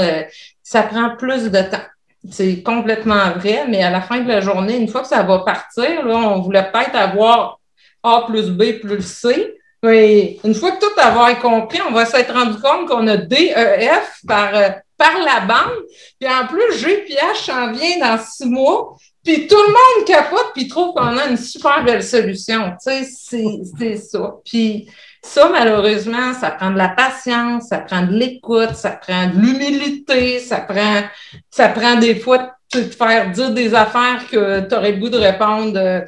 Ça 0.69 0.83
prend 0.83 1.11
plus 1.15 1.45
de 1.45 1.61
temps. 1.61 1.87
C'est 2.29 2.61
complètement 2.65 3.31
vrai, 3.37 3.67
mais 3.69 3.85
à 3.85 3.91
la 3.91 4.01
fin 4.01 4.19
de 4.19 4.27
la 4.27 4.41
journée, 4.41 4.77
une 4.77 4.89
fois 4.89 5.03
que 5.03 5.07
ça 5.07 5.23
va 5.23 5.39
partir, 5.39 6.05
là, 6.05 6.17
on 6.17 6.41
voulait 6.41 6.69
peut-être 6.73 6.97
avoir 6.97 7.61
A 8.03 8.25
plus 8.27 8.51
B 8.51 8.81
plus 8.83 9.07
C. 9.07 9.55
Mais 9.85 10.41
une 10.43 10.57
fois 10.57 10.73
que 10.73 10.81
tout 10.81 11.01
avoir 11.01 11.39
compris, 11.39 11.79
on 11.89 11.93
va 11.93 12.05
s'être 12.05 12.35
rendu 12.35 12.59
compte 12.61 12.89
qu'on 12.89 13.07
a 13.07 13.17
D, 13.17 13.55
E, 13.57 13.81
F 13.81 14.23
par, 14.27 14.57
euh, 14.57 14.71
par 14.99 15.17
la 15.21 15.47
bande. 15.47 15.85
Puis 16.19 16.29
en 16.29 16.49
plus, 16.49 16.79
G 16.79 17.05
puis 17.05 17.15
H 17.15 17.45
s'en 17.45 17.71
vient 17.71 18.01
dans 18.01 18.19
six 18.19 18.47
mois. 18.47 18.97
Puis 19.23 19.47
tout 19.47 19.55
le 19.55 19.69
monde 19.69 20.05
capote 20.05 20.51
puis 20.53 20.67
trouve 20.67 20.95
qu'on 20.95 21.17
a 21.17 21.29
une 21.29 21.37
super 21.37 21.85
belle 21.85 22.03
solution. 22.03 22.73
Tu 22.85 23.05
sais, 23.05 23.61
c'est 23.79 23.97
ça. 23.99 24.35
Puis 24.45 24.89
ça, 25.27 25.49
malheureusement, 25.51 26.33
ça 26.35 26.51
prend 26.51 26.71
de 26.71 26.79
la 26.79 26.89
patience, 26.89 27.69
ça 27.69 27.79
prend 27.79 28.03
de 28.03 28.13
l'écoute, 28.13 28.75
ça 28.75 28.91
prend 28.91 29.27
de 29.27 29.39
l'humilité, 29.39 30.39
ça 30.39 30.61
prend, 30.61 31.03
ça 31.51 31.69
prend 31.69 31.97
des 31.97 32.15
fois 32.15 32.39
de 32.73 32.83
te 32.83 32.95
faire 32.95 33.31
dire 33.33 33.51
des 33.51 33.75
affaires 33.75 34.25
que 34.31 34.67
tu 34.69 34.75
aurais 34.75 34.93
le 34.93 34.99
goût 34.99 35.09
de 35.09 35.19
répondre 35.19 35.77
euh, 35.77 36.01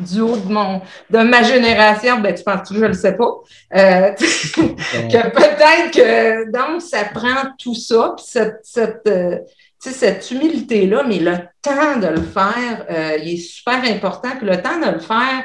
du 0.00 0.20
haut 0.20 0.36
de 0.36 0.50
mon 0.50 0.80
de 1.10 1.18
ma 1.18 1.42
génération, 1.42 2.20
ben 2.20 2.34
tu 2.34 2.42
penses 2.42 2.68
que 2.68 2.74
je 2.74 2.84
le 2.84 2.94
sais 2.94 3.16
pas? 3.16 3.30
Euh, 3.76 4.12
que 4.12 5.30
peut-être 5.30 5.90
que 5.92 6.50
donc 6.50 6.82
ça 6.82 7.04
prend 7.04 7.52
tout 7.58 7.74
ça, 7.74 8.14
puis 8.16 8.26
cette, 8.26 8.60
cette, 8.62 9.06
euh, 9.06 9.38
cette 9.78 10.30
humilité-là, 10.30 11.04
mais 11.06 11.18
le 11.18 11.36
temps 11.62 11.98
de 12.00 12.08
le 12.08 12.22
faire, 12.22 13.18
il 13.22 13.34
est 13.34 13.36
super 13.36 13.82
important. 13.84 14.30
Puis 14.36 14.46
le 14.46 14.60
temps 14.60 14.80
de 14.80 14.90
le 14.90 14.98
faire, 14.98 15.44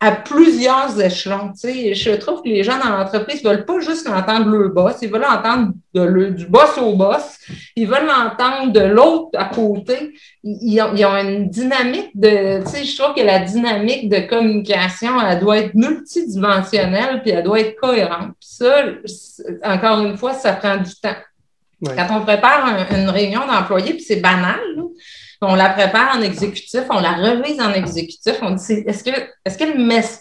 à 0.00 0.12
plusieurs 0.12 1.00
échelons. 1.00 1.52
Je 1.62 2.14
trouve 2.16 2.42
que 2.42 2.48
les 2.48 2.62
gens 2.62 2.78
dans 2.78 2.90
l'entreprise 2.90 3.42
ne 3.42 3.48
veulent 3.48 3.64
pas 3.64 3.80
juste 3.80 4.08
entendre 4.08 4.50
le 4.50 4.68
boss, 4.68 4.96
ils 5.00 5.10
veulent 5.10 5.24
entendre 5.24 5.72
du 5.94 6.46
boss 6.46 6.76
au 6.78 6.94
boss, 6.94 7.38
ils 7.74 7.86
veulent 7.86 8.10
entendre 8.10 8.72
de 8.72 8.80
l'autre 8.80 9.30
à 9.34 9.46
côté. 9.46 10.14
Ils 10.42 10.80
ont, 10.82 11.16
une 11.16 11.48
dynamique 11.48 12.10
de, 12.14 12.60
je 12.60 13.02
trouve 13.02 13.14
que 13.14 13.22
la 13.22 13.40
dynamique 13.40 14.10
de 14.10 14.28
communication, 14.28 15.20
elle 15.20 15.40
doit 15.40 15.58
être 15.58 15.74
multidimensionnelle, 15.74 17.22
puis 17.22 17.30
elle 17.30 17.44
doit 17.44 17.60
être 17.60 17.76
cohérente. 17.76 18.32
Puis 18.40 18.50
ça, 18.50 18.84
encore 19.62 20.00
une 20.00 20.18
fois, 20.18 20.34
ça 20.34 20.52
prend 20.52 20.76
du 20.76 20.94
temps. 20.96 21.16
Quand 21.84 22.06
on 22.10 22.20
prépare 22.22 22.86
une 22.90 23.08
réunion 23.08 23.46
d'employés, 23.46 23.94
puis 23.94 24.02
c'est 24.02 24.20
banal, 24.20 24.60
on 25.44 25.54
la 25.54 25.70
prépare 25.70 26.16
en 26.16 26.22
exécutif, 26.22 26.82
on 26.90 27.00
la 27.00 27.12
revise 27.12 27.60
en 27.60 27.72
exécutif, 27.72 28.34
on 28.42 28.50
dit 28.52 28.84
est-ce 28.86 29.04
que, 29.04 29.10
est-ce 29.44 29.58
que 29.58 29.64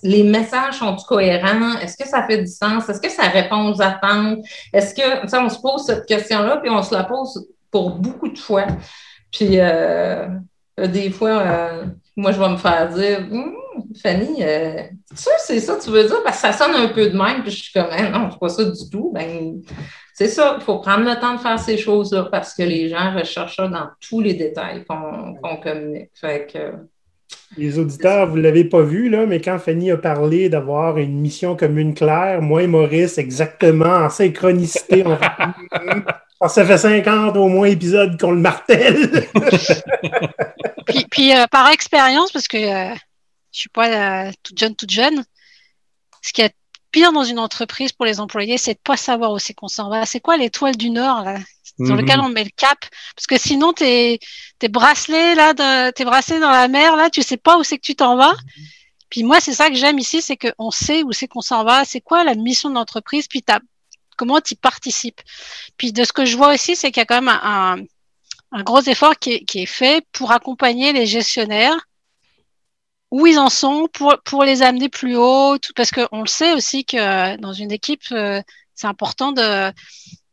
les 0.04 0.24
messages 0.24 0.80
sont 0.80 0.96
cohérents? 1.08 1.78
Est-ce 1.82 1.98
que 1.98 2.08
ça 2.08 2.26
fait 2.28 2.40
du 2.40 2.48
sens? 2.48 2.90
Est-ce 2.90 3.02
que 3.02 3.10
ça 3.10 3.24
répond 3.24 3.72
aux 3.72 3.82
attentes? 3.82 4.40
Est-ce 4.72 4.94
que, 4.94 5.36
on 5.38 5.50
se 5.50 5.60
pose 5.60 5.86
cette 5.86 6.06
question-là, 6.06 6.58
puis 6.58 6.70
on 6.70 6.82
se 6.84 6.94
la 6.94 7.04
pose 7.04 7.48
pour 7.72 7.92
beaucoup 7.92 8.30
de 8.30 8.38
fois. 8.38 8.68
Puis, 9.32 9.60
euh, 9.60 10.28
des 10.78 11.10
fois, 11.10 11.40
euh, 11.40 11.86
moi, 12.16 12.32
je 12.32 12.40
vais 12.40 12.50
me 12.50 12.58
faire 12.58 12.90
dire, 12.90 13.28
hum, 13.32 13.56
Fanny, 14.02 14.44
euh, 14.44 14.84
c'est 15.14 15.60
ça 15.60 15.76
que 15.76 15.84
tu 15.84 15.90
veux 15.90 16.04
dire? 16.04 16.24
Parce 16.24 16.42
que 16.42 16.48
ça 16.48 16.54
sonne 16.54 16.76
un 16.76 16.88
peu 16.90 17.10
de 17.10 17.18
même, 17.18 17.42
puis 17.42 17.52
je 17.52 17.64
suis 17.64 17.74
comme, 17.74 17.90
hein, 17.92 18.10
non, 18.10 18.30
c'est 18.32 18.40
pas 18.40 18.50
ça 18.50 18.64
du 18.64 18.90
tout. 18.92 19.12
Ben, 19.14 19.62
c'est 20.14 20.28
ça, 20.28 20.58
il 20.60 20.64
faut 20.64 20.78
prendre 20.78 21.10
le 21.10 21.20
temps 21.20 21.34
de 21.34 21.40
faire 21.40 21.60
ces 21.60 21.76
choses-là 21.76 22.26
parce 22.32 22.54
que 22.54 22.62
les 22.62 22.88
gens 22.88 23.16
recherchent 23.16 23.56
ça 23.56 23.68
dans 23.68 23.88
tous 24.00 24.22
les 24.22 24.36
détails 24.36 24.86
qu'on 24.86 25.58
communique. 25.58 26.12
les 27.58 27.80
auditeurs, 27.80 28.28
vous 28.28 28.38
ne 28.38 28.44
l'avez 28.44 28.64
pas 28.64 28.84
vu, 28.84 29.10
là, 29.10 29.26
mais 29.26 29.42
quand 29.42 29.58
Fanny 29.58 29.90
a 29.90 29.98
parlé 29.98 30.50
d'avoir 30.50 31.00
une 31.00 31.20
mission 31.20 31.56
commune 31.56 31.96
claire, 31.96 32.44
moi 32.44 32.62
et 32.62 32.68
Maurice, 32.68 33.18
exactement 33.18 33.86
en 33.86 34.10
synchronicité, 34.10 35.04
on, 35.04 35.18
ça 36.48 36.64
fait 36.64 36.78
50 36.78 37.36
au 37.36 37.48
moins 37.48 37.68
épisodes 37.68 38.20
qu'on 38.20 38.32
le 38.32 38.40
martèle. 38.40 39.28
puis, 41.10 41.36
euh, 41.36 41.48
par 41.48 41.72
expérience, 41.72 42.32
parce 42.32 42.48
que 42.48 42.58
euh, 42.58 42.90
je 42.90 42.92
ne 42.94 42.98
suis 43.52 43.70
pas 43.70 44.28
euh, 44.28 44.32
toute 44.44 44.60
jeune, 44.60 44.76
toute 44.76 44.92
jeune, 44.92 45.24
ce 46.22 46.34
qui 46.34 46.42
est 46.42 46.54
pire 46.94 47.12
dans 47.12 47.24
une 47.24 47.40
entreprise 47.40 47.92
pour 47.92 48.06
les 48.06 48.22
employés, 48.22 48.58
c'est 48.58 48.76
de 48.76 48.80
pas 48.82 48.96
savoir 48.96 49.32
où 49.32 49.40
c'est 49.40 49.54
qu'on 49.54 49.68
s'en 49.68 49.90
va. 49.90 50.06
C'est 50.06 50.22
quoi 50.22 50.38
l'étoile 50.38 50.78
du 50.78 50.92
Nord 50.92 51.24
là, 51.24 51.40
sur 51.84 51.96
lequel 51.96 52.20
mhm. 52.20 52.26
on 52.26 52.30
met 52.30 52.44
le 52.46 52.52
cap? 52.56 52.78
Parce 53.16 53.26
que 53.28 53.38
sinon, 53.38 53.74
t'es 53.74 54.20
es 54.62 54.68
bracelé 54.70 55.36
là, 55.36 55.92
t'es 55.92 56.06
bracelé 56.06 56.40
dans 56.40 56.52
la 56.52 56.70
mer 56.70 56.96
là, 56.96 57.10
tu 57.10 57.22
sais 57.22 57.36
pas 57.36 57.58
où 57.58 57.64
c'est 57.64 57.78
que 57.78 57.84
tu 57.84 57.96
t'en 57.96 58.16
vas. 58.16 58.36
Puis 59.10 59.24
moi, 59.24 59.40
c'est 59.42 59.54
ça 59.54 59.70
que 59.70 59.76
j'aime 59.76 60.00
ici, 60.00 60.22
c'est 60.22 60.38
qu'on 60.38 60.72
sait 60.72 61.04
où 61.04 61.12
c'est 61.12 61.28
qu'on 61.28 61.42
s'en 61.42 61.64
va. 61.64 61.84
C'est 61.84 62.00
quoi 62.00 62.24
la 62.24 62.36
mission 62.36 62.70
de 62.70 62.76
l'entreprise? 62.76 63.28
Puis 63.28 63.44
comment 64.16 64.40
tu 64.40 64.56
participes? 64.56 65.22
Puis 65.78 65.92
de 65.92 66.04
ce 66.04 66.14
que 66.14 66.26
je 66.26 66.38
vois 66.38 66.54
aussi, 66.54 66.76
c'est 66.76 66.92
qu'il 66.92 67.02
y 67.02 67.04
a 67.04 67.06
quand 67.06 67.22
même 67.22 67.40
un, 67.44 67.78
un, 68.52 68.64
gros 68.64 68.82
effort 68.82 69.18
qui 69.18 69.34
est, 69.34 69.46
qui 69.46 69.64
est 69.64 69.68
fait 69.68 70.06
pour 70.14 70.32
accompagner 70.32 70.94
les 70.94 71.06
gestionnaires 71.06 71.78
où 73.14 73.28
ils 73.28 73.38
en 73.38 73.52
sont 73.52 73.88
pour, 73.94 74.18
pour 74.26 74.44
les 74.44 74.64
amener 74.64 74.90
plus 74.90 75.16
haut, 75.16 75.56
parce 75.76 75.92
qu'on 75.92 76.22
le 76.22 76.28
sait 76.28 76.54
aussi 76.54 76.84
que 76.84 76.98
euh, 76.98 77.38
dans 77.38 77.54
une 77.54 77.72
équipe, 77.72 78.02
euh, 78.12 78.42
c'est 78.74 78.88
important 78.88 79.32
de... 79.32 79.72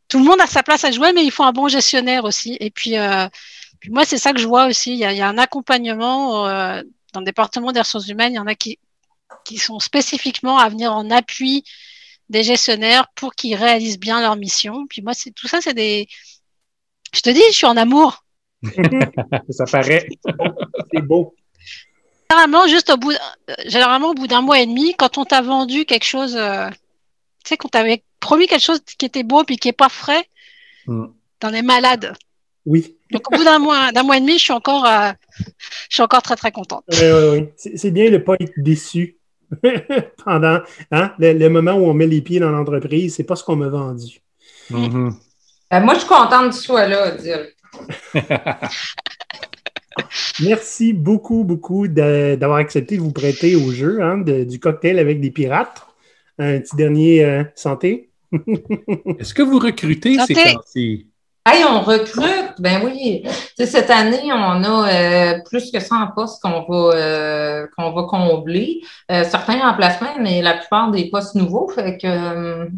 Tout 0.07 0.17
le 0.17 0.25
monde 0.25 0.41
a 0.41 0.47
sa 0.47 0.63
place 0.63 0.83
à 0.83 0.89
jouer, 0.89 1.13
mais 1.13 1.23
il 1.23 1.29
faut 1.29 1.43
un 1.43 1.51
bon 1.51 1.67
gestionnaire 1.67 2.23
aussi. 2.23 2.57
Et 2.59 2.71
puis, 2.71 2.97
euh, 2.97 3.27
puis 3.79 3.91
moi, 3.91 4.03
c'est 4.03 4.17
ça 4.17 4.33
que 4.33 4.39
je 4.39 4.47
vois 4.47 4.65
aussi. 4.65 4.93
Il 4.93 4.97
y 4.97 5.05
a, 5.05 5.11
il 5.11 5.17
y 5.19 5.21
a 5.21 5.29
un 5.29 5.37
accompagnement 5.37 6.47
dans 7.13 7.19
le 7.19 7.23
département 7.23 7.71
des 7.71 7.81
ressources 7.81 8.07
humaines. 8.07 8.33
Il 8.33 8.37
y 8.37 8.39
en 8.39 8.47
a 8.47 8.55
qui, 8.55 8.79
qui 9.45 9.59
sont 9.59 9.79
spécifiquement 9.79 10.57
à 10.57 10.67
venir 10.67 10.91
en 10.91 11.11
appui 11.11 11.63
des 12.29 12.41
gestionnaires 12.41 13.09
pour 13.13 13.35
qu'ils 13.35 13.55
réalisent 13.55 13.99
bien 13.99 14.21
leur 14.21 14.35
mission. 14.37 14.87
Puis 14.89 15.03
moi, 15.03 15.13
c'est 15.13 15.31
tout 15.31 15.47
ça, 15.47 15.61
c'est 15.61 15.75
des... 15.75 16.07
Je 17.13 17.21
te 17.21 17.29
dis, 17.29 17.43
je 17.51 17.57
suis 17.57 17.67
en 17.67 17.77
amour. 17.77 18.25
ça 19.49 19.65
paraît. 19.65 20.07
C'est 20.91 21.01
beau 21.01 21.35
généralement, 22.31 22.67
juste 22.67 22.89
au 22.89 22.97
bout, 22.97 23.13
généralement, 23.65 24.11
au 24.11 24.13
bout 24.13 24.27
d'un 24.27 24.41
mois 24.41 24.59
et 24.59 24.65
demi, 24.65 24.95
quand 24.97 25.17
on 25.17 25.25
t'a 25.25 25.41
vendu 25.41 25.85
quelque 25.85 26.05
chose, 26.05 26.35
euh, 26.37 26.69
tu 27.43 27.49
sais, 27.49 27.57
qu'on 27.57 27.67
t'avait 27.67 28.03
promis 28.19 28.47
quelque 28.47 28.63
chose 28.63 28.79
qui 28.97 29.05
était 29.05 29.23
beau 29.23 29.43
puis 29.43 29.57
qui 29.57 29.67
est 29.67 29.73
pas 29.73 29.89
frais, 29.89 30.23
mm. 30.87 31.05
t'en 31.39 31.53
es 31.53 31.61
malade. 31.61 32.13
Oui. 32.65 32.95
Donc, 33.11 33.29
au 33.31 33.35
bout 33.35 33.43
d'un 33.43 33.59
mois, 33.59 33.91
d'un 33.91 34.03
mois 34.03 34.17
et 34.17 34.21
demi, 34.21 34.33
je 34.33 34.43
suis 34.43 34.53
encore, 34.53 34.85
euh, 34.85 35.11
je 35.89 35.95
suis 35.95 36.03
encore 36.03 36.21
très, 36.21 36.35
très 36.35 36.51
contente. 36.51 36.83
Oui, 36.89 36.99
oui, 37.01 37.39
oui. 37.39 37.49
C'est 37.75 37.91
bien 37.91 38.05
de 38.05 38.11
ne 38.11 38.17
pas 38.19 38.35
être 38.39 38.53
déçu 38.57 39.17
pendant 40.23 40.59
hein, 40.91 41.13
le, 41.19 41.47
moment 41.49 41.73
où 41.73 41.87
on 41.87 41.93
met 41.93 42.07
les 42.07 42.21
pieds 42.21 42.39
dans 42.39 42.51
l'entreprise. 42.51 43.15
C'est 43.15 43.23
pas 43.23 43.35
ce 43.35 43.43
qu'on 43.43 43.57
m'a 43.57 43.67
vendu. 43.67 44.21
Mm-hmm. 44.71 45.13
Euh, 45.73 45.79
moi, 45.81 45.95
je 45.95 45.99
suis 45.99 46.07
contente 46.07 46.51
que 46.51 46.55
tu 46.55 46.61
sois 46.61 46.87
là, 46.87 47.11
dire. 47.11 47.47
Merci 50.41 50.93
beaucoup, 50.93 51.43
beaucoup 51.43 51.87
d'avoir 51.87 52.57
accepté 52.57 52.97
de 52.97 53.01
vous 53.01 53.11
prêter 53.11 53.55
au 53.55 53.71
jeu 53.71 54.01
hein, 54.01 54.17
du 54.19 54.59
cocktail 54.59 54.99
avec 54.99 55.19
des 55.21 55.31
pirates. 55.31 55.85
Un 56.39 56.59
petit 56.59 56.75
dernier 56.75 57.23
euh, 57.23 57.43
santé. 57.55 58.09
Est-ce 59.19 59.33
que 59.33 59.43
vous 59.43 59.59
recrutez 59.59 60.17
ces 60.25 60.33
temps-ci? 60.33 61.07
Hey, 61.45 61.63
on 61.65 61.81
recrute, 61.81 62.53
ben 62.59 62.81
oui. 62.83 63.23
cette 63.57 63.89
année, 63.89 64.31
on 64.31 64.63
a 64.63 64.93
euh, 64.93 65.39
plus 65.43 65.71
que 65.71 65.79
100 65.79 66.11
postes 66.15 66.41
qu'on 66.41 66.61
va 66.61 66.95
euh, 66.95 67.67
qu'on 67.75 67.91
va 67.91 68.03
combler. 68.03 68.81
certains 69.09 69.59
remplacements, 69.59 70.19
mais 70.19 70.41
la 70.41 70.53
plupart 70.53 70.91
des 70.91 71.09
postes 71.09 71.35
nouveaux. 71.35 71.67
Fait 71.67 71.97
que 71.97 72.69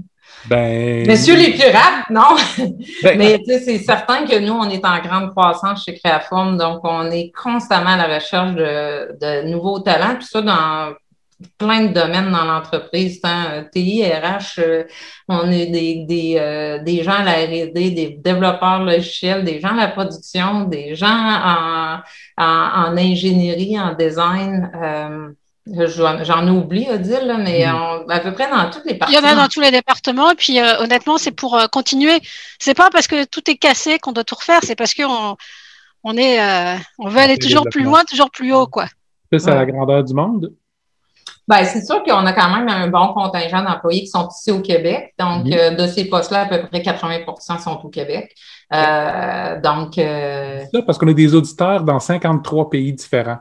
ben... 0.46 1.06
Messieurs 1.08 1.36
les 1.36 1.52
pirates, 1.52 2.10
non? 2.10 2.36
Ben... 3.04 3.18
Mais 3.18 3.40
c'est 3.46 3.80
certain 3.80 4.26
que 4.26 4.40
nous, 4.40 4.54
on 4.54 4.70
est 4.70 4.86
en 4.86 5.00
grande 5.00 5.32
croissance 5.32 5.86
chez 5.86 5.96
Créaforme, 5.96 6.58
donc 6.58 6.80
on 6.84 7.10
est 7.12 7.32
constamment 7.32 7.92
à 7.92 8.08
la 8.08 8.16
recherche 8.16 8.54
de, 8.54 9.18
de 9.20 9.48
nouveaux 9.50 9.80
talents, 9.80 10.16
tout 10.16 10.28
ça 10.28 10.42
dans 10.42 10.94
plein 11.58 11.86
de 11.86 11.94
domaines 11.94 12.32
dans 12.32 12.46
l'entreprise, 12.46 13.22
tant 13.22 13.64
TI, 13.72 14.04
RH, 14.06 14.60
euh, 14.60 14.84
on 15.28 15.52
est 15.52 15.68
des, 15.68 16.06
des, 16.06 16.36
euh, 16.38 16.80
des 16.84 17.04
gens 17.04 17.14
à 17.14 17.24
la 17.24 17.34
R&D, 17.34 17.92
des 17.92 18.20
développeurs 18.24 18.84
logiciels, 18.84 19.44
des 19.44 19.60
gens 19.60 19.70
à 19.70 19.76
la 19.76 19.88
production, 19.90 20.66
des 20.66 20.96
gens 20.96 21.08
en, 21.08 22.00
en, 22.38 22.46
en 22.46 22.98
ingénierie, 22.98 23.80
en 23.80 23.94
design. 23.94 24.72
Euh, 24.76 25.30
J'en 25.66 26.48
ai 26.48 26.50
oublié, 26.50 26.92
Odile, 26.92 27.38
mais 27.40 27.66
mm. 27.66 28.10
à 28.10 28.20
peu 28.20 28.34
près 28.34 28.50
dans 28.50 28.70
toutes 28.70 28.86
les 28.86 28.96
parties. 28.96 29.14
Il 29.14 29.18
y 29.18 29.26
en 29.26 29.28
a 29.28 29.36
dans 29.36 29.48
tous 29.48 29.62
les 29.62 29.72
départements. 29.72 30.32
Et 30.32 30.36
puis, 30.36 30.60
euh, 30.60 30.80
honnêtement, 30.80 31.18
c'est 31.18 31.32
pour 31.32 31.56
euh, 31.56 31.68
continuer. 31.68 32.20
C'est 32.60 32.74
pas 32.74 32.90
parce 32.90 33.08
que 33.08 33.24
tout 33.26 33.50
est 33.50 33.56
cassé 33.56 33.98
qu'on 33.98 34.12
doit 34.12 34.26
tout 34.26 34.36
refaire. 34.36 34.60
C'est 34.64 34.76
parce 34.76 34.94
qu'on 34.94 35.38
on 36.04 36.18
est, 36.18 36.42
euh, 36.42 36.78
on 37.00 37.08
veut 37.08 37.20
aller 37.20 37.38
toujours 37.38 37.66
plus 37.72 37.84
loin, 37.84 38.04
toujours 38.04 38.30
plus 38.30 38.54
haut, 38.54 38.68
quoi. 38.68 38.88
C'est 39.32 39.50
à 39.50 39.56
la 39.56 39.66
grandeur 39.66 40.04
du 40.04 40.14
monde. 40.14 40.54
Ben, 41.48 41.66
c'est 41.66 41.84
sûr 41.84 42.04
qu'on 42.04 42.26
a 42.26 42.34
quand 42.34 42.56
même 42.56 42.70
un 42.70 42.88
bon 42.88 43.14
contingent 43.14 43.64
d'employés 43.64 44.02
qui 44.02 44.08
sont 44.08 44.28
ici 44.30 44.52
au 44.52 44.62
Québec. 44.62 45.14
Donc, 45.18 45.46
mm. 45.46 45.78
de 45.78 45.88
ces 45.88 46.06
postes-là, 46.10 46.42
à 46.42 46.46
peu 46.46 46.68
près 46.68 46.82
80% 46.82 47.64
sont 47.64 47.80
au 47.86 47.90
Québec. 47.90 48.36
donc. 48.70 49.94
Ça, 49.96 50.82
parce 50.86 50.98
qu'on 50.98 51.08
a 51.08 51.14
des 51.14 51.34
auditeurs 51.34 51.84
dans 51.84 52.00
53 52.02 52.70
pays 52.70 52.92
différents. 52.92 53.40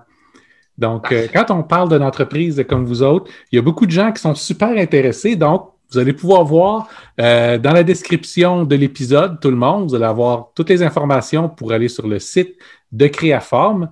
Donc, 0.83 1.13
euh, 1.13 1.29
quand 1.33 1.53
on 1.53 1.63
parle 1.63 1.89
d'une 1.89 2.03
entreprise 2.03 2.65
comme 2.69 2.85
vous 2.85 3.05
autres, 3.05 3.31
il 3.53 3.57
y 3.57 3.59
a 3.61 3.63
beaucoup 3.63 3.87
de 3.87 3.93
gens 3.93 4.11
qui 4.11 4.21
sont 4.21 4.35
super 4.35 4.71
intéressés. 4.71 5.37
Donc, 5.37 5.71
vous 5.93 5.99
allez 5.99 6.13
pouvoir 6.13 6.43
voir 6.43 6.89
euh, 7.21 7.57
dans 7.57 7.73
la 7.73 7.85
description 7.85 8.65
de 8.65 8.75
l'épisode, 8.75 9.39
tout 9.41 9.51
le 9.51 9.57
monde, 9.57 9.89
vous 9.89 9.95
allez 9.95 10.07
avoir 10.07 10.49
toutes 10.57 10.71
les 10.71 10.83
informations 10.83 11.49
pour 11.49 11.73
aller 11.73 11.89
sur 11.89 12.09
le 12.09 12.19
site 12.19 12.57
de 12.91 13.07
Créaforme. 13.07 13.91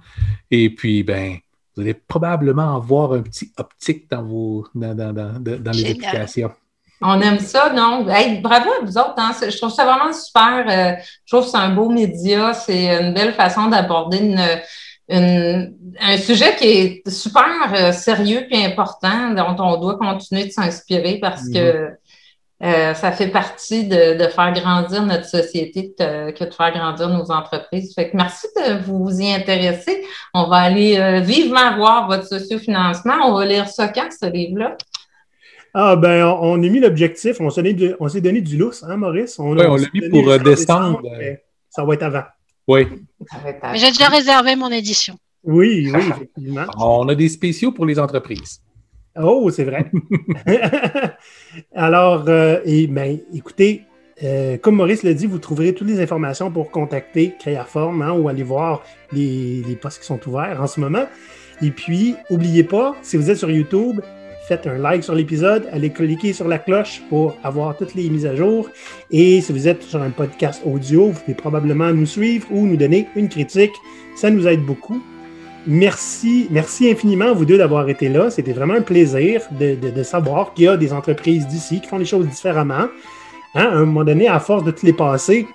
Et 0.50 0.68
puis, 0.74 1.04
ben, 1.04 1.36
vous 1.76 1.82
allez 1.82 1.94
probablement 1.94 2.74
avoir 2.74 3.12
un 3.12 3.22
petit 3.22 3.52
optique 3.56 4.10
dans, 4.10 4.24
vos, 4.24 4.66
dans, 4.74 5.72
les 5.72 5.90
applications. 5.90 6.50
On 7.02 7.20
aime 7.20 7.38
ça, 7.38 7.72
non? 7.72 8.04
bravo 8.42 8.70
à 8.80 8.84
vous 8.84 8.98
autres. 8.98 9.14
Hein. 9.16 9.30
Je 9.40 9.56
trouve 9.56 9.70
ça 9.70 9.84
vraiment 9.84 10.12
super. 10.12 10.64
Euh, 10.68 11.00
je 11.24 11.34
trouve 11.36 11.44
que 11.44 11.52
c'est 11.52 11.64
un 11.64 11.70
beau 11.70 11.88
média. 11.88 12.52
C'est 12.52 13.00
une 13.00 13.14
belle 13.14 13.34
façon 13.34 13.68
d'aborder 13.68 14.18
une, 14.18 14.60
un 15.12 16.16
sujet 16.18 16.56
qui 16.56 16.64
est 16.64 17.08
super 17.08 17.72
euh, 17.74 17.92
sérieux 17.92 18.46
et 18.50 18.64
important, 18.64 19.34
dont 19.34 19.56
on 19.58 19.80
doit 19.80 19.96
continuer 19.96 20.44
de 20.44 20.50
s'inspirer 20.50 21.18
parce 21.20 21.48
que 21.48 21.88
mhm. 21.88 21.96
euh, 22.62 22.94
ça 22.94 23.10
fait 23.10 23.28
partie 23.28 23.88
de, 23.88 24.16
de, 24.16 24.28
faire 24.28 24.52
grandir 24.52 25.02
notre 25.04 25.24
société 25.24 25.92
que 25.98 26.44
de 26.44 26.54
faire 26.54 26.72
grandir 26.72 27.08
nos 27.08 27.30
entreprises. 27.30 27.92
Fait 27.94 28.10
que 28.10 28.16
merci 28.16 28.46
de 28.56 28.82
vous 28.82 29.10
y 29.20 29.32
intéresser. 29.32 30.04
On 30.32 30.48
va 30.48 30.56
aller 30.56 30.98
euh, 30.98 31.20
vivement 31.20 31.76
voir 31.76 32.06
votre 32.06 32.26
sociofinancement. 32.26 33.14
On 33.24 33.34
va 33.34 33.46
lire 33.46 33.68
ça 33.68 33.88
quand, 33.88 34.08
ce 34.10 34.30
livre-là? 34.30 34.76
Ah 35.72 35.94
ben, 35.94 36.26
on, 36.26 36.54
a 36.54 36.68
mis 36.68 36.80
l'objectif, 36.80 37.40
on 37.40 37.48
s'est 37.48 37.62
donné, 37.62 37.94
donné, 38.20 38.40
du 38.40 38.56
lousse, 38.56 38.82
hein, 38.82 38.96
Maurice? 38.96 39.38
On, 39.38 39.56
oui, 39.56 39.64
on 39.68 39.76
l'a 39.76 39.86
mis 39.94 40.08
pour 40.08 40.38
décembre. 40.40 41.00
ça 41.68 41.84
va 41.84 41.94
être 41.94 42.02
avant. 42.02 42.24
Oui. 42.70 42.86
J'ai 43.74 43.88
déjà 43.88 44.06
réservé 44.06 44.54
mon 44.54 44.70
édition. 44.70 45.16
Oui, 45.42 45.90
oui, 45.92 46.00
effectivement. 46.08 46.66
On 46.78 47.08
a 47.08 47.16
des 47.16 47.28
spéciaux 47.28 47.72
pour 47.72 47.84
les 47.84 47.98
entreprises. 47.98 48.60
Oh, 49.20 49.50
c'est 49.50 49.64
vrai. 49.64 49.90
Alors, 51.74 52.28
euh, 52.28 52.60
et, 52.64 52.86
ben, 52.86 53.18
écoutez, 53.34 53.82
euh, 54.22 54.56
comme 54.56 54.76
Maurice 54.76 55.02
l'a 55.02 55.14
dit, 55.14 55.26
vous 55.26 55.40
trouverez 55.40 55.74
toutes 55.74 55.88
les 55.88 56.00
informations 56.00 56.48
pour 56.52 56.70
contacter 56.70 57.34
Créaform 57.40 58.02
hein, 58.02 58.12
ou 58.12 58.28
aller 58.28 58.44
voir 58.44 58.84
les, 59.10 59.64
les 59.66 59.74
postes 59.74 59.98
qui 59.98 60.06
sont 60.06 60.20
ouverts 60.28 60.62
en 60.62 60.68
ce 60.68 60.78
moment. 60.78 61.06
Et 61.62 61.72
puis, 61.72 62.14
n'oubliez 62.30 62.62
pas, 62.62 62.94
si 63.02 63.16
vous 63.16 63.30
êtes 63.30 63.38
sur 63.38 63.50
YouTube, 63.50 64.00
faites 64.50 64.66
un 64.66 64.78
like 64.78 65.04
sur 65.04 65.14
l'épisode, 65.14 65.68
allez 65.72 65.90
cliquer 65.90 66.32
sur 66.32 66.48
la 66.48 66.58
cloche 66.58 67.02
pour 67.08 67.36
avoir 67.44 67.76
toutes 67.76 67.94
les 67.94 68.10
mises 68.10 68.26
à 68.26 68.34
jour. 68.34 68.68
Et 69.12 69.40
si 69.40 69.52
vous 69.52 69.68
êtes 69.68 69.84
sur 69.84 70.02
un 70.02 70.10
podcast 70.10 70.60
audio, 70.64 71.10
vous 71.10 71.20
pouvez 71.20 71.36
probablement 71.36 71.92
nous 71.92 72.04
suivre 72.04 72.48
ou 72.50 72.66
nous 72.66 72.76
donner 72.76 73.06
une 73.14 73.28
critique. 73.28 73.70
Ça 74.16 74.28
nous 74.28 74.48
aide 74.48 74.62
beaucoup. 74.62 75.00
Merci, 75.68 76.48
merci 76.50 76.90
infiniment 76.90 77.32
vous 77.32 77.44
deux 77.44 77.58
d'avoir 77.58 77.88
été 77.88 78.08
là. 78.08 78.28
C'était 78.28 78.52
vraiment 78.52 78.74
un 78.74 78.80
plaisir 78.80 79.42
de, 79.52 80.02
savoir 80.02 80.52
qu'il 80.52 80.64
y 80.64 80.68
a 80.68 80.76
des 80.76 80.92
entreprises 80.92 81.46
d'ici 81.46 81.80
qui 81.80 81.86
font 81.86 81.98
les 81.98 82.04
choses 82.04 82.26
différemment. 82.26 82.88
Hein, 83.54 83.68
à 83.72 83.76
un 83.76 83.84
moment 83.84 84.02
donné, 84.02 84.26
à 84.26 84.40
force 84.40 84.64
de 84.64 84.72
tous 84.72 84.84
les 84.84 84.92
passer, 84.92 85.46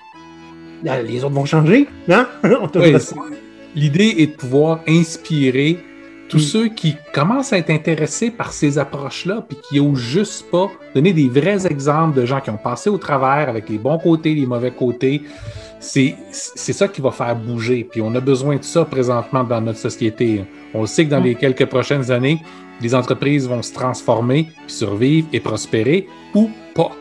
les 0.83 1.25
autres 1.25 1.35
vont 1.35 1.43
changer. 1.43 1.85
Hein? 2.07 2.29
L'idée 3.75 4.15
est 4.19 4.27
de 4.27 4.37
pouvoir 4.37 4.79
inspirer 4.87 5.79
tous 6.29 6.37
mm. 6.37 6.41
ceux 6.41 6.67
qui 6.69 6.95
commencent 7.13 7.53
à 7.53 7.57
être 7.57 7.69
intéressés 7.69 8.31
par 8.31 8.51
ces 8.51 8.77
approches-là, 8.77 9.45
puis 9.47 9.57
qui 9.67 9.81
n'osent 9.81 9.99
juste 9.99 10.49
pas 10.49 10.71
donner 10.93 11.13
des 11.13 11.29
vrais 11.29 11.65
exemples 11.67 12.19
de 12.19 12.25
gens 12.25 12.41
qui 12.41 12.49
ont 12.49 12.57
passé 12.57 12.89
au 12.89 12.97
travers 12.97 13.49
avec 13.49 13.69
les 13.69 13.77
bons 13.77 13.97
côtés, 13.97 14.33
les 14.33 14.45
mauvais 14.45 14.71
côtés, 14.71 15.23
c'est 15.79 16.15
ça 16.51 16.87
qui 16.87 17.01
va 17.01 17.11
faire 17.11 17.35
bouger. 17.35 17.87
Puis 17.89 18.01
on 18.01 18.13
a 18.15 18.19
besoin 18.19 18.55
de 18.57 18.63
ça 18.63 18.85
présentement 18.85 19.43
dans 19.43 19.61
notre 19.61 19.79
société. 19.79 20.43
On 20.73 20.85
sait 20.85 21.05
que 21.05 21.11
dans 21.11 21.21
mm. 21.21 21.25
les 21.25 21.35
quelques 21.35 21.65
prochaines 21.65 22.11
années, 22.11 22.41
les 22.81 22.95
entreprises 22.95 23.47
vont 23.47 23.61
se 23.61 23.73
transformer, 23.73 24.49
survivre 24.67 25.27
et 25.31 25.39
prospérer 25.39 26.07
ou 26.33 26.49
pas. 26.73 26.91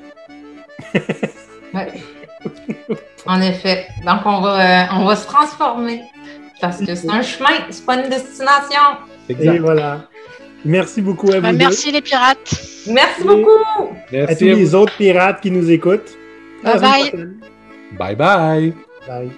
En 3.27 3.41
effet. 3.41 3.87
Donc 4.05 4.21
on 4.25 4.41
va, 4.41 4.61
euh, 4.61 4.87
on 4.93 5.05
va 5.05 5.17
se 5.17 5.27
transformer 5.27 6.03
parce 6.61 6.79
que 6.79 6.95
c'est 6.95 7.11
un 7.11 7.23
chemin, 7.23 7.51
c'est 7.71 7.85
pas 7.85 7.97
une 7.97 8.09
destination. 8.09 8.99
Et 9.29 9.59
voilà. 9.59 10.09
Merci 10.65 11.03
beaucoup 11.03 11.31
à 11.31 11.37
vous. 11.37 11.43
Ben, 11.43 11.57
merci 11.57 11.93
les 11.93 12.01
pirates. 12.01 12.55
Merci 12.89 13.23
beaucoup. 13.23 13.95
Merci 14.11 14.33
à 14.33 14.37
tous 14.37 14.45
les 14.45 14.75
autres 14.75 14.97
pirates 14.97 15.41
qui 15.41 15.51
nous 15.51 15.71
écoutent. 15.71 16.17
Bye 16.63 16.81
bye. 16.81 17.13
Bye 17.99 18.17
bye. 18.17 18.73
Bye. 19.07 19.31